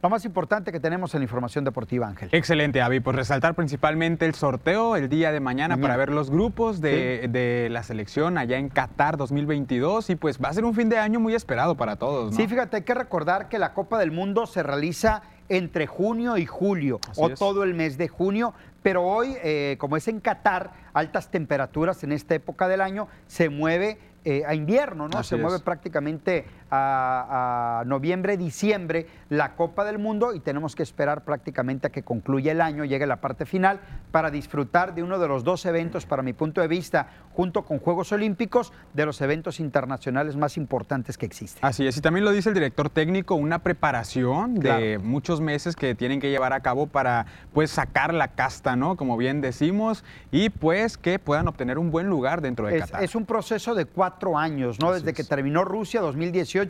Lo 0.02 0.10
más 0.10 0.26
importante 0.26 0.72
que 0.72 0.80
tenemos 0.80 1.14
en 1.14 1.20
la 1.20 1.26
información 1.26 1.64
deportiva, 1.64 2.08
Ángel. 2.08 2.30
Excelente, 2.32 2.82
Avi. 2.82 3.02
Pues 3.02 3.16
resaltar 3.16 3.54
principalmente 3.54 4.26
el 4.26 4.34
sorteo 4.34 4.96
el 4.96 5.10
día 5.10 5.32
de 5.32 5.40
mañana, 5.40 5.78
para 5.78 5.96
ver 5.96 6.10
los 6.10 6.32
grupos 6.32 6.82
de, 6.82 7.68
la 7.70 7.84
selección 7.84 8.40
allá 8.40 8.58
en 8.58 8.70
Qatar 8.70 9.18
2022 9.18 10.10
y 10.10 10.16
pues 10.16 10.40
va 10.44 10.50
a 10.50 10.54
ser 10.54 10.66
un 10.66 10.74
fin 10.74 10.90
de 10.90 10.98
año 10.98 11.20
muy 11.20 11.36
esperado 11.36 11.76
para 11.76 11.98
todos. 11.98 12.36
Sí, 12.36 12.48
fíjate, 12.48 12.78
hay 12.78 12.84
que 12.84 12.96
recordar 12.96 13.48
que 13.48 13.60
la 13.60 13.74
Copa 13.74 14.00
del 14.00 14.12
Mundo 14.12 14.48
se 14.48 14.64
realiza 14.64 15.22
entre 15.50 15.86
junio 15.86 16.38
y 16.38 16.48
julio 16.48 17.00
o 17.18 17.30
todo 17.30 17.64
el 17.64 17.76
mes 17.76 17.98
de 18.00 18.08
junio, 18.08 18.56
pero 18.82 19.04
hoy, 19.04 19.36
eh, 19.44 19.76
como 19.78 19.98
es 19.98 20.08
en 20.08 20.20
Qatar, 20.20 20.72
altas 20.94 21.30
temperaturas 21.30 22.04
en 22.04 22.12
esta 22.12 22.34
época 22.34 22.68
del 22.68 22.82
año, 22.82 23.08
se 23.28 23.50
mueve 23.50 24.00
eh, 24.24 24.44
a 24.46 24.56
invierno, 24.56 25.08
¿no? 25.08 25.24
Se 25.24 25.36
mueve 25.36 25.60
prácticamente 25.60 26.46
a, 26.72 27.84
noviembre, 27.86 28.38
diciembre 28.38 29.08
la 29.30 29.56
Copa 29.56 29.84
del 29.84 30.00
Mundo 30.00 30.34
y 30.34 30.40
tenemos 30.40 30.76
que 30.76 30.84
esperar 30.84 31.24
prácticamente 31.24 31.88
a 31.88 31.90
que 31.90 32.04
concluya 32.04 32.52
el 32.52 32.62
año, 32.62 32.86
llegue 32.86 33.06
la 33.06 33.18
parte 33.18 33.46
final, 33.46 33.80
para 34.12 34.32
disfrutar 34.32 34.96
de 34.96 35.04
uno 35.04 35.20
de 35.20 35.28
los 35.28 35.44
dos 35.44 35.66
eventos, 35.66 36.06
para 36.06 36.24
mi 36.24 36.34
punto 36.34 36.62
de 36.62 36.68
vista, 36.68 37.08
junto 37.34 37.64
con 37.64 37.80
Juegos 37.80 38.12
Olímpicos, 38.12 38.74
de 38.94 39.06
los 39.06 39.22
eventos 39.22 39.60
internacionales 39.60 40.36
más 40.36 40.58
importantes 40.58 41.18
que 41.18 41.26
existen. 41.26 41.64
Así 41.64 41.86
es, 41.86 41.98
y 41.98 42.02
también 42.02 42.26
lo 42.26 42.32
dice 42.32 42.50
el 42.50 42.56
director 42.56 42.90
técnico, 42.90 43.36
una 43.36 43.60
preparación 43.60 44.56
de 44.56 45.00
muchos 45.00 45.42
meses 45.42 45.76
que 45.76 45.96
tienen 45.96 46.20
que 46.20 46.30
llevar 46.30 46.54
a 46.54 46.62
cabo 46.62 46.88
para 46.88 47.26
pues 47.54 47.72
sacar 47.72 48.14
la 48.14 48.30
casta, 48.30 48.76
¿no? 48.76 48.96
Como 48.96 49.18
bien 49.18 49.42
decimos, 49.42 50.04
y 50.32 50.50
pues 50.50 50.98
que 50.98 51.20
puedan 51.20 51.48
obtener 51.48 51.78
un 51.78 51.92
buen 51.92 52.08
lugar 52.08 52.42
dentro 52.42 52.68
de 52.68 52.78
es, 52.78 52.86
Qatar. 52.86 53.04
Es 53.04 53.16
un 53.16 53.26
proceso 53.26 53.76
de 53.76 53.86
cuatro 53.86 54.38
años, 54.38 54.80
¿no? 54.80 54.94
Desde 54.94 55.14
que 55.14 55.24
terminó 55.24 55.64
Rusia 55.64 56.02
2018, 56.02 56.61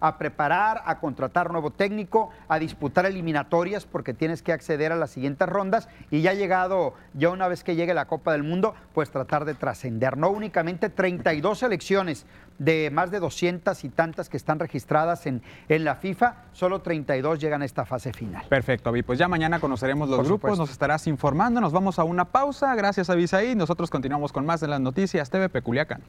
a 0.00 0.18
preparar, 0.18 0.82
a 0.86 0.98
contratar 0.98 1.50
nuevo 1.50 1.70
técnico, 1.70 2.30
a 2.48 2.58
disputar 2.58 3.06
eliminatorias 3.06 3.84
porque 3.84 4.14
tienes 4.14 4.42
que 4.42 4.52
acceder 4.52 4.92
a 4.92 4.96
las 4.96 5.10
siguientes 5.10 5.48
rondas 5.48 5.88
y 6.10 6.22
ya 6.22 6.30
ha 6.30 6.34
llegado, 6.34 6.94
ya 7.14 7.30
una 7.30 7.48
vez 7.48 7.62
que 7.62 7.76
llegue 7.76 7.94
la 7.94 8.06
Copa 8.06 8.32
del 8.32 8.42
Mundo, 8.42 8.74
pues 8.94 9.10
tratar 9.10 9.44
de 9.44 9.54
trascender. 9.54 10.16
No 10.16 10.30
únicamente 10.30 10.88
32 10.88 11.58
selecciones 11.58 12.26
de 12.58 12.90
más 12.90 13.10
de 13.10 13.20
200 13.20 13.84
y 13.84 13.88
tantas 13.88 14.28
que 14.28 14.36
están 14.36 14.58
registradas 14.58 15.26
en, 15.26 15.42
en 15.68 15.84
la 15.84 15.94
FIFA, 15.94 16.36
solo 16.52 16.80
32 16.80 17.38
llegan 17.38 17.62
a 17.62 17.64
esta 17.64 17.86
fase 17.86 18.12
final. 18.12 18.44
Perfecto, 18.48 18.90
Avi. 18.90 19.02
Pues 19.02 19.18
ya 19.18 19.28
mañana 19.28 19.60
conoceremos 19.60 20.08
los 20.08 20.26
grupos, 20.26 20.58
nos 20.58 20.70
estarás 20.70 21.06
informando, 21.06 21.60
nos 21.60 21.72
vamos 21.72 21.98
a 21.98 22.04
una 22.04 22.26
pausa. 22.26 22.74
Gracias, 22.74 23.08
Avisaí. 23.08 23.54
Nosotros 23.54 23.90
continuamos 23.90 24.32
con 24.32 24.44
más 24.44 24.60
de 24.60 24.68
las 24.68 24.80
noticias 24.80 25.30
TV 25.30 25.48
Peculiacán. 25.48 26.02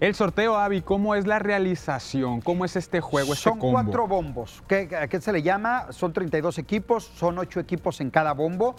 El 0.00 0.14
sorteo, 0.14 0.56
Avi, 0.56 0.82
¿cómo 0.82 1.14
es 1.14 1.26
la 1.26 1.38
realización? 1.38 2.40
¿Cómo 2.40 2.64
es 2.64 2.74
este 2.76 3.00
juego, 3.00 3.32
este 3.32 3.44
Son 3.44 3.58
cuatro 3.58 4.08
bombos. 4.08 4.62
¿Qué, 4.66 4.88
¿A 5.00 5.06
qué 5.06 5.20
se 5.20 5.32
le 5.32 5.42
llama? 5.42 5.92
Son 5.92 6.12
32 6.12 6.58
equipos, 6.58 7.04
son 7.04 7.38
ocho 7.38 7.60
equipos 7.60 8.00
en 8.00 8.10
cada 8.10 8.32
bombo. 8.32 8.74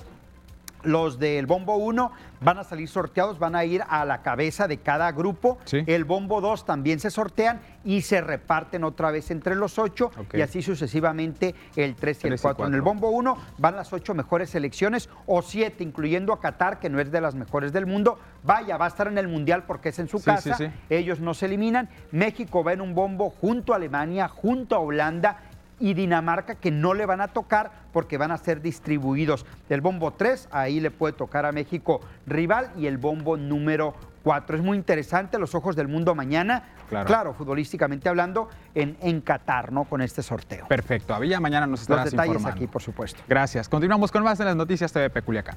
Los 0.86 1.20
del 1.20 1.46
bombo 1.46 1.76
1 1.76 2.12
van 2.42 2.58
a 2.60 2.64
salir 2.64 2.88
sorteados, 2.88 3.40
van 3.40 3.56
a 3.56 3.66
ir 3.66 3.84
a 3.88 4.06
la 4.06 4.22
cabeza 4.22 4.68
de 4.68 4.78
cada 4.78 5.12
grupo. 5.12 5.58
El 5.72 6.06
bombo 6.06 6.42
2 6.42 6.66
también 6.66 7.00
se 7.00 7.10
sortean 7.10 7.60
y 7.84 8.02
se 8.02 8.22
reparten 8.22 8.84
otra 8.84 9.12
vez 9.12 9.32
entre 9.32 9.56
los 9.56 9.78
ocho 9.80 10.12
y 10.34 10.42
así 10.42 10.62
sucesivamente 10.62 11.56
el 11.76 11.96
3 11.96 12.24
y 12.24 12.28
el 12.28 12.40
4. 12.40 12.68
En 12.68 12.74
el 12.74 12.82
bombo 12.82 13.10
1 13.10 13.38
van 13.58 13.76
las 13.76 13.94
ocho 13.94 14.14
mejores 14.14 14.50
selecciones 14.50 15.10
o 15.26 15.42
siete, 15.42 15.84
incluyendo 15.84 16.34
a 16.34 16.40
Qatar, 16.40 16.80
que 16.80 16.90
no 16.90 17.00
es 17.00 17.12
de 17.12 17.22
las 17.22 17.36
mejores 17.36 17.74
del 17.74 17.86
mundo. 17.86 18.20
Vaya, 18.44 18.78
va 18.78 18.86
a 18.86 18.90
estar 18.90 19.08
en 19.08 19.18
el 19.18 19.28
Mundial 19.28 19.64
porque 19.66 19.90
es 19.90 20.00
en 20.00 20.08
su 20.08 20.22
casa. 20.22 20.58
Ellos 20.90 21.20
no 21.20 21.34
se 21.34 21.48
eliminan. 21.48 21.90
México 22.12 22.64
va 22.64 22.74
en 22.74 22.82
un 22.82 22.94
bombo 22.94 23.30
junto 23.30 23.74
a 23.74 23.78
Alemania, 23.78 24.28
junto 24.28 24.76
a 24.76 24.80
Holanda 24.80 25.38
y 25.80 25.94
Dinamarca 25.94 26.56
que 26.56 26.72
no 26.72 26.94
le 26.94 27.06
van 27.06 27.22
a 27.22 27.28
tocar 27.30 27.72
porque 27.92 28.18
van 28.18 28.32
a 28.32 28.38
ser 28.38 28.62
distribuidos. 28.62 29.46
El 29.70 29.82
bombo 29.82 30.12
3, 30.12 30.50
ahí 30.52 30.80
le 30.80 30.92
puede 30.92 31.14
tocar 31.14 31.46
a 31.46 31.52
México 31.52 32.02
rival 32.26 32.72
y 32.78 32.88
el 32.88 32.98
bombo 32.98 33.38
número 33.38 33.94
4. 34.24 34.58
Es 34.58 34.64
muy 34.64 34.78
interesante 34.78 35.38
los 35.38 35.54
ojos 35.56 35.76
del 35.76 35.88
mundo 35.88 36.16
mañana, 36.16 36.64
claro, 37.06 37.34
futbolísticamente 37.34 38.10
hablando, 38.10 38.50
en, 38.74 38.98
en, 39.02 39.22
Qatar, 39.22 39.72
¿no? 39.72 39.86
Con 39.86 40.02
este 40.02 40.24
sorteo. 40.24 40.68
Perfecto, 40.68 41.14
Avilla, 41.14 41.40
mañana 41.40 41.68
nos 41.68 41.82
estarás 41.82 42.06
Los 42.06 42.12
detalles 42.12 42.36
informando. 42.36 42.58
aquí, 42.58 42.68
por 42.68 42.82
supuesto. 42.82 43.22
Gracias. 43.28 43.70
Continuamos 43.70 44.12
con 44.12 44.24
más 44.24 44.38
de 44.38 44.46
las 44.46 44.56
noticias 44.56 44.92
TV 44.92 45.10
Peculiacán. 45.10 45.56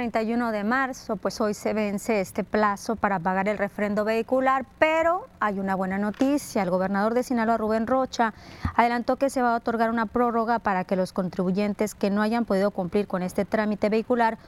31 0.00 0.50
de 0.50 0.64
marzo, 0.64 1.16
pues 1.16 1.42
hoy 1.42 1.52
se 1.52 1.74
vence 1.74 2.22
este 2.22 2.42
plazo 2.42 2.96
para 2.96 3.18
pagar 3.18 3.48
el 3.48 3.58
refrendo 3.58 4.02
vehicular, 4.02 4.64
pero 4.78 5.26
hay 5.40 5.60
una 5.60 5.74
buena 5.74 5.98
noticia. 5.98 6.62
El 6.62 6.70
gobernador 6.70 7.12
de 7.12 7.22
Sinaloa, 7.22 7.58
Rubén 7.58 7.86
Rocha, 7.86 8.32
adelantó 8.74 9.16
que 9.16 9.28
se 9.28 9.42
va 9.42 9.52
a 9.52 9.56
otorgar 9.58 9.90
una 9.90 10.06
prórroga 10.06 10.58
para 10.58 10.84
que 10.84 10.96
los 10.96 11.12
contribuyentes 11.12 11.94
que 11.94 12.08
no 12.08 12.22
hayan 12.22 12.46
podido 12.46 12.70
cumplir 12.70 13.06
con 13.08 13.22
este 13.22 13.44
trámite 13.44 13.90
vehicular 13.90 14.38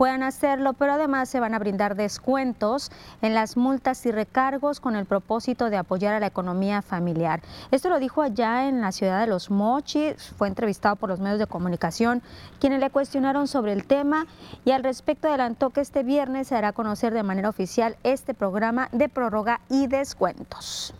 puedan 0.00 0.22
hacerlo, 0.22 0.72
pero 0.72 0.94
además 0.94 1.28
se 1.28 1.40
van 1.40 1.52
a 1.52 1.58
brindar 1.58 1.94
descuentos 1.94 2.90
en 3.20 3.34
las 3.34 3.58
multas 3.58 4.06
y 4.06 4.10
recargos 4.10 4.80
con 4.80 4.96
el 4.96 5.04
propósito 5.04 5.68
de 5.68 5.76
apoyar 5.76 6.14
a 6.14 6.20
la 6.20 6.26
economía 6.26 6.80
familiar. 6.80 7.42
Esto 7.70 7.90
lo 7.90 7.98
dijo 7.98 8.22
allá 8.22 8.66
en 8.66 8.80
la 8.80 8.92
ciudad 8.92 9.20
de 9.20 9.26
Los 9.26 9.50
Mochis, 9.50 10.32
fue 10.38 10.48
entrevistado 10.48 10.96
por 10.96 11.10
los 11.10 11.20
medios 11.20 11.38
de 11.38 11.46
comunicación, 11.46 12.22
quienes 12.60 12.80
le 12.80 12.88
cuestionaron 12.88 13.46
sobre 13.46 13.74
el 13.74 13.84
tema 13.84 14.26
y 14.64 14.70
al 14.70 14.84
respecto 14.84 15.28
adelantó 15.28 15.68
que 15.68 15.82
este 15.82 16.02
viernes 16.02 16.48
se 16.48 16.56
hará 16.56 16.72
conocer 16.72 17.12
de 17.12 17.22
manera 17.22 17.50
oficial 17.50 17.96
este 18.02 18.32
programa 18.32 18.88
de 18.92 19.10
prórroga 19.10 19.60
y 19.68 19.86
descuentos. 19.86 20.94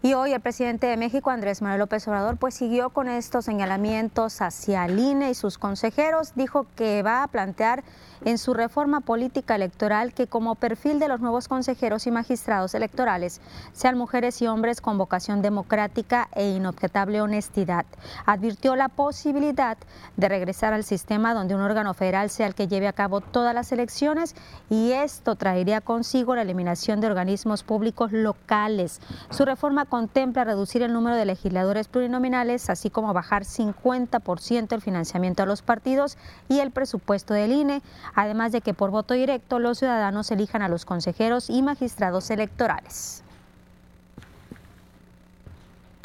Y 0.00 0.14
hoy 0.14 0.32
el 0.32 0.40
presidente 0.40 0.86
de 0.86 0.96
México, 0.96 1.30
Andrés 1.30 1.60
Manuel 1.60 1.80
López 1.80 2.06
Obrador, 2.06 2.36
pues 2.36 2.54
siguió 2.54 2.90
con 2.90 3.08
estos 3.08 3.44
señalamientos 3.44 4.40
hacia 4.40 4.84
el 4.84 4.96
INE 4.96 5.30
y 5.30 5.34
sus 5.34 5.58
consejeros. 5.58 6.34
Dijo 6.36 6.66
que 6.76 7.02
va 7.02 7.24
a 7.24 7.26
plantear 7.26 7.82
en 8.24 8.38
su 8.38 8.54
reforma 8.54 9.00
política 9.00 9.56
electoral 9.56 10.14
que 10.14 10.28
como 10.28 10.54
perfil 10.54 11.00
de 11.00 11.08
los 11.08 11.20
nuevos 11.20 11.48
consejeros 11.48 12.06
y 12.06 12.12
magistrados 12.12 12.74
electorales 12.74 13.40
sean 13.72 13.98
mujeres 13.98 14.40
y 14.40 14.46
hombres 14.46 14.80
con 14.80 14.98
vocación 14.98 15.42
democrática 15.42 16.28
e 16.32 16.48
inobjetable 16.50 17.20
honestidad. 17.20 17.84
Advirtió 18.24 18.76
la 18.76 18.88
posibilidad 18.88 19.78
de 20.16 20.28
regresar 20.28 20.74
al 20.74 20.84
sistema 20.84 21.34
donde 21.34 21.56
un 21.56 21.60
órgano 21.60 21.92
federal 21.92 22.30
sea 22.30 22.46
el 22.46 22.54
que 22.54 22.68
lleve 22.68 22.86
a 22.86 22.92
cabo 22.92 23.20
todas 23.20 23.54
las 23.54 23.72
elecciones 23.72 24.36
y 24.70 24.92
esto 24.92 25.34
traería 25.34 25.80
consigo 25.80 26.36
la 26.36 26.42
eliminación 26.42 27.00
de 27.00 27.08
organismos 27.08 27.64
públicos 27.64 28.12
locales. 28.12 29.00
Su 29.30 29.44
reforma 29.44 29.87
contempla 29.88 30.44
reducir 30.44 30.82
el 30.82 30.92
número 30.92 31.16
de 31.16 31.24
legisladores 31.24 31.88
plurinominales, 31.88 32.70
así 32.70 32.90
como 32.90 33.12
bajar 33.12 33.44
50% 33.44 34.72
el 34.72 34.82
financiamiento 34.82 35.42
a 35.42 35.46
los 35.46 35.62
partidos 35.62 36.16
y 36.48 36.60
el 36.60 36.70
presupuesto 36.70 37.34
del 37.34 37.52
INE, 37.52 37.82
además 38.14 38.52
de 38.52 38.60
que 38.60 38.74
por 38.74 38.90
voto 38.90 39.14
directo 39.14 39.58
los 39.58 39.78
ciudadanos 39.78 40.30
elijan 40.30 40.62
a 40.62 40.68
los 40.68 40.84
consejeros 40.84 41.50
y 41.50 41.62
magistrados 41.62 42.30
electorales. 42.30 43.24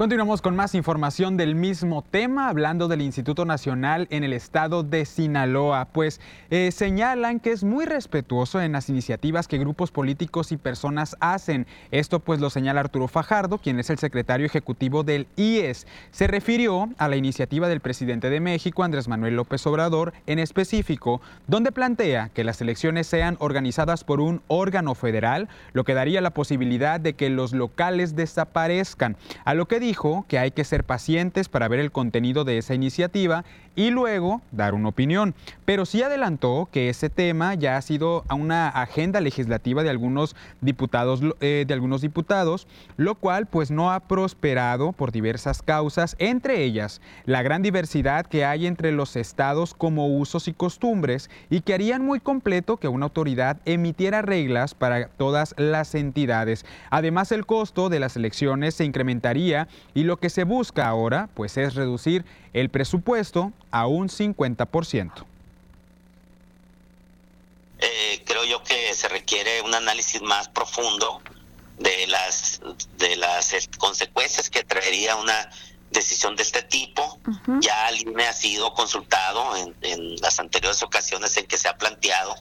Continuamos 0.03 0.41
con 0.41 0.57
más 0.57 0.75
información 0.75 1.37
del 1.37 1.55
mismo 1.55 2.01
tema, 2.01 2.49
hablando 2.49 2.89
del 2.89 3.01
Instituto 3.01 3.45
Nacional 3.45 4.05
en 4.09 4.25
el 4.25 4.33
estado 4.33 4.83
de 4.83 5.05
Sinaloa, 5.05 5.85
pues 5.93 6.19
eh, 6.49 6.71
señalan 6.73 7.39
que 7.39 7.53
es 7.53 7.63
muy 7.63 7.85
respetuoso 7.85 8.59
en 8.59 8.73
las 8.73 8.89
iniciativas 8.89 9.47
que 9.47 9.57
grupos 9.57 9.91
políticos 9.91 10.51
y 10.51 10.57
personas 10.57 11.15
hacen. 11.21 11.67
Esto 11.91 12.19
pues 12.19 12.41
lo 12.41 12.49
señala 12.49 12.81
Arturo 12.81 13.07
Fajardo, 13.07 13.59
quien 13.59 13.79
es 13.79 13.89
el 13.89 13.97
secretario 13.97 14.45
ejecutivo 14.45 15.03
del 15.03 15.25
IES. 15.37 15.87
Se 16.11 16.27
refirió 16.27 16.89
a 16.97 17.07
la 17.07 17.15
iniciativa 17.15 17.69
del 17.69 17.79
presidente 17.79 18.29
de 18.29 18.41
México, 18.41 18.83
Andrés 18.83 19.07
Manuel 19.07 19.37
López 19.37 19.65
Obrador, 19.67 20.11
en 20.27 20.37
específico, 20.37 21.21
donde 21.47 21.71
plantea 21.71 22.27
que 22.33 22.43
las 22.43 22.59
elecciones 22.59 23.07
sean 23.07 23.37
organizadas 23.39 24.03
por 24.03 24.19
un 24.19 24.41
órgano 24.49 24.95
federal, 24.95 25.47
lo 25.71 25.85
que 25.85 25.93
daría 25.93 26.19
la 26.19 26.31
posibilidad 26.31 26.99
de 26.99 27.13
que 27.13 27.29
los 27.29 27.53
locales 27.53 28.17
desaparezcan. 28.17 29.15
A 29.45 29.53
lo 29.53 29.65
que 29.65 29.79
dijo 29.79 29.92
que 30.27 30.39
hay 30.39 30.51
que 30.51 30.63
ser 30.63 30.83
pacientes 30.83 31.49
para 31.49 31.67
ver 31.67 31.79
el 31.79 31.91
contenido 31.91 32.43
de 32.43 32.57
esa 32.57 32.73
iniciativa 32.73 33.45
y 33.75 33.89
luego 33.89 34.41
dar 34.51 34.73
una 34.73 34.89
opinión. 34.89 35.33
Pero 35.65 35.85
sí 35.85 36.03
adelantó 36.03 36.67
que 36.71 36.89
ese 36.89 37.09
tema 37.09 37.53
ya 37.55 37.77
ha 37.77 37.81
sido 37.81 38.23
una 38.29 38.67
agenda 38.69 39.21
legislativa 39.21 39.83
de 39.83 39.89
algunos 39.89 40.35
diputados, 40.61 41.21
eh, 41.39 41.65
de 41.67 41.73
algunos 41.73 42.01
diputados, 42.01 42.67
lo 42.97 43.15
cual 43.15 43.45
pues 43.47 43.71
no 43.71 43.91
ha 43.91 44.01
prosperado 44.01 44.91
por 44.91 45.11
diversas 45.11 45.61
causas, 45.61 46.15
entre 46.19 46.63
ellas 46.63 47.01
la 47.25 47.41
gran 47.41 47.61
diversidad 47.61 48.25
que 48.25 48.45
hay 48.45 48.67
entre 48.67 48.91
los 48.91 49.15
estados 49.15 49.73
como 49.73 50.07
usos 50.17 50.47
y 50.47 50.53
costumbres 50.53 51.29
y 51.49 51.61
que 51.61 51.73
harían 51.73 52.05
muy 52.05 52.19
completo 52.19 52.77
que 52.77 52.87
una 52.87 53.05
autoridad 53.05 53.57
emitiera 53.65 54.21
reglas 54.21 54.73
para 54.75 55.07
todas 55.07 55.55
las 55.57 55.95
entidades. 55.95 56.65
Además 56.89 57.31
el 57.31 57.45
costo 57.45 57.89
de 57.89 57.99
las 57.99 58.15
elecciones 58.15 58.75
se 58.75 58.85
incrementaría 58.85 59.67
y 59.93 60.03
lo 60.03 60.17
que 60.17 60.29
se 60.29 60.43
busca 60.43 60.87
ahora 60.87 61.29
pues 61.33 61.57
es 61.57 61.75
reducir 61.75 62.25
el 62.53 62.69
presupuesto 62.69 63.51
a 63.71 63.87
un 63.87 64.09
50%. 64.09 65.25
Eh, 67.79 68.23
creo 68.25 68.45
yo 68.45 68.63
que 68.63 68.93
se 68.93 69.09
requiere 69.09 69.61
un 69.61 69.73
análisis 69.73 70.21
más 70.21 70.47
profundo 70.47 71.21
de 71.79 72.07
las 72.07 72.61
de 72.97 73.15
las 73.15 73.53
consecuencias 73.77 74.49
que 74.49 74.63
traería 74.63 75.15
una 75.15 75.49
decisión 75.91 76.35
de 76.35 76.43
este 76.43 76.61
tipo. 76.61 77.19
Ya 77.59 77.89
el 77.89 78.01
INE 78.07 78.27
ha 78.27 78.33
sido 78.33 78.73
consultado 78.73 79.57
en, 79.57 79.75
en, 79.81 80.15
las 80.17 80.39
anteriores 80.39 80.81
ocasiones 80.83 81.35
en 81.37 81.45
que 81.45 81.57
se 81.57 81.67
ha 81.67 81.77
planteado 81.77 82.35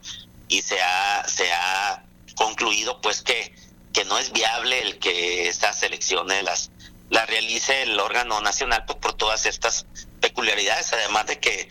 y 0.49 0.63
se 0.63 0.81
ha 0.81 1.27
se 1.29 1.51
ha 1.53 2.05
concluido 2.37 3.01
pues 3.01 3.23
que 3.23 3.55
que 3.93 4.05
no 4.05 4.19
es 4.19 4.33
viable 4.33 4.81
el 4.83 4.99
que 4.99 5.49
estas 5.49 5.83
elecciones 5.83 6.43
las 6.45 6.71
la 7.13 7.27
realice 7.27 7.83
el 7.83 8.01
órgano 8.01 8.41
nacional 8.41 8.85
pues, 8.87 8.99
por 8.99 9.13
todas 9.13 9.45
estas 9.45 9.87
peculiaridades, 10.21 10.93
además 10.95 11.27
de 11.27 11.39
que 11.39 11.69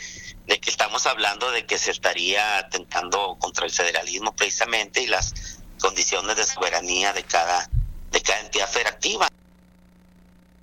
de 0.47 0.59
que 0.59 0.69
estamos 0.69 1.05
hablando 1.05 1.51
de 1.51 1.65
que 1.65 1.77
se 1.77 1.91
estaría 1.91 2.57
atentando 2.57 3.37
contra 3.39 3.65
el 3.65 3.71
federalismo 3.71 4.35
precisamente 4.35 5.01
y 5.01 5.07
las 5.07 5.59
condiciones 5.79 6.35
de 6.35 6.43
soberanía 6.43 7.13
de 7.13 7.23
cada 7.23 7.69
de 8.11 8.21
cada 8.21 8.41
entidad 8.41 8.67
federativa. 8.67 9.27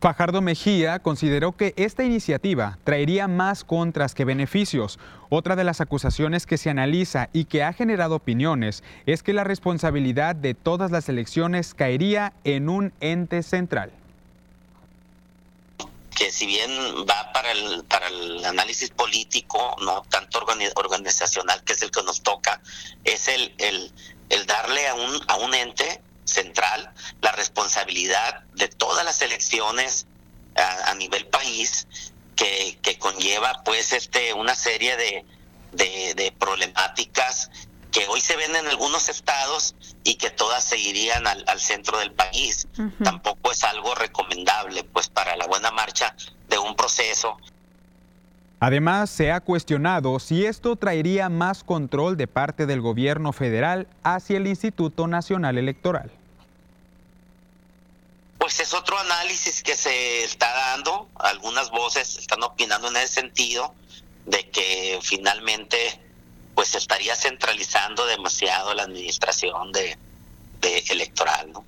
Fajardo 0.01 0.43
Mejía 0.43 1.01
consideró 1.01 1.57
que 1.57 1.75
esta 1.77 2.05
iniciativa 2.05 2.79
traería 2.85 3.27
más 3.27 3.65
contras 3.65 4.15
que 4.15 4.25
beneficios. 4.25 5.01
Otra 5.29 5.57
de 5.57 5.65
las 5.65 5.81
acusaciones 5.81 6.47
que 6.47 6.57
se 6.57 6.71
analiza 6.71 7.31
y 7.33 7.47
que 7.47 7.65
ha 7.65 7.73
generado 7.73 8.15
opiniones 8.15 8.85
es 9.07 9.25
que 9.25 9.33
la 9.33 9.43
responsabilidad 9.43 10.37
de 10.37 10.55
todas 10.55 10.93
las 10.93 11.09
elecciones 11.09 11.75
caería 11.75 12.33
en 12.45 12.69
un 12.69 12.93
ente 13.01 13.43
central 13.43 13.98
que 16.19 16.33
si 16.33 16.47
bien 16.47 16.71
va 17.09 17.33
para 17.33 17.53
el, 17.53 17.85
para 17.85 18.09
el 18.09 18.45
análisis 18.45 18.91
político, 18.91 19.77
no 19.81 20.03
tanto 20.11 20.45
organizacional, 20.75 21.63
que 21.63 21.75
es 21.75 21.83
el 21.83 21.93
que 21.93 22.03
nos 22.03 22.25
toca, 22.25 22.61
es 23.05 23.29
el, 23.29 23.55
el, 23.59 23.93
el 24.29 24.45
darle 24.45 24.89
a 24.89 24.95
un, 24.95 25.21
a 25.29 25.37
un 25.37 25.55
ente 25.55 26.03
central 26.25 26.93
la 27.21 27.31
responsabilidad 27.33 28.43
de 28.55 28.67
todas 28.67 29.05
las 29.05 29.23
elecciones 29.23 30.07
a, 30.57 30.93
nivel 30.95 31.25
país 31.29 31.87
que, 32.35 32.77
que, 32.83 32.99
conlleva 32.99 33.63
pues 33.65 33.93
este 33.93 34.35
una 34.35 34.57
serie 34.57 34.97
de, 34.97 35.25
de 36.15 36.35
problemáticas 36.37 37.49
que 37.91 38.07
hoy 38.09 38.21
se 38.21 38.37
ven 38.37 38.55
en 38.55 38.67
algunos 38.67 39.09
estados 39.09 39.75
y 40.05 40.17
que 40.17 40.31
todas 40.31 40.65
se 40.65 40.79
irían 40.79 41.27
al, 41.27 41.61
centro 41.61 41.99
del 41.99 42.13
país. 42.13 42.69
Tampoco 43.03 43.53
es 43.53 43.65
algo 43.65 43.95
recomendable, 43.95 44.85
pues, 44.85 45.09
para 45.09 45.37
la 45.37 45.47
buena 45.47 45.71
marcha 45.71 46.15
de 46.49 46.59
un 46.59 46.77
proceso. 46.77 47.37
Además, 48.61 49.09
se 49.11 49.31
ha 49.31 49.41
cuestionado 49.41 50.19
si 50.19 50.45
esto 50.45 50.75
traería 50.77 51.29
más 51.29 51.63
control 51.63 52.17
de 52.17 52.27
parte 52.27 52.67
del 52.67 52.81
gobierno 52.81 53.33
federal 53.33 53.87
hacia 54.03 54.37
el 54.37 54.49
Instituto 54.49 55.07
Nacional 55.07 55.59
Electoral. 55.59 56.11
Pues 58.39 58.61
es 58.61 58.75
otro 58.75 58.99
análisis 58.99 59.63
que 59.63 59.77
se 59.77 60.25
está 60.25 60.53
dando. 60.53 61.09
Algunas 61.17 61.71
voces 61.71 62.19
están 62.19 62.43
opinando 62.43 62.89
en 62.89 62.97
ese 62.97 63.15
sentido 63.21 63.75
de 64.27 64.49
que 64.51 64.99
finalmente 65.03 66.01
pues 66.59 66.75
estaría 66.75 67.15
centralizando 67.15 68.05
demasiado 68.07 68.75
la 68.75 68.83
administración 68.83 69.71
de, 69.71 69.97
electoral, 70.91 71.53
¿no? 71.53 71.65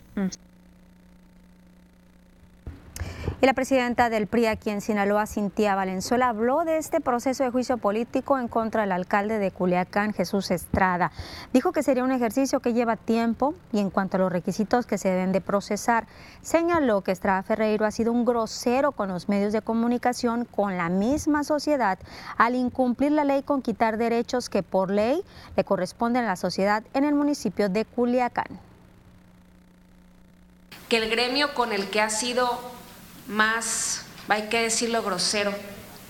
Y 3.42 3.46
la 3.46 3.54
presidenta 3.54 4.10
del 4.10 4.26
PRI 4.26 4.48
aquí 4.48 4.68
en 4.68 4.82
Sinaloa, 4.82 5.26
Cintia 5.26 5.74
Valenzuela, 5.74 6.28
habló 6.28 6.64
de 6.66 6.76
este 6.76 7.00
proceso 7.00 7.42
de 7.42 7.48
juicio 7.50 7.78
político 7.78 8.38
en 8.38 8.48
contra 8.48 8.82
del 8.82 8.92
alcalde 8.92 9.38
de 9.38 9.50
Culiacán, 9.50 10.12
Jesús 10.12 10.50
Estrada. 10.50 11.10
Dijo 11.50 11.72
que 11.72 11.82
sería 11.82 12.04
un 12.04 12.12
ejercicio 12.12 12.60
que 12.60 12.74
lleva 12.74 12.96
tiempo 12.96 13.54
y 13.72 13.78
en 13.78 13.88
cuanto 13.88 14.18
a 14.18 14.20
los 14.20 14.30
requisitos 14.30 14.84
que 14.84 14.98
se 14.98 15.08
deben 15.08 15.32
de 15.32 15.40
procesar, 15.40 16.06
señaló 16.42 17.00
que 17.00 17.12
Estrada 17.12 17.42
Ferreiro 17.42 17.86
ha 17.86 17.90
sido 17.90 18.12
un 18.12 18.26
grosero 18.26 18.92
con 18.92 19.08
los 19.08 19.30
medios 19.30 19.54
de 19.54 19.62
comunicación, 19.62 20.44
con 20.44 20.76
la 20.76 20.90
misma 20.90 21.42
sociedad, 21.42 21.98
al 22.36 22.54
incumplir 22.54 23.12
la 23.12 23.24
ley 23.24 23.42
con 23.42 23.62
quitar 23.62 23.96
derechos 23.96 24.50
que 24.50 24.62
por 24.62 24.90
ley 24.90 25.24
le 25.56 25.64
corresponden 25.64 26.24
a 26.24 26.28
la 26.28 26.36
sociedad 26.36 26.82
en 26.92 27.04
el 27.04 27.14
municipio 27.14 27.70
de 27.70 27.86
Culiacán. 27.86 28.60
Que 30.90 30.98
el 30.98 31.08
gremio 31.08 31.54
con 31.54 31.72
el 31.72 31.88
que 31.88 32.02
ha 32.02 32.10
sido 32.10 32.79
más, 33.30 34.02
hay 34.28 34.48
que 34.48 34.60
decirlo 34.60 35.02
grosero, 35.02 35.52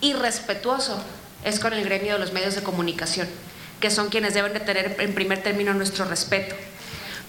irrespetuoso, 0.00 1.02
es 1.44 1.60
con 1.60 1.72
el 1.72 1.84
gremio 1.84 2.14
de 2.14 2.18
los 2.18 2.32
medios 2.32 2.54
de 2.54 2.62
comunicación, 2.62 3.28
que 3.78 3.90
son 3.90 4.08
quienes 4.08 4.34
deben 4.34 4.52
de 4.52 4.60
tener 4.60 4.96
en 4.98 5.14
primer 5.14 5.42
término 5.42 5.72
nuestro 5.74 6.04
respeto. 6.06 6.54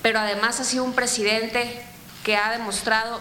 Pero 0.01 0.19
además 0.19 0.59
ha 0.59 0.63
sido 0.63 0.83
un 0.83 0.93
presidente 0.93 1.81
que 2.23 2.35
ha 2.35 2.51
demostrado 2.51 3.19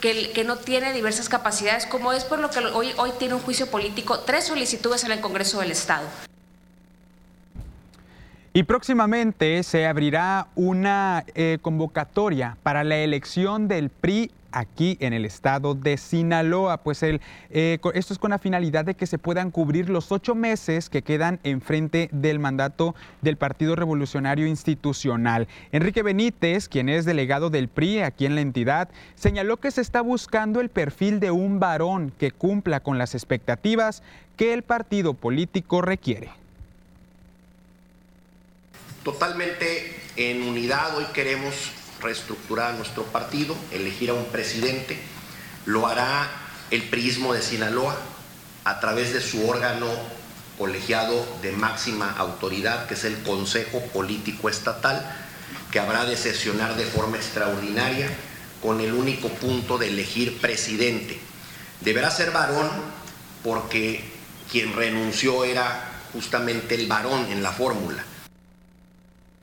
que, 0.00 0.30
que, 0.32 0.44
no 0.44 0.56
tiene 0.56 0.92
diversas 0.92 1.28
capacidades, 1.28 1.86
como 1.86 2.12
es 2.12 2.24
por 2.24 2.38
lo 2.38 2.50
que 2.50 2.58
hoy, 2.58 2.92
hoy 2.96 3.10
tiene 3.18 3.34
un 3.34 3.40
juicio 3.40 3.70
político, 3.70 4.20
tres 4.20 4.46
solicitudes 4.46 5.04
en 5.04 5.12
el 5.12 5.20
Congreso 5.20 5.60
del 5.60 5.70
Estado. 5.70 6.08
Y 8.54 8.64
próximamente 8.64 9.62
se 9.62 9.86
abrirá 9.86 10.48
una 10.54 11.24
eh, 11.34 11.58
convocatoria 11.62 12.58
para 12.62 12.84
la 12.84 12.96
elección 12.96 13.66
del 13.68 13.88
PRI 13.88 14.30
aquí 14.52 14.96
en 15.00 15.12
el 15.12 15.24
estado 15.24 15.74
de 15.74 15.96
Sinaloa. 15.96 16.78
Pues 16.78 17.02
eh, 17.02 17.20
esto 17.50 18.12
es 18.12 18.18
con 18.18 18.30
la 18.30 18.38
finalidad 18.38 18.84
de 18.84 18.94
que 18.94 19.06
se 19.06 19.18
puedan 19.18 19.50
cubrir 19.50 19.90
los 19.90 20.12
ocho 20.12 20.34
meses 20.34 20.88
que 20.88 21.02
quedan 21.02 21.40
enfrente 21.42 22.08
del 22.12 22.38
mandato 22.38 22.94
del 23.20 23.36
Partido 23.36 23.74
Revolucionario 23.76 24.46
Institucional. 24.46 25.48
Enrique 25.72 26.02
Benítez, 26.02 26.68
quien 26.68 26.88
es 26.88 27.04
delegado 27.04 27.50
del 27.50 27.68
PRI 27.68 28.00
aquí 28.00 28.26
en 28.26 28.34
la 28.34 28.40
entidad, 28.40 28.88
señaló 29.14 29.58
que 29.58 29.70
se 29.70 29.80
está 29.80 30.00
buscando 30.00 30.60
el 30.60 30.68
perfil 30.68 31.20
de 31.20 31.30
un 31.30 31.58
varón 31.58 32.12
que 32.18 32.30
cumpla 32.30 32.80
con 32.80 32.98
las 32.98 33.14
expectativas 33.14 34.02
que 34.36 34.54
el 34.54 34.62
partido 34.62 35.14
político 35.14 35.82
requiere 35.82 36.30
totalmente 39.02 39.94
en 40.16 40.42
unidad. 40.42 40.96
Hoy 40.96 41.04
queremos 41.12 41.72
reestructurar 42.02 42.74
nuestro 42.74 43.04
partido, 43.04 43.56
elegir 43.70 44.10
a 44.10 44.14
un 44.14 44.26
presidente. 44.26 44.98
Lo 45.64 45.86
hará 45.86 46.28
el 46.70 46.82
priismo 46.84 47.32
de 47.32 47.42
Sinaloa 47.42 47.96
a 48.64 48.80
través 48.80 49.12
de 49.12 49.20
su 49.20 49.48
órgano 49.48 49.86
colegiado 50.58 51.26
de 51.42 51.52
máxima 51.52 52.14
autoridad, 52.18 52.86
que 52.86 52.94
es 52.94 53.04
el 53.04 53.22
Consejo 53.22 53.80
Político 53.92 54.48
Estatal, 54.48 55.04
que 55.70 55.80
habrá 55.80 56.04
de 56.04 56.16
sesionar 56.16 56.76
de 56.76 56.84
forma 56.84 57.16
extraordinaria 57.16 58.08
con 58.62 58.80
el 58.80 58.92
único 58.92 59.28
punto 59.28 59.78
de 59.78 59.88
elegir 59.88 60.40
presidente. 60.40 61.18
Deberá 61.80 62.10
ser 62.10 62.30
varón 62.30 62.70
porque 63.42 64.04
quien 64.50 64.74
renunció 64.74 65.44
era 65.44 65.90
justamente 66.12 66.74
el 66.74 66.86
varón 66.86 67.26
en 67.30 67.42
la 67.42 67.52
fórmula. 67.52 68.04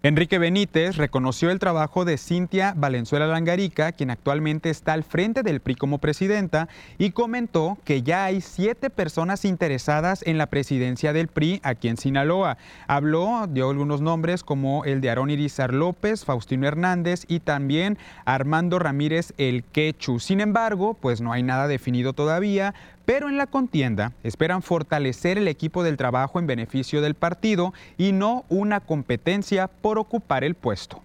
Enrique 0.02 0.40
Benítez 0.40 0.96
reconoció 0.96 1.52
el 1.52 1.60
trabajo 1.60 2.06
de 2.06 2.18
Cintia 2.18 2.74
Valenzuela 2.78 3.28
Langarica, 3.28 3.92
quien 3.92 4.12
actualmente 4.12 4.70
está 4.70 4.94
al 4.94 5.04
frente 5.04 5.44
del 5.44 5.60
PRI 5.60 5.76
como 5.76 5.98
presidenta, 5.98 6.70
y 6.98 7.12
comentó 7.12 7.78
que 7.84 8.02
ya 8.02 8.24
hay 8.24 8.40
siete 8.40 8.90
personas 8.90 9.44
interesadas 9.44 10.24
en 10.26 10.38
la 10.38 10.46
presidencia 10.46 11.12
del 11.12 11.28
PRI 11.28 11.60
aquí 11.64 11.90
en 11.90 11.98
Sinaloa. 11.98 12.58
Habló, 12.88 13.46
dio 13.50 13.70
algunos 13.70 14.00
nombres 14.00 14.46
como 14.46 14.86
el 14.86 15.02
de 15.02 15.10
Aarón 15.10 15.32
Irizar 15.32 15.74
López, 15.74 16.24
Faustino 16.24 16.66
Hernández 16.66 17.26
y 17.28 17.42
también 17.42 17.98
Armando 18.24 18.80
Ramírez 18.80 19.34
El 19.38 19.66
Quechu. 19.66 20.20
Sin 20.20 20.40
embargo, 20.40 20.94
pues 20.94 21.20
no 21.20 21.34
hay 21.34 21.44
nada 21.44 21.68
definido 21.68 22.14
todavía, 22.14 22.74
pero 23.10 23.28
en 23.28 23.38
la 23.38 23.48
contienda 23.48 24.14
esperan 24.24 24.62
fortalecer 24.62 25.40
el 25.40 25.48
equipo 25.48 25.82
del 25.82 25.98
trabajo 25.98 26.38
en 26.38 26.46
beneficio 26.46 27.02
del 27.02 27.16
partido 27.16 27.74
y 27.98 28.12
no 28.12 28.46
una 28.50 28.82
competencia 28.82 29.66
por 29.68 29.98
ocupar 29.98 30.44
el 30.44 30.54
puesto. 30.54 31.02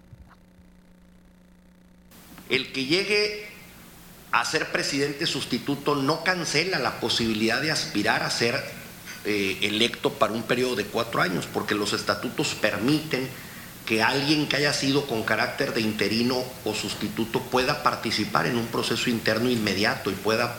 El 2.47 2.71
que 2.71 2.85
llegue 2.85 3.47
a 4.31 4.45
ser 4.45 4.71
presidente 4.71 5.25
sustituto 5.25 5.95
no 5.95 6.23
cancela 6.23 6.77
la 6.77 6.99
posibilidad 6.99 7.59
de 7.59 7.71
aspirar 7.71 8.21
a 8.21 8.29
ser 8.29 8.53
eh, 9.25 9.57
electo 9.63 10.13
para 10.13 10.33
un 10.33 10.43
periodo 10.43 10.75
de 10.75 10.85
cuatro 10.85 11.23
años, 11.23 11.47
porque 11.51 11.73
los 11.73 11.93
estatutos 11.93 12.53
permiten 12.53 13.27
que 13.87 14.03
alguien 14.03 14.47
que 14.47 14.57
haya 14.57 14.73
sido 14.73 15.07
con 15.07 15.23
carácter 15.23 15.73
de 15.73 15.81
interino 15.81 16.37
o 16.65 16.75
sustituto 16.75 17.41
pueda 17.41 17.81
participar 17.81 18.45
en 18.45 18.57
un 18.57 18.67
proceso 18.67 19.09
interno 19.09 19.49
inmediato 19.49 20.11
y 20.11 20.13
pueda 20.13 20.55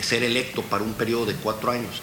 ser 0.00 0.22
electo 0.22 0.62
para 0.62 0.84
un 0.84 0.94
periodo 0.94 1.26
de 1.26 1.34
cuatro 1.34 1.70
años. 1.70 2.00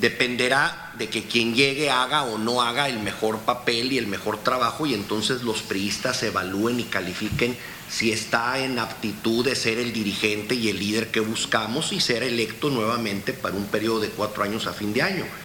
Dependerá 0.00 0.92
de 0.98 1.08
que 1.08 1.24
quien 1.24 1.54
llegue 1.54 1.90
haga 1.90 2.24
o 2.24 2.38
no 2.38 2.62
haga 2.62 2.88
el 2.88 2.98
mejor 2.98 3.38
papel 3.40 3.92
y 3.92 3.98
el 3.98 4.08
mejor 4.08 4.38
trabajo 4.38 4.86
y 4.86 4.94
entonces 4.94 5.42
los 5.42 5.62
priistas 5.62 6.22
evalúen 6.22 6.80
y 6.80 6.84
califiquen 6.84 7.56
si 7.88 8.10
está 8.10 8.58
en 8.58 8.78
aptitud 8.78 9.44
de 9.44 9.54
ser 9.54 9.78
el 9.78 9.92
dirigente 9.92 10.56
y 10.56 10.68
el 10.68 10.80
líder 10.80 11.12
que 11.12 11.20
buscamos 11.20 11.92
y 11.92 12.00
ser 12.00 12.24
electo 12.24 12.70
nuevamente 12.70 13.32
para 13.32 13.54
un 13.54 13.66
periodo 13.66 14.00
de 14.00 14.08
cuatro 14.08 14.42
años 14.42 14.66
a 14.66 14.72
fin 14.72 14.92
de 14.92 15.02
año. 15.02 15.43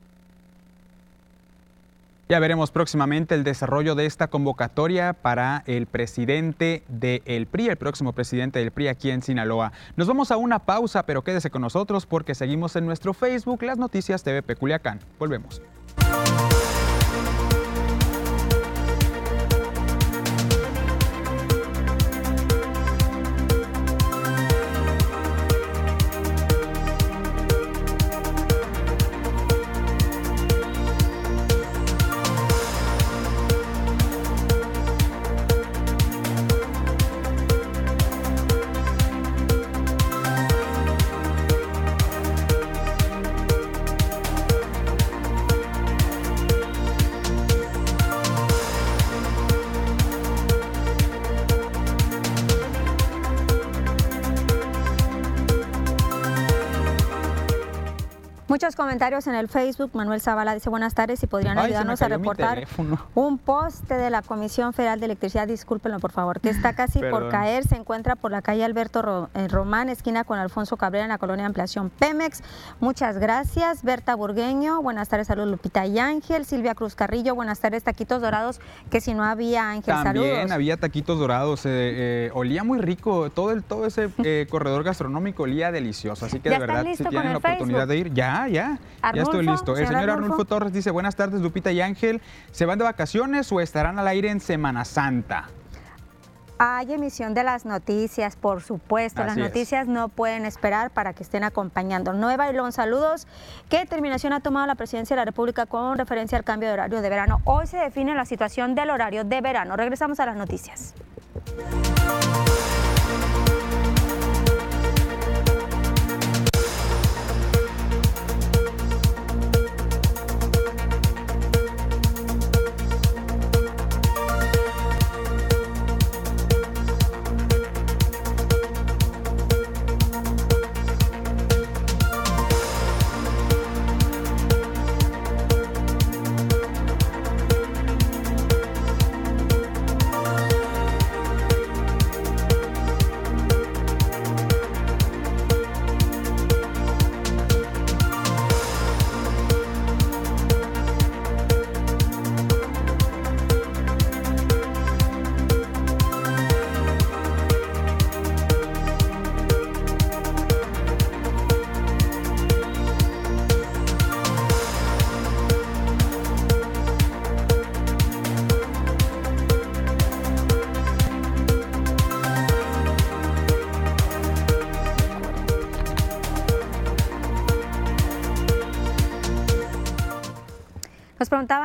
Ya 2.31 2.37
veremos 2.37 2.69
próximamente 2.69 3.33
el 3.33 3.43
desarrollo 3.43 3.95
de 3.95 4.05
esta 4.05 4.27
convocatoria 4.27 5.13
para 5.13 5.63
el 5.65 5.87
presidente 5.87 6.83
del 6.87 7.47
PRI, 7.47 7.69
el 7.69 7.77
próximo 7.77 8.13
presidente 8.13 8.59
del 8.59 8.69
PRI 8.69 8.87
aquí 8.87 9.09
en 9.09 9.23
Sinaloa. 9.23 9.71
Nos 9.95 10.07
vamos 10.07 10.29
a 10.29 10.37
una 10.37 10.59
pausa, 10.59 11.07
pero 11.07 11.23
quédese 11.23 11.49
con 11.49 11.63
nosotros 11.63 12.05
porque 12.05 12.35
seguimos 12.35 12.75
en 12.75 12.85
nuestro 12.85 13.15
Facebook, 13.15 13.63
Las 13.63 13.79
Noticias 13.79 14.21
TV 14.21 14.43
Peculiacán. 14.43 14.99
Volvemos. 15.17 15.59
Comentarios 58.79 59.27
en 59.27 59.35
el 59.35 59.49
Facebook. 59.49 59.91
Manuel 59.93 60.21
Zavala 60.21 60.53
dice 60.53 60.69
buenas 60.69 60.93
tardes 60.93 61.21
y 61.21 61.27
podrían 61.27 61.57
ayudarnos 61.59 62.01
a 62.01 62.07
reportar 62.07 62.65
un 63.15 63.37
poste 63.37 63.95
de 63.95 64.09
la 64.09 64.21
Comisión 64.21 64.71
Federal 64.71 65.01
de 65.01 65.07
Electricidad, 65.07 65.47
discúlpenlo 65.47 65.99
por 65.99 66.13
favor, 66.13 66.39
que 66.39 66.49
está 66.49 66.73
casi 66.73 66.99
por 66.99 67.29
caer. 67.29 67.67
Se 67.67 67.75
encuentra 67.75 68.15
por 68.15 68.31
la 68.31 68.41
calle 68.41 68.63
Alberto 68.63 69.29
eh, 69.33 69.47
Román, 69.49 69.89
esquina 69.89 70.23
con 70.23 70.39
Alfonso 70.39 70.77
Cabrera 70.77 71.03
en 71.03 71.09
la 71.09 71.17
colonia 71.17 71.43
de 71.43 71.47
ampliación 71.47 71.89
Pemex. 71.89 72.41
Muchas 72.79 73.17
gracias. 73.17 73.83
Berta 73.83 74.15
Burgueño, 74.15 74.81
buenas 74.81 75.09
tardes, 75.09 75.27
saludos 75.27 75.49
Lupita 75.51 75.85
y 75.85 75.99
Ángel. 75.99 76.45
Silvia 76.45 76.73
Cruz 76.73 76.95
Carrillo, 76.95 77.35
buenas 77.35 77.59
tardes, 77.59 77.83
taquitos 77.83 78.21
dorados, 78.21 78.61
que 78.89 79.01
si 79.01 79.13
no 79.13 79.25
había 79.25 79.71
Ángel, 79.71 79.93
También 80.03 80.53
había 80.53 80.77
taquitos 80.77 81.19
dorados, 81.19 81.65
eh, 81.65 81.69
eh, 81.71 82.31
olía 82.33 82.63
muy 82.63 82.79
rico, 82.79 83.29
todo, 83.29 83.51
el, 83.51 83.61
todo 83.61 83.85
ese 83.85 84.09
corredor 84.49 84.83
gastronómico 84.83 85.43
olía 85.43 85.69
delicioso, 85.73 86.25
así 86.25 86.39
que 86.39 86.49
de 86.49 86.59
verdad, 86.59 86.85
si 86.95 87.03
tienen 87.03 87.33
la 87.33 87.39
oportunidad 87.39 87.85
de 87.85 87.97
ir, 87.97 88.13
ya 88.13 88.47
ya, 88.47 88.68
ya. 89.13 89.21
estoy 89.21 89.45
listo. 89.45 89.77
El 89.77 89.87
señor 89.87 90.09
Arnulfo 90.09 90.45
Torres 90.45 90.73
dice, 90.73 90.91
buenas 90.91 91.15
tardes, 91.15 91.41
Lupita 91.41 91.71
y 91.71 91.81
Ángel. 91.81 92.21
¿Se 92.51 92.65
van 92.65 92.77
de 92.77 92.83
vacaciones 92.83 93.51
o 93.51 93.61
estarán 93.61 93.99
al 93.99 94.07
aire 94.07 94.29
en 94.29 94.39
Semana 94.39 94.85
Santa? 94.85 95.49
Hay 96.61 96.91
emisión 96.91 97.33
de 97.33 97.43
las 97.43 97.63
noticias, 97.65 98.35
por 98.35 98.61
supuesto. 98.61 99.23
las 99.23 99.37
noticias 99.37 99.87
no 99.87 100.09
pueden 100.09 100.45
esperar 100.45 100.91
para 100.91 101.13
que 101.13 101.23
estén 101.23 101.45
acompañando. 101.45 102.11
Nueva 102.11 102.47
Bailón, 102.47 102.73
saludos. 102.73 103.27
¿Qué 103.69 103.77
determinación 103.77 104.33
ha 104.33 104.41
tomado 104.41 104.67
la 104.67 104.75
presidencia 104.75 105.15
de 105.15 105.21
la 105.21 105.25
República 105.25 105.65
con 105.67 105.97
referencia 105.97 106.37
al 106.37 106.43
cambio 106.43 106.67
de 106.67 106.73
horario 106.73 107.01
de 107.01 107.09
verano? 107.09 107.39
Hoy 107.45 107.65
se 107.65 107.77
define 107.77 108.13
la 108.13 108.25
situación 108.25 108.75
del 108.75 108.89
horario 108.89 109.23
de 109.23 109.39
verano. 109.39 109.77
Regresamos 109.77 110.19
a 110.19 110.25
las 110.25 110.35
noticias. 110.35 110.95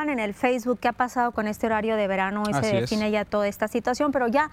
En 0.09 0.19
el 0.19 0.33
Facebook 0.33 0.79
qué 0.79 0.87
ha 0.87 0.93
pasado 0.93 1.31
con 1.31 1.47
este 1.47 1.67
horario 1.67 1.95
de 1.95 2.07
verano 2.07 2.43
y 2.49 2.53
se 2.53 2.81
define 2.81 3.11
ya 3.11 3.25
toda 3.25 3.47
esta 3.47 3.67
situación, 3.67 4.11
pero 4.11 4.27
ya 4.27 4.49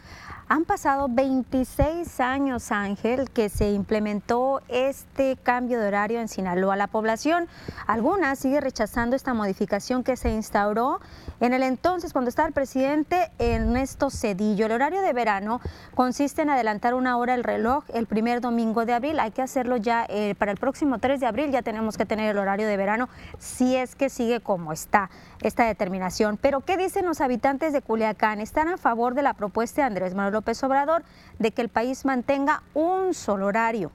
han 0.53 0.67
pasado 0.67 1.09
26 1.09 2.21
años, 2.21 2.73
Ángel, 2.73 3.31
que 3.31 3.49
se 3.49 3.73
implementó 3.73 4.61
este 4.69 5.39
cambio 5.43 5.81
de 5.81 5.89
horario 5.89 6.21
en 6.21 6.29
Sinaloa. 6.29 6.77
La 6.77 6.89
población, 6.89 7.49
alguna, 7.87 8.37
sigue 8.37 8.61
rechazando 8.61 9.17
esta 9.17 9.33
modificación 9.33 10.05
que 10.05 10.19
se 10.19 10.31
instauró 10.31 11.01
en 11.41 11.55
el 11.55 11.63
entonces, 11.63 12.13
cuando 12.13 12.29
estaba 12.29 12.49
el 12.49 12.53
presidente 12.53 13.31
Ernesto 13.39 14.11
Cedillo. 14.11 14.67
El 14.67 14.73
horario 14.73 15.01
de 15.01 15.15
verano 15.15 15.63
consiste 15.95 16.43
en 16.43 16.51
adelantar 16.51 16.93
una 16.93 17.17
hora 17.17 17.35
el 17.35 17.45
reloj 17.45 17.85
el 17.95 18.07
primer 18.07 18.43
domingo 18.43 18.85
de 18.85 18.93
abril. 18.93 19.21
Hay 19.21 19.31
que 19.31 19.41
hacerlo 19.41 19.79
ya 19.79 20.05
eh, 20.11 20.35
para 20.39 20.53
el 20.53 20.59
próximo 20.59 20.99
3 20.99 21.19
de 21.19 21.27
abril, 21.27 21.51
ya 21.51 21.63
tenemos 21.63 21.97
que 21.97 22.05
tener 22.05 22.29
el 22.29 22.37
horario 22.37 22.67
de 22.67 22.77
verano 22.77 23.09
si 23.39 23.75
es 23.75 23.95
que 23.95 24.11
sigue 24.11 24.41
como 24.41 24.71
está 24.75 25.09
esta 25.41 25.65
determinación. 25.65 26.37
Pero, 26.37 26.61
¿qué 26.61 26.77
dicen 26.77 27.07
los 27.07 27.23
habitantes 27.23 27.73
de 27.73 27.81
Culiacán? 27.81 28.39
¿Están 28.39 28.69
a 28.69 28.77
favor 28.77 29.15
de 29.15 29.23
la 29.23 29.33
propuesta 29.33 29.81
de 29.81 29.87
Andrés 29.87 30.15
Manuel 30.15 30.42
López 30.43 30.61
Obrador 30.65 31.05
de 31.39 31.53
que 31.53 31.63
el 31.63 31.69
país 31.69 32.05
mantenga 32.05 32.65
un 32.75 33.15
solo 33.15 33.47
horario? 33.47 33.93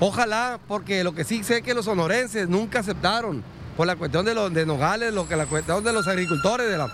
Ojalá, 0.00 0.58
porque 0.66 1.04
lo 1.04 1.14
que 1.14 1.22
sí 1.22 1.44
sé 1.44 1.58
es 1.58 1.62
que 1.62 1.72
los 1.72 1.84
sonorenses 1.84 2.48
nunca 2.48 2.80
aceptaron 2.80 3.44
por 3.76 3.86
la 3.86 3.94
cuestión 3.94 4.24
de 4.24 4.34
los 4.34 4.52
de 4.52 4.66
Nogales, 4.66 5.14
lo 5.14 5.28
que 5.28 5.36
la 5.36 5.46
cuestión 5.46 5.84
de 5.84 5.92
los 5.92 6.08
agricultores, 6.08 6.68
de 6.68 6.76
la, 6.76 6.88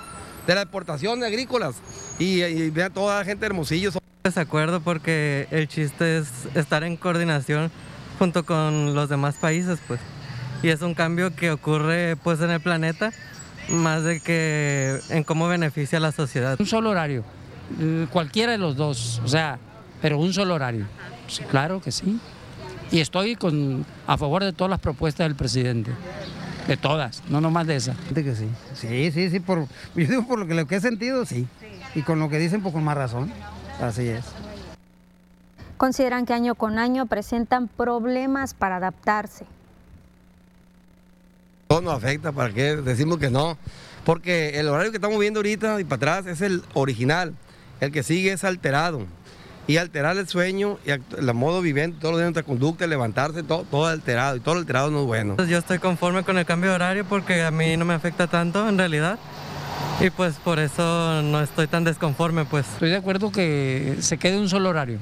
de 0.47 0.55
la 0.55 0.63
exportación 0.63 1.21
de 1.21 1.27
agrícolas 1.27 1.77
y, 2.19 2.43
y 2.43 2.69
vean 2.69 2.93
toda 2.93 3.21
la 3.21 3.25
gente 3.25 3.47
hermosillo. 3.47 3.91
Desacuerdo 4.23 4.81
porque 4.81 5.49
el 5.51 5.67
chiste 5.67 6.19
es 6.19 6.29
estar 6.55 6.85
en 6.85 6.99
coordinación 6.99 7.71
junto 8.19 8.45
con 8.45 8.95
los 8.95 9.09
demás 9.09 9.37
países, 9.37 9.79
pues 9.87 10.01
y 10.63 10.69
es 10.69 10.81
un 10.83 10.95
cambio 10.95 11.35
que 11.35 11.51
ocurre 11.51 12.17
pues 12.23 12.41
en 12.41 12.51
el 12.51 12.61
planeta 12.61 13.13
más 13.69 14.03
de 14.03 14.21
que 14.21 14.99
en 15.11 15.25
cómo 15.25 15.49
beneficia 15.49 15.99
a 15.99 16.01
la 16.01 16.13
sociedad. 16.13 16.57
Un 16.59 16.67
solo 16.67 16.91
horario, 16.91 17.25
eh, 17.81 18.07
cualquiera 18.13 18.53
de 18.53 18.59
los 18.59 18.77
dos, 18.77 19.21
o 19.25 19.29
sea, 19.29 19.59
pero 20.03 20.19
un 20.19 20.33
solo 20.33 20.55
horario. 20.55 20.87
claro 21.51 21.81
que 21.81 21.91
sí. 21.91 22.19
Y 22.91 23.01
estoy 23.01 23.37
con, 23.37 23.85
a 24.07 24.17
favor 24.17 24.45
de 24.45 24.53
todas 24.53 24.71
las 24.71 24.81
propuestas 24.81 25.27
del 25.27 25.35
presidente. 25.35 25.91
De 26.69 26.77
todas, 26.77 27.23
no 27.29 27.41
nomás 27.41 27.67
de 27.67 27.77
esa. 27.77 27.95
que 28.15 28.35
sí. 28.35 28.49
Sí, 28.75 29.11
sí, 29.13 29.31
sí. 29.31 29.41
Por, 29.41 29.67
yo 29.95 30.07
digo 30.07 30.27
por 30.27 30.39
lo 30.39 30.47
que, 30.47 30.55
lo 30.55 30.67
que 30.67 30.77
he 30.77 30.81
sentido, 30.81 31.27
sí. 31.27 31.47
Y 31.95 32.03
con 32.03 32.19
lo 32.19 32.29
que 32.29 32.39
dicen, 32.39 32.63
pues 32.63 32.73
con 32.73 32.85
más 32.85 32.97
razón. 32.97 33.31
Así 33.81 34.09
es. 34.09 34.25
Consideran 35.77 36.25
que 36.25 36.33
año 36.33 36.55
con 36.55 36.79
año 36.79 37.07
presentan 37.07 37.69
problemas 37.69 38.55
para 38.55 38.77
adaptarse. 38.77 39.45
No 41.75 41.81
nos 41.81 41.95
afecta, 41.95 42.31
¿para 42.31 42.55
qué 42.55 42.77
decimos 42.77 43.19
que 43.19 43.31
no? 43.31 43.59
Porque 44.05 44.61
el 44.61 44.69
horario 44.69 44.93
que 44.93 44.99
estamos 44.99 45.19
viendo 45.19 45.41
ahorita 45.41 45.81
y 45.81 45.85
para 45.85 45.97
atrás 45.97 46.27
es 46.27 46.41
el 46.41 46.63
original. 46.73 47.35
El 47.81 47.91
que 47.91 48.05
sigue 48.05 48.33
es 48.33 48.45
alterado. 48.45 49.07
Y 49.67 49.79
alterar 49.79 50.17
el 50.17 50.29
sueño 50.29 50.79
y 50.87 50.91
el 50.91 51.35
modo 51.35 51.63
viviente, 51.63 51.99
todo 52.01 52.13
lo 52.13 52.19
de 52.19 52.25
nuestra 52.25 52.45
conducta, 52.45 52.87
levantarse, 52.87 53.43
todo, 53.43 53.65
todo 53.65 53.87
alterado. 53.87 54.37
Y 54.37 54.41
todo 54.41 54.57
alterado 54.57 54.93
no 54.93 55.01
es 55.01 55.07
bueno. 55.07 55.37
Yo 55.47 55.59
estoy 55.59 55.81
conforme 55.81 56.23
con 56.23 56.39
el 56.39 56.45
cambio 56.45 56.71
de 56.71 56.77
horario 56.77 57.05
porque 57.07 57.43
a 57.43 57.51
mí 57.51 57.77
no 57.77 57.85
me 57.85 57.95
afecta 57.95 58.29
tanto 58.29 58.69
en 58.69 58.79
realidad. 58.79 59.19
Y 60.01 60.11
pues 60.11 60.37
por 60.37 60.61
eso 60.61 61.23
no 61.23 61.43
estoy 61.43 61.67
tan 61.67 61.83
desconforme, 61.83 62.45
pues. 62.45 62.69
Estoy 62.75 62.91
de 62.91 62.97
acuerdo 62.97 63.33
que 63.33 63.97
se 63.99 64.17
quede 64.17 64.39
un 64.39 64.49
solo 64.49 64.69
horario. 64.69 65.01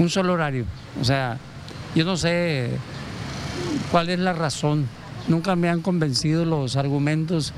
Un 0.00 0.10
solo 0.10 0.32
horario. 0.32 0.64
O 1.00 1.04
sea, 1.04 1.38
yo 1.94 2.04
no 2.04 2.16
sé 2.16 2.70
cuál 3.92 4.08
es 4.08 4.18
la 4.18 4.32
razón 4.32 4.88
Nunca 5.28 5.56
me 5.56 5.68
han 5.68 5.82
convencido 5.82 6.44
los 6.44 6.76
argumentos 6.76 7.52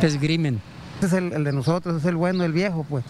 que 0.00 0.06
esgrimen. 0.06 0.60
Ese 0.98 1.06
es 1.06 1.12
el, 1.12 1.44
de 1.44 1.52
nosotros, 1.52 1.98
es 1.98 2.04
el 2.06 2.16
bueno, 2.16 2.44
el 2.44 2.52
viejo, 2.52 2.86
pues. 2.88 3.04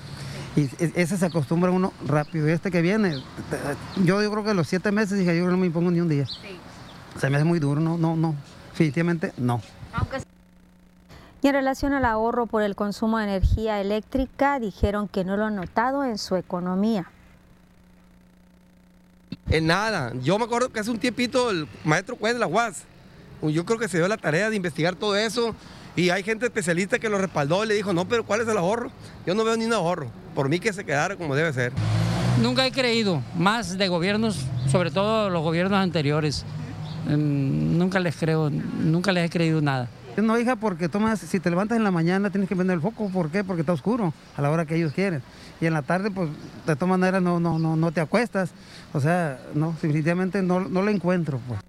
Y 0.57 0.69
ese 1.01 1.17
se 1.17 1.27
acostumbra 1.27 1.71
uno 1.71 1.93
rápido. 2.07 2.49
Y 2.49 2.53
este 2.53 2.71
que 2.71 2.83
viene, 2.83 3.23
yo, 4.05 4.23
yo 4.23 4.31
creo 4.31 4.45
que 4.45 4.55
los 4.55 4.69
siete 4.69 4.91
meses 4.93 5.19
dije, 5.19 5.37
yo 5.37 5.47
no 5.47 5.57
me 5.57 5.67
impongo 5.67 5.91
ni 5.91 6.01
un 6.01 6.09
día. 6.09 6.27
Se 7.19 7.31
me 7.31 7.37
hace 7.37 7.45
muy 7.45 7.59
duro, 7.59 7.81
no, 7.81 7.97
no, 7.97 8.17
no. 8.17 8.35
Definitivamente 8.73 9.33
no. 9.37 9.63
Y 11.41 11.49
en 11.49 11.55
relación 11.55 11.93
al 11.93 12.05
ahorro 12.05 12.47
por 12.47 12.63
el 12.63 12.75
consumo 12.75 13.19
de 13.19 13.25
energía 13.25 13.81
eléctrica, 13.81 14.59
dijeron 14.59 15.09
que 15.09 15.25
no 15.25 15.37
lo 15.37 15.47
han 15.47 15.57
notado 15.57 16.05
en 16.05 16.19
su 16.19 16.37
economía. 16.37 17.11
En 19.49 19.67
nada. 19.67 20.13
Yo 20.23 20.39
me 20.39 20.45
acuerdo 20.45 20.71
que 20.71 20.81
hace 20.81 20.91
un 20.91 20.99
tiempito 20.99 21.51
el 21.51 21.69
maestro 21.85 22.17
juez 22.17 22.35
de 22.35 22.41
la 22.41 22.47
UAS 22.47 22.85
yo 23.51 23.65
creo 23.65 23.79
que 23.79 23.89
se 23.89 23.99
dio 23.99 24.09
la 24.09 24.17
tarea 24.17 24.51
de 24.51 24.57
investigar 24.57 24.95
todo 24.95 25.17
eso 25.17 25.55
y 25.95 26.11
hay 26.11 26.23
gente 26.23 26.47
especialista 26.47 26.99
que 26.99 27.09
lo 27.09 27.19
respaldó 27.19 27.65
y 27.65 27.69
le 27.69 27.75
dijo, 27.75 27.93
no, 27.93 28.07
pero 28.07 28.25
¿cuál 28.25 28.41
es 28.41 28.49
el 28.49 28.57
ahorro? 28.57 28.91
Yo 29.27 29.35
no 29.35 29.45
veo 29.45 29.57
ni 29.57 29.67
un 29.67 29.73
ahorro. 29.73 30.11
Por 30.35 30.49
mí 30.49 30.59
que 30.59 30.73
se 30.73 30.85
quedara 30.85 31.17
como 31.17 31.35
debe 31.35 31.53
ser. 31.53 31.73
Nunca 32.41 32.67
he 32.67 32.73
creído, 32.73 33.23
más 33.37 33.77
de 33.77 33.89
gobiernos, 33.89 34.39
sobre 34.71 34.91
todo 34.91 35.29
los 35.29 35.43
gobiernos 35.43 35.79
anteriores. 35.79 36.45
Mm, 37.07 37.77
nunca 37.77 38.01
les 38.01 38.17
creo, 38.17 38.49
nunca 38.49 39.13
les 39.13 39.27
he 39.27 39.31
creído 39.31 39.61
nada. 39.61 39.89
No, 40.17 40.39
hija, 40.39 40.57
porque 40.57 40.89
tomas, 40.89 41.21
si 41.21 41.41
te 41.41 41.51
levantas 41.51 41.77
en 41.77 41.85
la 41.85 41.91
mañana 41.91 42.31
tienes 42.31 42.49
que 42.49 42.55
prender 42.55 42.77
el 42.77 42.83
foco. 42.83 43.09
¿Por 43.09 43.31
qué? 43.31 43.45
Porque 43.45 43.61
está 43.61 43.73
oscuro 43.73 44.13
a 44.37 44.43
la 44.43 44.51
hora 44.51 44.67
que 44.67 44.77
ellos 44.77 44.93
quieren. 44.93 45.23
Y 45.61 45.67
en 45.67 45.73
la 45.73 45.83
tarde, 45.83 46.11
pues, 46.11 46.29
de 46.67 46.75
todas 46.77 46.89
maneras 46.89 47.23
no, 47.23 47.41
no, 47.41 47.59
no, 47.59 47.77
no 47.77 47.93
te 47.93 48.01
acuestas. 48.01 48.51
O 48.93 49.01
sea, 49.01 49.39
no, 49.55 49.73
definitivamente 49.73 50.43
no, 50.43 50.61
no 50.61 50.83
lo 50.83 50.91
encuentro, 50.91 51.41
pues. 51.49 51.61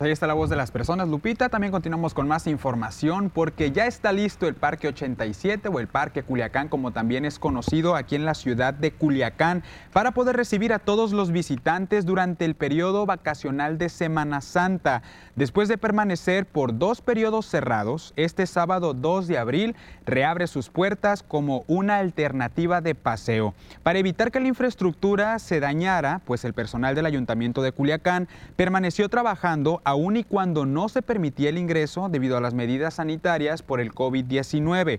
Ahí 0.00 0.12
está 0.12 0.28
la 0.28 0.34
voz 0.34 0.48
de 0.48 0.54
las 0.54 0.70
personas, 0.70 1.08
Lupita. 1.08 1.48
También 1.48 1.72
continuamos 1.72 2.14
con 2.14 2.28
más 2.28 2.46
información 2.46 3.30
porque 3.30 3.72
ya 3.72 3.88
está 3.88 4.12
listo 4.12 4.46
el 4.46 4.54
Parque 4.54 4.86
87 4.86 5.68
o 5.68 5.80
el 5.80 5.88
Parque 5.88 6.22
Culiacán, 6.22 6.68
como 6.68 6.92
también 6.92 7.24
es 7.24 7.40
conocido 7.40 7.96
aquí 7.96 8.14
en 8.14 8.24
la 8.24 8.34
ciudad 8.34 8.72
de 8.72 8.92
Culiacán, 8.92 9.64
para 9.92 10.12
poder 10.12 10.36
recibir 10.36 10.72
a 10.72 10.78
todos 10.78 11.10
los 11.10 11.32
visitantes 11.32 12.06
durante 12.06 12.44
el 12.44 12.54
periodo 12.54 13.06
vacacional 13.06 13.76
de 13.76 13.88
Semana 13.88 14.40
Santa. 14.40 15.02
Después 15.34 15.68
de 15.68 15.78
permanecer 15.78 16.46
por 16.46 16.78
dos 16.78 17.00
periodos 17.00 17.46
cerrados, 17.46 18.12
este 18.14 18.46
sábado 18.46 18.94
2 18.94 19.26
de 19.26 19.38
abril 19.38 19.74
reabre 20.08 20.46
sus 20.46 20.70
puertas 20.70 21.22
como 21.22 21.64
una 21.68 21.98
alternativa 21.98 22.80
de 22.80 22.94
paseo. 22.94 23.54
Para 23.82 23.98
evitar 23.98 24.32
que 24.32 24.40
la 24.40 24.48
infraestructura 24.48 25.38
se 25.38 25.60
dañara, 25.60 26.20
pues 26.24 26.44
el 26.44 26.54
personal 26.54 26.94
del 26.94 27.06
Ayuntamiento 27.06 27.62
de 27.62 27.72
Culiacán 27.72 28.26
permaneció 28.56 29.08
trabajando 29.08 29.80
aún 29.84 30.16
y 30.16 30.24
cuando 30.24 30.66
no 30.66 30.88
se 30.88 31.02
permitía 31.02 31.50
el 31.50 31.58
ingreso 31.58 32.08
debido 32.08 32.36
a 32.36 32.40
las 32.40 32.54
medidas 32.54 32.94
sanitarias 32.94 33.62
por 33.62 33.80
el 33.80 33.92
COVID-19. 33.92 34.98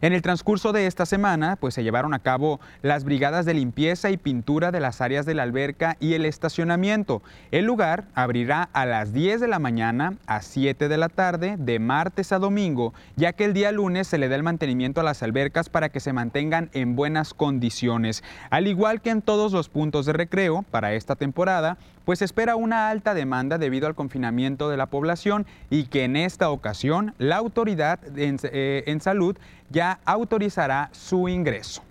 En 0.00 0.12
el 0.12 0.22
transcurso 0.22 0.72
de 0.72 0.86
esta 0.86 1.06
semana, 1.06 1.56
pues 1.56 1.74
se 1.74 1.82
llevaron 1.82 2.12
a 2.12 2.18
cabo 2.18 2.60
las 2.82 3.04
brigadas 3.04 3.46
de 3.46 3.54
limpieza 3.54 4.10
y 4.10 4.16
pintura 4.16 4.72
de 4.72 4.80
las 4.80 5.00
áreas 5.00 5.24
de 5.24 5.34
la 5.34 5.44
alberca 5.44 5.96
y 6.00 6.14
el 6.14 6.24
estacionamiento. 6.24 7.22
El 7.50 7.64
lugar 7.64 8.04
abrirá 8.14 8.68
a 8.72 8.86
las 8.86 9.12
10 9.12 9.40
de 9.40 9.48
la 9.48 9.58
mañana 9.58 10.14
a 10.26 10.42
7 10.42 10.88
de 10.88 10.96
la 10.96 11.08
tarde, 11.08 11.56
de 11.58 11.78
martes 11.78 12.32
a 12.32 12.38
domingo, 12.38 12.92
ya 13.16 13.32
que 13.32 13.44
el 13.44 13.54
día 13.54 13.72
lunes 13.72 14.08
se 14.08 14.18
le 14.18 14.28
da 14.28 14.36
el 14.36 14.42
mantenimiento 14.48 15.02
a 15.02 15.04
las 15.04 15.22
albercas 15.22 15.68
para 15.68 15.90
que 15.90 16.00
se 16.00 16.14
mantengan 16.14 16.70
en 16.72 16.96
buenas 16.96 17.34
condiciones. 17.34 18.24
Al 18.48 18.66
igual 18.66 19.02
que 19.02 19.10
en 19.10 19.20
todos 19.20 19.52
los 19.52 19.68
puntos 19.68 20.06
de 20.06 20.14
recreo 20.14 20.64
para 20.70 20.94
esta 20.94 21.16
temporada, 21.16 21.76
pues 22.06 22.22
espera 22.22 22.56
una 22.56 22.88
alta 22.88 23.12
demanda 23.12 23.58
debido 23.58 23.86
al 23.86 23.94
confinamiento 23.94 24.70
de 24.70 24.78
la 24.78 24.86
población 24.86 25.44
y 25.68 25.84
que 25.84 26.04
en 26.04 26.16
esta 26.16 26.48
ocasión 26.48 27.12
la 27.18 27.36
autoridad 27.36 27.98
en, 28.16 28.38
eh, 28.44 28.98
salud 29.02 29.36
ya 29.68 29.98
autorizará 30.06 30.88
su 30.92 31.28
ingreso. 31.28 31.82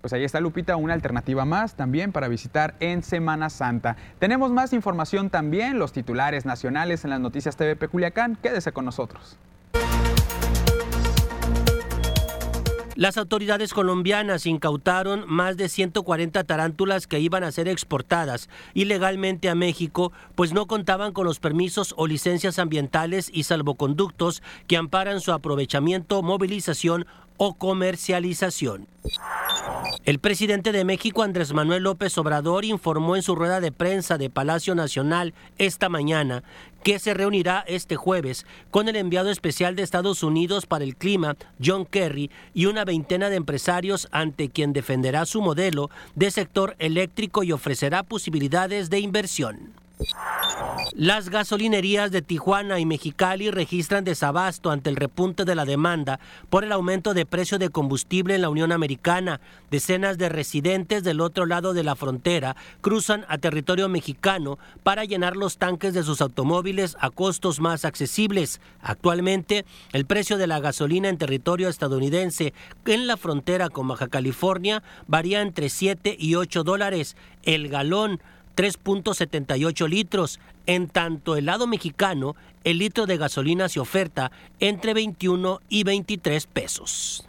Pues 0.00 0.12
ahí 0.12 0.24
está 0.24 0.40
Lupita, 0.40 0.74
una 0.74 0.94
alternativa 0.94 1.44
más 1.44 1.76
también 1.76 2.10
para 2.10 2.26
visitar 2.26 2.74
en 2.80 3.04
Semana 3.04 3.48
Santa. 3.48 3.96
Tenemos 4.18 4.50
más 4.50 4.72
información 4.72 5.30
también, 5.30 5.78
los 5.78 5.92
titulares 5.92 6.44
nacionales 6.44 7.04
en 7.04 7.10
las 7.10 7.20
noticias 7.20 7.56
TVP 7.56 7.86
Culiacán. 7.86 8.34
Quédese 8.42 8.72
con 8.72 8.84
nosotros. 8.84 9.38
Las 12.94 13.16
autoridades 13.16 13.72
colombianas 13.72 14.44
incautaron 14.44 15.24
más 15.26 15.56
de 15.56 15.70
140 15.70 16.44
tarántulas 16.44 17.06
que 17.06 17.20
iban 17.20 17.42
a 17.42 17.50
ser 17.50 17.66
exportadas 17.66 18.50
ilegalmente 18.74 19.48
a 19.48 19.54
México, 19.54 20.12
pues 20.34 20.52
no 20.52 20.66
contaban 20.66 21.12
con 21.12 21.26
los 21.26 21.40
permisos 21.40 21.94
o 21.96 22.06
licencias 22.06 22.58
ambientales 22.58 23.30
y 23.32 23.44
salvoconductos 23.44 24.42
que 24.66 24.76
amparan 24.76 25.20
su 25.20 25.32
aprovechamiento, 25.32 26.22
movilización 26.22 27.06
o 27.36 27.54
comercialización. 27.54 28.86
El 30.04 30.18
presidente 30.18 30.72
de 30.72 30.84
México, 30.84 31.22
Andrés 31.22 31.52
Manuel 31.52 31.84
López 31.84 32.16
Obrador, 32.18 32.64
informó 32.64 33.16
en 33.16 33.22
su 33.22 33.34
rueda 33.34 33.60
de 33.60 33.72
prensa 33.72 34.18
de 34.18 34.30
Palacio 34.30 34.74
Nacional 34.74 35.34
esta 35.58 35.88
mañana 35.88 36.42
que 36.82 36.98
se 36.98 37.14
reunirá 37.14 37.64
este 37.66 37.96
jueves 37.96 38.44
con 38.70 38.88
el 38.88 38.96
enviado 38.96 39.30
especial 39.30 39.76
de 39.76 39.82
Estados 39.82 40.22
Unidos 40.22 40.66
para 40.66 40.84
el 40.84 40.96
clima, 40.96 41.36
John 41.64 41.86
Kerry, 41.86 42.30
y 42.54 42.66
una 42.66 42.84
veintena 42.84 43.30
de 43.30 43.36
empresarios 43.36 44.08
ante 44.10 44.48
quien 44.48 44.72
defenderá 44.72 45.26
su 45.26 45.40
modelo 45.42 45.90
de 46.14 46.30
sector 46.30 46.74
eléctrico 46.78 47.44
y 47.44 47.52
ofrecerá 47.52 48.02
posibilidades 48.02 48.90
de 48.90 48.98
inversión. 48.98 49.72
Las 50.94 51.30
gasolinerías 51.30 52.10
de 52.10 52.20
Tijuana 52.20 52.78
y 52.78 52.84
Mexicali 52.84 53.50
registran 53.50 54.04
desabasto 54.04 54.70
ante 54.70 54.90
el 54.90 54.96
repunte 54.96 55.46
de 55.46 55.54
la 55.54 55.64
demanda 55.64 56.20
por 56.50 56.64
el 56.64 56.72
aumento 56.72 57.14
de 57.14 57.24
precio 57.24 57.58
de 57.58 57.70
combustible 57.70 58.34
en 58.34 58.42
la 58.42 58.50
Unión 58.50 58.72
Americana. 58.72 59.40
Decenas 59.70 60.18
de 60.18 60.28
residentes 60.28 61.02
del 61.02 61.22
otro 61.22 61.46
lado 61.46 61.72
de 61.72 61.82
la 61.82 61.96
frontera 61.96 62.56
cruzan 62.82 63.24
a 63.28 63.38
territorio 63.38 63.88
mexicano 63.88 64.58
para 64.82 65.06
llenar 65.06 65.34
los 65.34 65.56
tanques 65.56 65.94
de 65.94 66.02
sus 66.02 66.20
automóviles 66.20 66.94
a 67.00 67.08
costos 67.08 67.58
más 67.58 67.86
accesibles. 67.86 68.60
Actualmente, 68.82 69.64
el 69.92 70.04
precio 70.04 70.36
de 70.36 70.46
la 70.46 70.60
gasolina 70.60 71.08
en 71.08 71.16
territorio 71.16 71.70
estadounidense 71.70 72.52
en 72.84 73.06
la 73.06 73.16
frontera 73.16 73.70
con 73.70 73.88
Baja 73.88 74.08
California 74.08 74.82
varía 75.06 75.40
entre 75.40 75.70
7 75.70 76.16
y 76.18 76.34
8 76.34 76.64
dólares 76.64 77.16
el 77.44 77.68
galón 77.68 78.20
3.78 78.56 79.88
litros. 79.88 80.40
En 80.66 80.88
tanto, 80.88 81.36
el 81.36 81.46
lado 81.46 81.66
mexicano, 81.66 82.36
el 82.64 82.78
litro 82.78 83.06
de 83.06 83.16
gasolina 83.16 83.68
se 83.68 83.80
oferta 83.80 84.30
entre 84.60 84.94
21 84.94 85.60
y 85.68 85.84
23 85.84 86.46
pesos. 86.46 87.26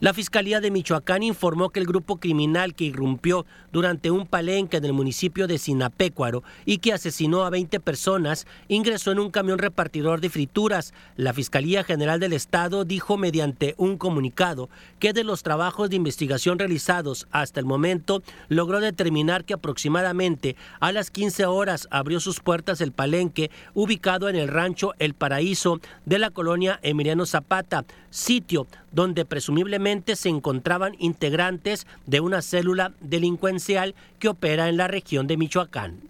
La 0.00 0.12
Fiscalía 0.12 0.60
de 0.60 0.70
Michoacán 0.70 1.22
informó 1.22 1.70
que 1.70 1.78
el 1.78 1.86
grupo 1.86 2.18
criminal 2.18 2.74
que 2.74 2.84
irrumpió 2.84 3.46
durante 3.72 4.10
un 4.10 4.26
palenque 4.26 4.76
en 4.76 4.84
el 4.84 4.92
municipio 4.92 5.46
de 5.46 5.58
Sinapecuaro 5.58 6.42
y 6.66 6.78
que 6.78 6.92
asesinó 6.92 7.44
a 7.44 7.50
20 7.50 7.78
personas 7.80 8.46
ingresó 8.68 9.12
en 9.12 9.20
un 9.20 9.30
camión 9.30 9.58
repartidor 9.58 10.20
de 10.20 10.28
frituras. 10.28 10.92
La 11.16 11.32
Fiscalía 11.32 11.84
General 11.84 12.18
del 12.20 12.32
Estado 12.32 12.84
dijo 12.84 13.16
mediante 13.16 13.74
un 13.78 13.96
comunicado 13.96 14.68
que 14.98 15.12
de 15.12 15.24
los 15.24 15.42
trabajos 15.42 15.88
de 15.88 15.96
investigación 15.96 16.58
realizados 16.58 17.28
hasta 17.30 17.60
el 17.60 17.66
momento 17.66 18.22
logró 18.48 18.80
determinar 18.80 19.44
que 19.44 19.54
aproximadamente 19.54 20.56
a 20.80 20.92
las 20.92 21.10
15 21.10 21.46
horas 21.46 21.86
abrió 21.90 22.20
sus 22.20 22.40
puertas 22.40 22.80
el 22.80 22.92
palenque 22.92 23.50
ubicado 23.74 24.28
en 24.28 24.36
el 24.36 24.48
rancho 24.48 24.94
El 24.98 25.14
Paraíso 25.14 25.80
de 26.04 26.18
la 26.18 26.30
colonia 26.30 26.80
Emiliano 26.82 27.24
Zapata, 27.24 27.84
sitio 28.10 28.66
donde 28.92 29.24
presumiblemente 29.24 30.16
se 30.16 30.28
encontraban 30.28 30.94
integrantes 30.98 31.86
de 32.06 32.20
una 32.20 32.42
célula 32.42 32.92
delincuencial 33.00 33.94
que 34.18 34.28
opera 34.28 34.68
en 34.68 34.76
la 34.76 34.88
región 34.88 35.26
de 35.26 35.36
Michoacán. 35.36 36.00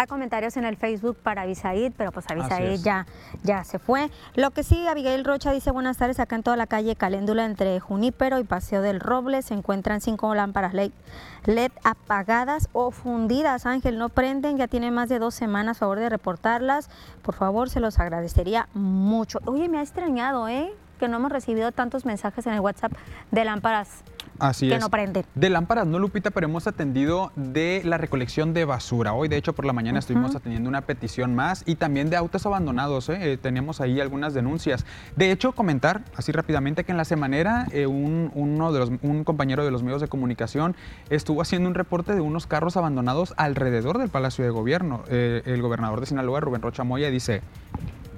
Hay 0.00 0.06
comentarios 0.06 0.56
en 0.56 0.64
el 0.64 0.78
Facebook 0.78 1.18
para 1.22 1.42
Abisaid, 1.42 1.92
pero 1.94 2.10
pues 2.10 2.24
Abisaid 2.30 2.80
ya, 2.80 3.06
ya 3.42 3.64
se 3.64 3.78
fue. 3.78 4.10
Lo 4.34 4.50
que 4.50 4.62
sí, 4.62 4.88
Abigail 4.88 5.26
Rocha 5.26 5.52
dice, 5.52 5.72
buenas 5.72 5.98
tardes, 5.98 6.18
acá 6.20 6.36
en 6.36 6.42
toda 6.42 6.56
la 6.56 6.66
calle 6.66 6.96
Caléndula 6.96 7.44
entre 7.44 7.80
Junípero 7.80 8.38
y 8.38 8.44
Paseo 8.44 8.80
del 8.80 8.98
Roble 8.98 9.42
se 9.42 9.52
encuentran 9.52 10.00
cinco 10.00 10.34
lámparas 10.34 10.72
LED 10.72 11.70
apagadas 11.84 12.70
o 12.72 12.92
fundidas. 12.92 13.66
Ángel, 13.66 13.98
no 13.98 14.08
prenden, 14.08 14.56
ya 14.56 14.68
tiene 14.68 14.90
más 14.90 15.10
de 15.10 15.18
dos 15.18 15.34
semanas, 15.34 15.76
favor 15.76 15.98
de 15.98 16.08
reportarlas. 16.08 16.88
Por 17.20 17.34
favor, 17.34 17.68
se 17.68 17.80
los 17.80 17.98
agradecería 17.98 18.70
mucho. 18.72 19.38
Oye, 19.44 19.68
me 19.68 19.80
ha 19.80 19.82
extrañado, 19.82 20.48
¿eh? 20.48 20.72
Que 21.00 21.08
no 21.08 21.16
hemos 21.16 21.32
recibido 21.32 21.72
tantos 21.72 22.04
mensajes 22.04 22.46
en 22.46 22.52
el 22.52 22.60
WhatsApp 22.60 22.92
de 23.30 23.44
lámparas 23.44 24.04
Así 24.40 24.68
que 24.68 24.74
es. 24.76 24.80
no 24.80 24.90
prenden. 24.90 25.24
De 25.34 25.50
lámparas 25.50 25.86
no, 25.86 25.98
Lupita, 25.98 26.30
pero 26.30 26.46
hemos 26.46 26.66
atendido 26.66 27.30
de 27.36 27.82
la 27.84 27.98
recolección 27.98 28.54
de 28.54 28.64
basura. 28.64 29.12
Hoy, 29.12 29.28
de 29.28 29.36
hecho, 29.36 29.52
por 29.52 29.64
la 29.64 29.72
mañana 29.72 29.98
estuvimos 29.98 30.34
atendiendo 30.34 30.68
una 30.68 30.80
petición 30.82 31.34
más 31.34 31.62
y 31.66 31.74
también 31.74 32.10
de 32.10 32.16
autos 32.16 32.46
abandonados. 32.46 33.08
¿eh? 33.10 33.32
Eh, 33.32 33.36
tenemos 33.36 33.80
ahí 33.80 34.00
algunas 34.00 34.34
denuncias. 34.34 34.86
De 35.16 35.30
hecho, 35.30 35.52
comentar 35.52 36.02
así 36.16 36.32
rápidamente 36.32 36.84
que 36.84 36.92
en 36.92 36.98
la 36.98 37.04
semanera 37.04 37.66
eh, 37.70 37.86
un, 37.86 38.30
uno 38.34 38.72
de 38.72 38.78
los, 38.78 38.90
un 39.02 39.24
compañero 39.24 39.64
de 39.64 39.70
los 39.70 39.82
medios 39.82 40.00
de 40.00 40.08
comunicación 40.08 40.74
estuvo 41.10 41.42
haciendo 41.42 41.68
un 41.68 41.74
reporte 41.74 42.14
de 42.14 42.20
unos 42.20 42.46
carros 42.46 42.76
abandonados 42.76 43.34
alrededor 43.36 43.98
del 43.98 44.08
Palacio 44.08 44.44
de 44.44 44.50
Gobierno. 44.50 45.04
Eh, 45.08 45.42
el 45.44 45.60
gobernador 45.60 46.00
de 46.00 46.06
Sinaloa, 46.06 46.40
Rubén 46.40 46.62
Rocha 46.62 46.84
Moya, 46.84 47.10
dice 47.10 47.42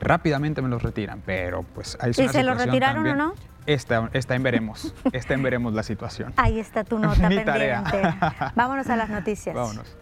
rápidamente 0.03 0.63
me 0.63 0.69
los 0.69 0.83
retiran, 0.83 1.23
pero 1.25 1.63
pues 1.63 1.97
hay 2.01 2.11
¿Y 2.11 2.29
se 2.29 2.43
los 2.43 2.59
retiraron 2.59 3.07
o 3.07 3.15
no? 3.15 3.35
Está, 3.67 4.11
está 4.13 4.35
en 4.35 4.43
veremos, 4.43 4.95
está 5.13 5.35
en 5.35 5.43
veremos 5.43 5.73
la 5.73 5.83
situación. 5.83 6.33
Ahí 6.37 6.59
está 6.59 6.85
tu 6.85 6.99
nota 6.99 7.15
Mi 7.29 7.37
pendiente. 7.37 7.45
tarea. 7.45 8.53
Vámonos 8.57 8.89
a 8.89 8.97
las 8.97 9.09
noticias. 9.09 9.55
Vámonos. 9.55 9.97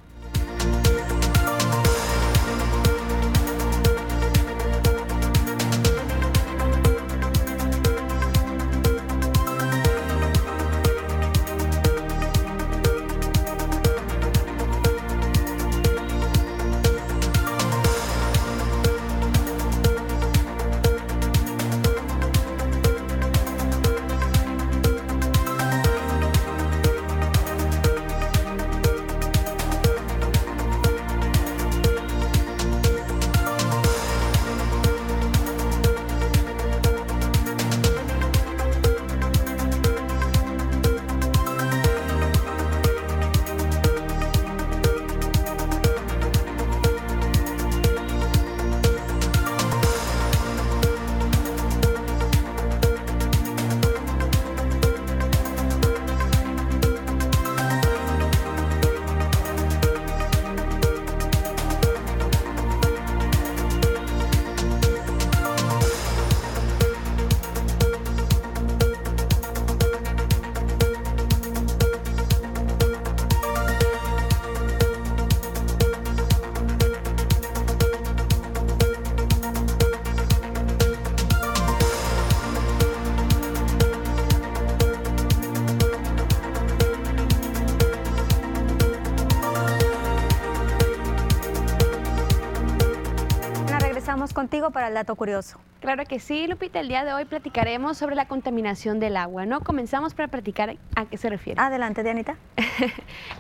Contigo 94.61 94.73
para 94.73 94.89
el 94.89 94.95
dato 94.95 95.15
curioso. 95.15 95.59
Claro 95.81 96.05
que 96.05 96.21
sí, 96.21 96.47
Lupita. 96.47 96.81
El 96.81 96.89
día 96.89 97.05
de 97.05 97.15
hoy 97.15 97.25
platicaremos 97.25 97.97
sobre 97.97 98.15
la 98.15 98.29
contaminación 98.29 99.01
del 99.01 99.17
agua, 99.17 99.47
¿no? 99.47 99.61
Comenzamos 99.61 100.13
para 100.13 100.29
platicar 100.29 100.77
a 100.95 101.07
qué 101.07 101.17
se 101.17 101.31
refiere. 101.31 101.61
Adelante, 101.61 102.03
Dianita. 102.03 102.37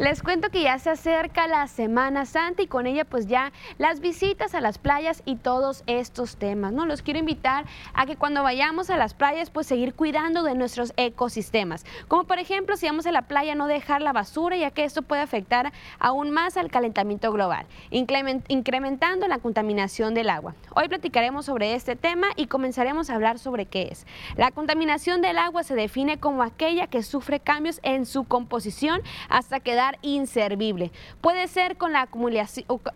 Les 0.01 0.23
cuento 0.23 0.49
que 0.49 0.63
ya 0.63 0.79
se 0.79 0.89
acerca 0.89 1.47
la 1.47 1.67
Semana 1.67 2.25
Santa 2.25 2.63
y 2.63 2.67
con 2.67 2.87
ella 2.87 3.05
pues 3.05 3.27
ya 3.27 3.53
las 3.77 4.01
visitas 4.01 4.55
a 4.55 4.63
las 4.63 4.79
playas 4.79 5.23
y 5.27 5.37
todos 5.37 5.85
estos 5.87 6.39
temas, 6.39 6.73
¿no? 6.73 6.87
Los 6.87 7.03
quiero 7.03 7.21
invitar 7.21 7.67
a 7.93 8.07
que 8.07 8.17
cuando 8.17 8.43
vayamos 8.43 8.89
a 8.89 8.97
las 8.97 9.13
playas 9.13 9.51
pues 9.51 9.67
seguir 9.67 9.93
cuidando 9.93 10.43
de 10.43 10.55
nuestros 10.55 10.95
ecosistemas. 10.97 11.85
Como 12.09 12.25
por 12.25 12.39
ejemplo, 12.39 12.79
si 12.79 12.87
vamos 12.87 13.05
a 13.05 13.13
la 13.13 13.29
playa 13.29 13.55
no 13.55 13.67
dejar 13.67 14.01
la 14.01 14.15
basura 14.15 14.57
ya 14.57 14.71
que 14.71 14.85
esto 14.85 15.03
puede 15.03 15.21
afectar 15.21 15.71
aún 15.99 16.31
más 16.31 16.57
al 16.57 16.71
calentamiento 16.71 17.31
global, 17.31 17.67
incremen- 17.91 18.43
incrementando 18.49 19.29
la 19.29 19.37
contaminación 19.37 20.15
del 20.15 20.31
agua. 20.31 20.55
Hoy 20.75 20.89
platicaremos 20.89 21.45
sobre 21.45 21.75
este 21.75 21.95
tema 21.95 22.29
y 22.37 22.47
comenzaremos 22.47 23.11
a 23.11 23.17
hablar 23.17 23.39
sobre 23.39 23.67
qué 23.67 23.89
es. 23.93 24.07
La 24.39 24.51
contaminación 24.51 25.21
del 25.21 25.37
agua 25.37 25.63
se 25.63 25.75
define 25.75 26.19
como 26.19 26.43
aquella 26.43 26.87
que 26.87 27.03
sufre 27.03 27.39
cambios 27.39 27.81
en 27.83 28.07
su 28.07 28.25
composición 28.25 29.03
hasta 29.29 29.61
quedar 29.61 29.90
inservible. 30.03 30.91
Puede 31.21 31.49
ser 31.49 31.77
con 31.77 31.93
la 31.93 32.09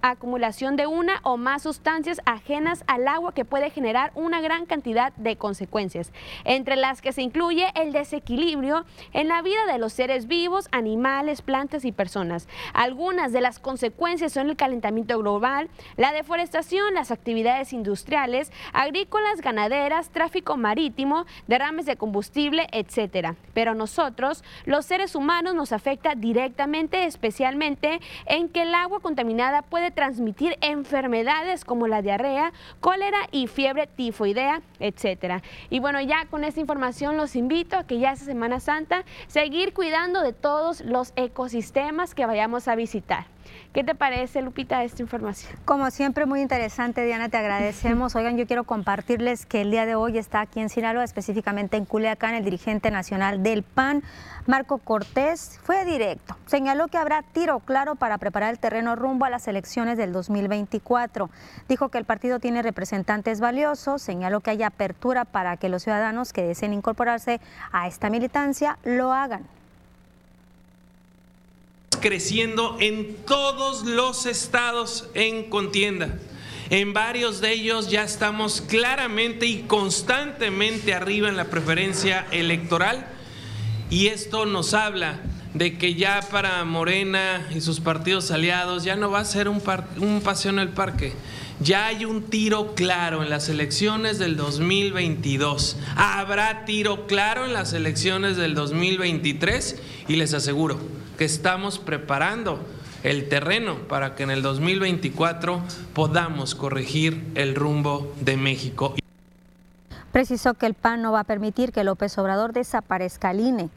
acumulación 0.02 0.76
de 0.76 0.86
una 0.86 1.20
o 1.22 1.36
más 1.36 1.62
sustancias 1.62 2.20
ajenas 2.26 2.84
al 2.86 3.08
agua 3.08 3.34
que 3.34 3.44
puede 3.44 3.70
generar 3.70 4.12
una 4.14 4.40
gran 4.40 4.66
cantidad 4.66 5.12
de 5.14 5.36
consecuencias, 5.36 6.12
entre 6.44 6.76
las 6.76 7.02
que 7.02 7.12
se 7.12 7.22
incluye 7.22 7.72
el 7.74 7.92
desequilibrio 7.92 8.84
en 9.12 9.28
la 9.28 9.42
vida 9.42 9.66
de 9.66 9.78
los 9.78 9.92
seres 9.92 10.26
vivos, 10.26 10.68
animales, 10.72 11.42
plantas 11.42 11.84
y 11.84 11.92
personas. 11.92 12.48
Algunas 12.72 13.32
de 13.32 13.40
las 13.40 13.58
consecuencias 13.58 14.32
son 14.32 14.50
el 14.50 14.56
calentamiento 14.56 15.18
global, 15.18 15.68
la 15.96 16.12
deforestación, 16.12 16.94
las 16.94 17.10
actividades 17.10 17.72
industriales, 17.72 18.52
agrícolas, 18.72 19.40
ganaderas, 19.40 20.10
tráfico 20.10 20.56
marítimo, 20.56 21.26
derrames 21.46 21.86
de 21.86 21.96
combustible, 21.96 22.66
etcétera. 22.72 23.36
Pero 23.54 23.74
nosotros, 23.74 24.44
los 24.64 24.84
seres 24.84 25.14
humanos, 25.14 25.54
nos 25.54 25.72
afecta 25.72 26.14
directamente, 26.14 26.83
especialmente 26.92 28.00
en 28.26 28.48
que 28.48 28.62
el 28.62 28.74
agua 28.74 29.00
contaminada 29.00 29.62
puede 29.62 29.90
transmitir 29.90 30.56
enfermedades 30.60 31.64
como 31.64 31.88
la 31.88 32.02
diarrea, 32.02 32.52
cólera 32.80 33.18
y 33.32 33.46
fiebre 33.46 33.86
tifoidea, 33.86 34.62
etcétera. 34.78 35.42
Y 35.70 35.80
bueno, 35.80 36.00
ya 36.00 36.26
con 36.26 36.44
esta 36.44 36.60
información 36.60 37.16
los 37.16 37.36
invito 37.36 37.76
a 37.76 37.84
que 37.84 37.98
ya 37.98 38.12
esta 38.12 38.24
Semana 38.24 38.60
Santa 38.60 39.04
seguir 39.26 39.72
cuidando 39.72 40.22
de 40.22 40.32
todos 40.32 40.80
los 40.80 41.12
ecosistemas 41.16 42.14
que 42.14 42.26
vayamos 42.26 42.68
a 42.68 42.74
visitar. 42.74 43.26
¿Qué 43.72 43.82
te 43.82 43.94
parece, 43.94 44.40
Lupita, 44.42 44.84
esta 44.84 45.02
información? 45.02 45.52
Como 45.64 45.90
siempre, 45.90 46.26
muy 46.26 46.40
interesante, 46.40 47.04
Diana, 47.04 47.28
te 47.28 47.36
agradecemos. 47.36 48.14
Oigan, 48.16 48.36
yo 48.36 48.46
quiero 48.46 48.64
compartirles 48.64 49.46
que 49.46 49.62
el 49.62 49.70
día 49.70 49.86
de 49.86 49.94
hoy 49.94 50.18
está 50.18 50.40
aquí 50.40 50.60
en 50.60 50.68
Sinaloa, 50.68 51.04
específicamente 51.04 51.76
en 51.76 51.84
Culiacán, 51.84 52.34
el 52.34 52.44
dirigente 52.44 52.90
nacional 52.90 53.42
del 53.42 53.62
PAN, 53.62 54.02
Marco 54.46 54.78
Cortés, 54.78 55.58
fue 55.62 55.84
directo. 55.84 56.36
Señaló 56.46 56.88
que 56.88 56.98
habrá 56.98 57.22
tiro 57.22 57.60
claro 57.60 57.94
para 57.96 58.18
preparar 58.18 58.50
el 58.50 58.58
terreno 58.58 58.94
rumbo 58.94 59.24
a 59.24 59.30
las 59.30 59.48
elecciones 59.48 59.98
del 59.98 60.12
2024. 60.12 61.30
Dijo 61.68 61.88
que 61.88 61.98
el 61.98 62.04
partido 62.04 62.38
tiene 62.38 62.62
representantes 62.62 63.40
valiosos, 63.40 64.02
señaló 64.02 64.40
que 64.40 64.50
hay 64.50 64.62
apertura 64.62 65.24
para 65.24 65.56
que 65.56 65.68
los 65.68 65.82
ciudadanos 65.82 66.32
que 66.32 66.42
deseen 66.42 66.74
incorporarse 66.74 67.40
a 67.72 67.88
esta 67.88 68.10
militancia 68.10 68.78
lo 68.84 69.12
hagan 69.12 69.46
creciendo 71.96 72.76
en 72.80 73.16
todos 73.26 73.84
los 73.84 74.26
estados 74.26 75.08
en 75.14 75.50
contienda. 75.50 76.18
En 76.70 76.92
varios 76.92 77.40
de 77.40 77.52
ellos 77.52 77.90
ya 77.90 78.04
estamos 78.04 78.62
claramente 78.62 79.46
y 79.46 79.62
constantemente 79.62 80.94
arriba 80.94 81.28
en 81.28 81.36
la 81.36 81.44
preferencia 81.44 82.26
electoral 82.30 83.06
y 83.90 84.06
esto 84.06 84.46
nos 84.46 84.74
habla 84.74 85.20
de 85.52 85.78
que 85.78 85.94
ya 85.94 86.20
para 86.32 86.64
Morena 86.64 87.48
y 87.54 87.60
sus 87.60 87.80
partidos 87.80 88.30
aliados 88.30 88.82
ya 88.82 88.96
no 88.96 89.10
va 89.10 89.20
a 89.20 89.24
ser 89.24 89.48
un, 89.48 89.62
un 89.98 90.20
paseo 90.20 90.50
en 90.50 90.58
el 90.58 90.70
parque. 90.70 91.12
Ya 91.60 91.86
hay 91.86 92.04
un 92.04 92.24
tiro 92.24 92.74
claro 92.74 93.22
en 93.22 93.30
las 93.30 93.48
elecciones 93.48 94.18
del 94.18 94.36
2022. 94.36 95.76
Habrá 95.94 96.64
tiro 96.64 97.06
claro 97.06 97.44
en 97.44 97.52
las 97.52 97.72
elecciones 97.72 98.36
del 98.36 98.56
2023 98.56 99.76
y 100.08 100.16
les 100.16 100.34
aseguro, 100.34 100.80
que 101.16 101.24
estamos 101.24 101.78
preparando 101.78 102.60
el 103.02 103.28
terreno 103.28 103.76
para 103.88 104.14
que 104.14 104.22
en 104.22 104.30
el 104.30 104.42
2024 104.42 105.62
podamos 105.92 106.54
corregir 106.54 107.22
el 107.34 107.54
rumbo 107.54 108.12
de 108.20 108.36
México. 108.36 108.94
Precisó 110.10 110.54
que 110.54 110.66
el 110.66 110.74
PAN 110.74 111.02
no 111.02 111.12
va 111.12 111.20
a 111.20 111.24
permitir 111.24 111.72
que 111.72 111.84
López 111.84 112.16
Obrador 112.18 112.52
desaparezca 112.52 113.30
al 113.30 113.40
INE. 113.40 113.68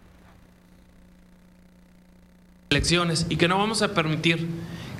Elecciones 2.69 3.25
y 3.29 3.37
que 3.37 3.47
no 3.47 3.57
vamos 3.57 3.81
a 3.81 3.93
permitir 3.93 4.47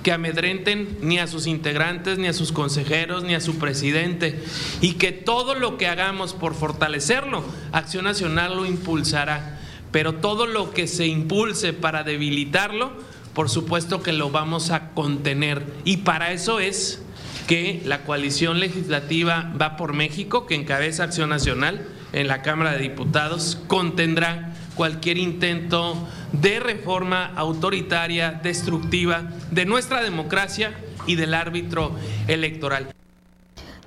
que 0.04 0.12
amedrenten 0.12 0.98
ni 1.02 1.20
a 1.20 1.28
sus 1.28 1.48
integrantes, 1.48 2.18
ni 2.18 2.28
a 2.28 2.34
sus 2.34 2.52
consejeros, 2.52 3.24
ni 3.24 3.36
a 3.36 3.42
su 3.42 3.58
presidente, 3.58 4.42
y 4.82 4.94
que 4.94 5.12
todo 5.12 5.54
lo 5.54 5.78
que 5.78 5.88
hagamos 5.88 6.34
por 6.34 6.54
fortalecerlo, 6.54 7.44
Acción 7.72 8.06
Nacional 8.06 8.56
lo 8.56 8.66
impulsará 8.66 9.57
pero 9.92 10.16
todo 10.16 10.48
lo 10.48 10.72
que 10.72 10.88
se 10.88 11.08
impulse 11.08 11.74
para 11.74 12.04
debilitarlo, 12.04 12.92
por 13.34 13.50
supuesto 13.50 14.02
que 14.02 14.14
lo 14.14 14.30
vamos 14.30 14.72
a 14.72 14.90
contener. 14.92 15.64
Y 15.86 15.98
para 15.98 16.32
eso 16.32 16.60
es 16.60 17.02
que 17.48 17.82
la 17.86 18.04
coalición 18.04 18.60
legislativa 18.60 19.54
va 19.60 19.78
por 19.78 19.94
México, 19.94 20.46
que 20.46 20.56
encabeza 20.56 21.04
Acción 21.04 21.30
Nacional 21.30 21.88
en 22.14 22.28
la 22.28 22.42
Cámara 22.42 22.74
de 22.74 22.80
Diputados, 22.80 23.58
contendrá 23.68 24.54
cualquier 24.76 25.18
intento 25.18 26.08
de 26.34 26.60
reforma 26.60 27.34
autoritaria, 27.36 28.32
destructiva 28.32 29.30
de 29.52 29.66
nuestra 29.66 30.02
democracia 30.04 30.78
y 31.06 31.16
del 31.16 31.34
árbitro 31.34 31.96
electoral. 32.28 32.90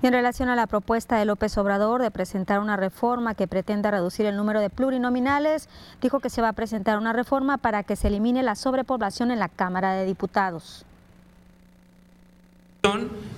En 0.03 0.13
relación 0.13 0.49
a 0.49 0.57
la 0.57 0.67
propuesta 0.67 1.19
de 1.19 1.27
López 1.27 1.59
Obrador 1.59 2.01
de 2.01 2.11
presentar 2.11 2.61
una 2.61 2.77
reforma 2.77 3.35
que 3.35 3.47
pretenda 3.47 3.91
reducir 3.91 4.27
el 4.27 4.37
número 4.37 4.61
de 4.61 4.71
plurinominales, 4.71 5.69
dijo 6.01 6.21
que 6.21 6.31
se 6.31 6.41
va 6.41 6.49
a 6.49 6.55
presentar 6.55 6.99
una 6.99 7.13
reforma 7.13 7.59
para 7.59 7.83
que 7.83 7.97
se 7.97 8.09
elimine 8.09 8.43
la 8.43 8.55
sobrepoblación 8.55 9.31
en 9.31 9.39
la 9.39 9.49
Cámara 9.49 9.93
de 9.93 10.07
Diputados 10.07 10.87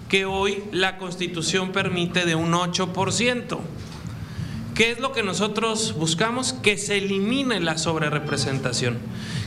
que 0.09 0.25
hoy 0.25 0.63
la 0.73 0.99
Constitución 0.99 1.73
permite 1.73 2.27
de 2.27 2.35
un 2.35 2.53
8%. 2.53 3.59
¿Qué 4.75 4.91
es 4.91 5.01
lo 5.01 5.13
que 5.13 5.23
nosotros 5.23 5.95
buscamos? 5.99 6.53
Que 6.53 6.77
se 6.77 6.99
elimine 6.99 7.61
la 7.61 7.77
sobrerepresentación 7.79 8.99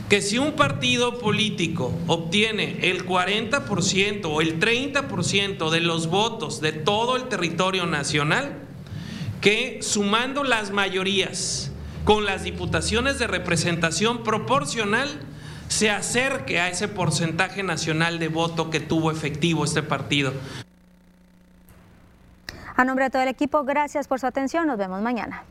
que 0.08 0.22
si 0.22 0.38
un 0.38 0.52
partido 0.52 1.18
político 1.18 1.92
obtiene 2.06 2.78
el 2.90 3.04
40% 3.06 4.26
o 4.26 4.40
el 4.40 4.60
30% 4.60 5.70
de 5.70 5.80
los 5.80 6.06
votos 6.06 6.60
de 6.60 6.72
todo 6.72 7.16
el 7.16 7.24
territorio 7.24 7.86
nacional, 7.86 8.58
que 9.40 9.80
sumando 9.82 10.44
las 10.44 10.70
mayorías 10.70 11.72
con 12.04 12.24
las 12.24 12.44
diputaciones 12.44 13.18
de 13.18 13.26
representación 13.26 14.22
proporcional, 14.22 15.08
se 15.66 15.90
acerque 15.90 16.60
a 16.60 16.68
ese 16.68 16.86
porcentaje 16.86 17.64
nacional 17.64 18.20
de 18.20 18.28
voto 18.28 18.70
que 18.70 18.78
tuvo 18.78 19.10
efectivo 19.10 19.64
este 19.64 19.82
partido. 19.82 20.32
A 22.76 22.84
nombre 22.84 23.06
de 23.06 23.10
todo 23.10 23.22
el 23.22 23.28
equipo, 23.28 23.64
gracias 23.64 24.06
por 24.06 24.20
su 24.20 24.26
atención. 24.26 24.68
Nos 24.68 24.78
vemos 24.78 25.02
mañana. 25.02 25.42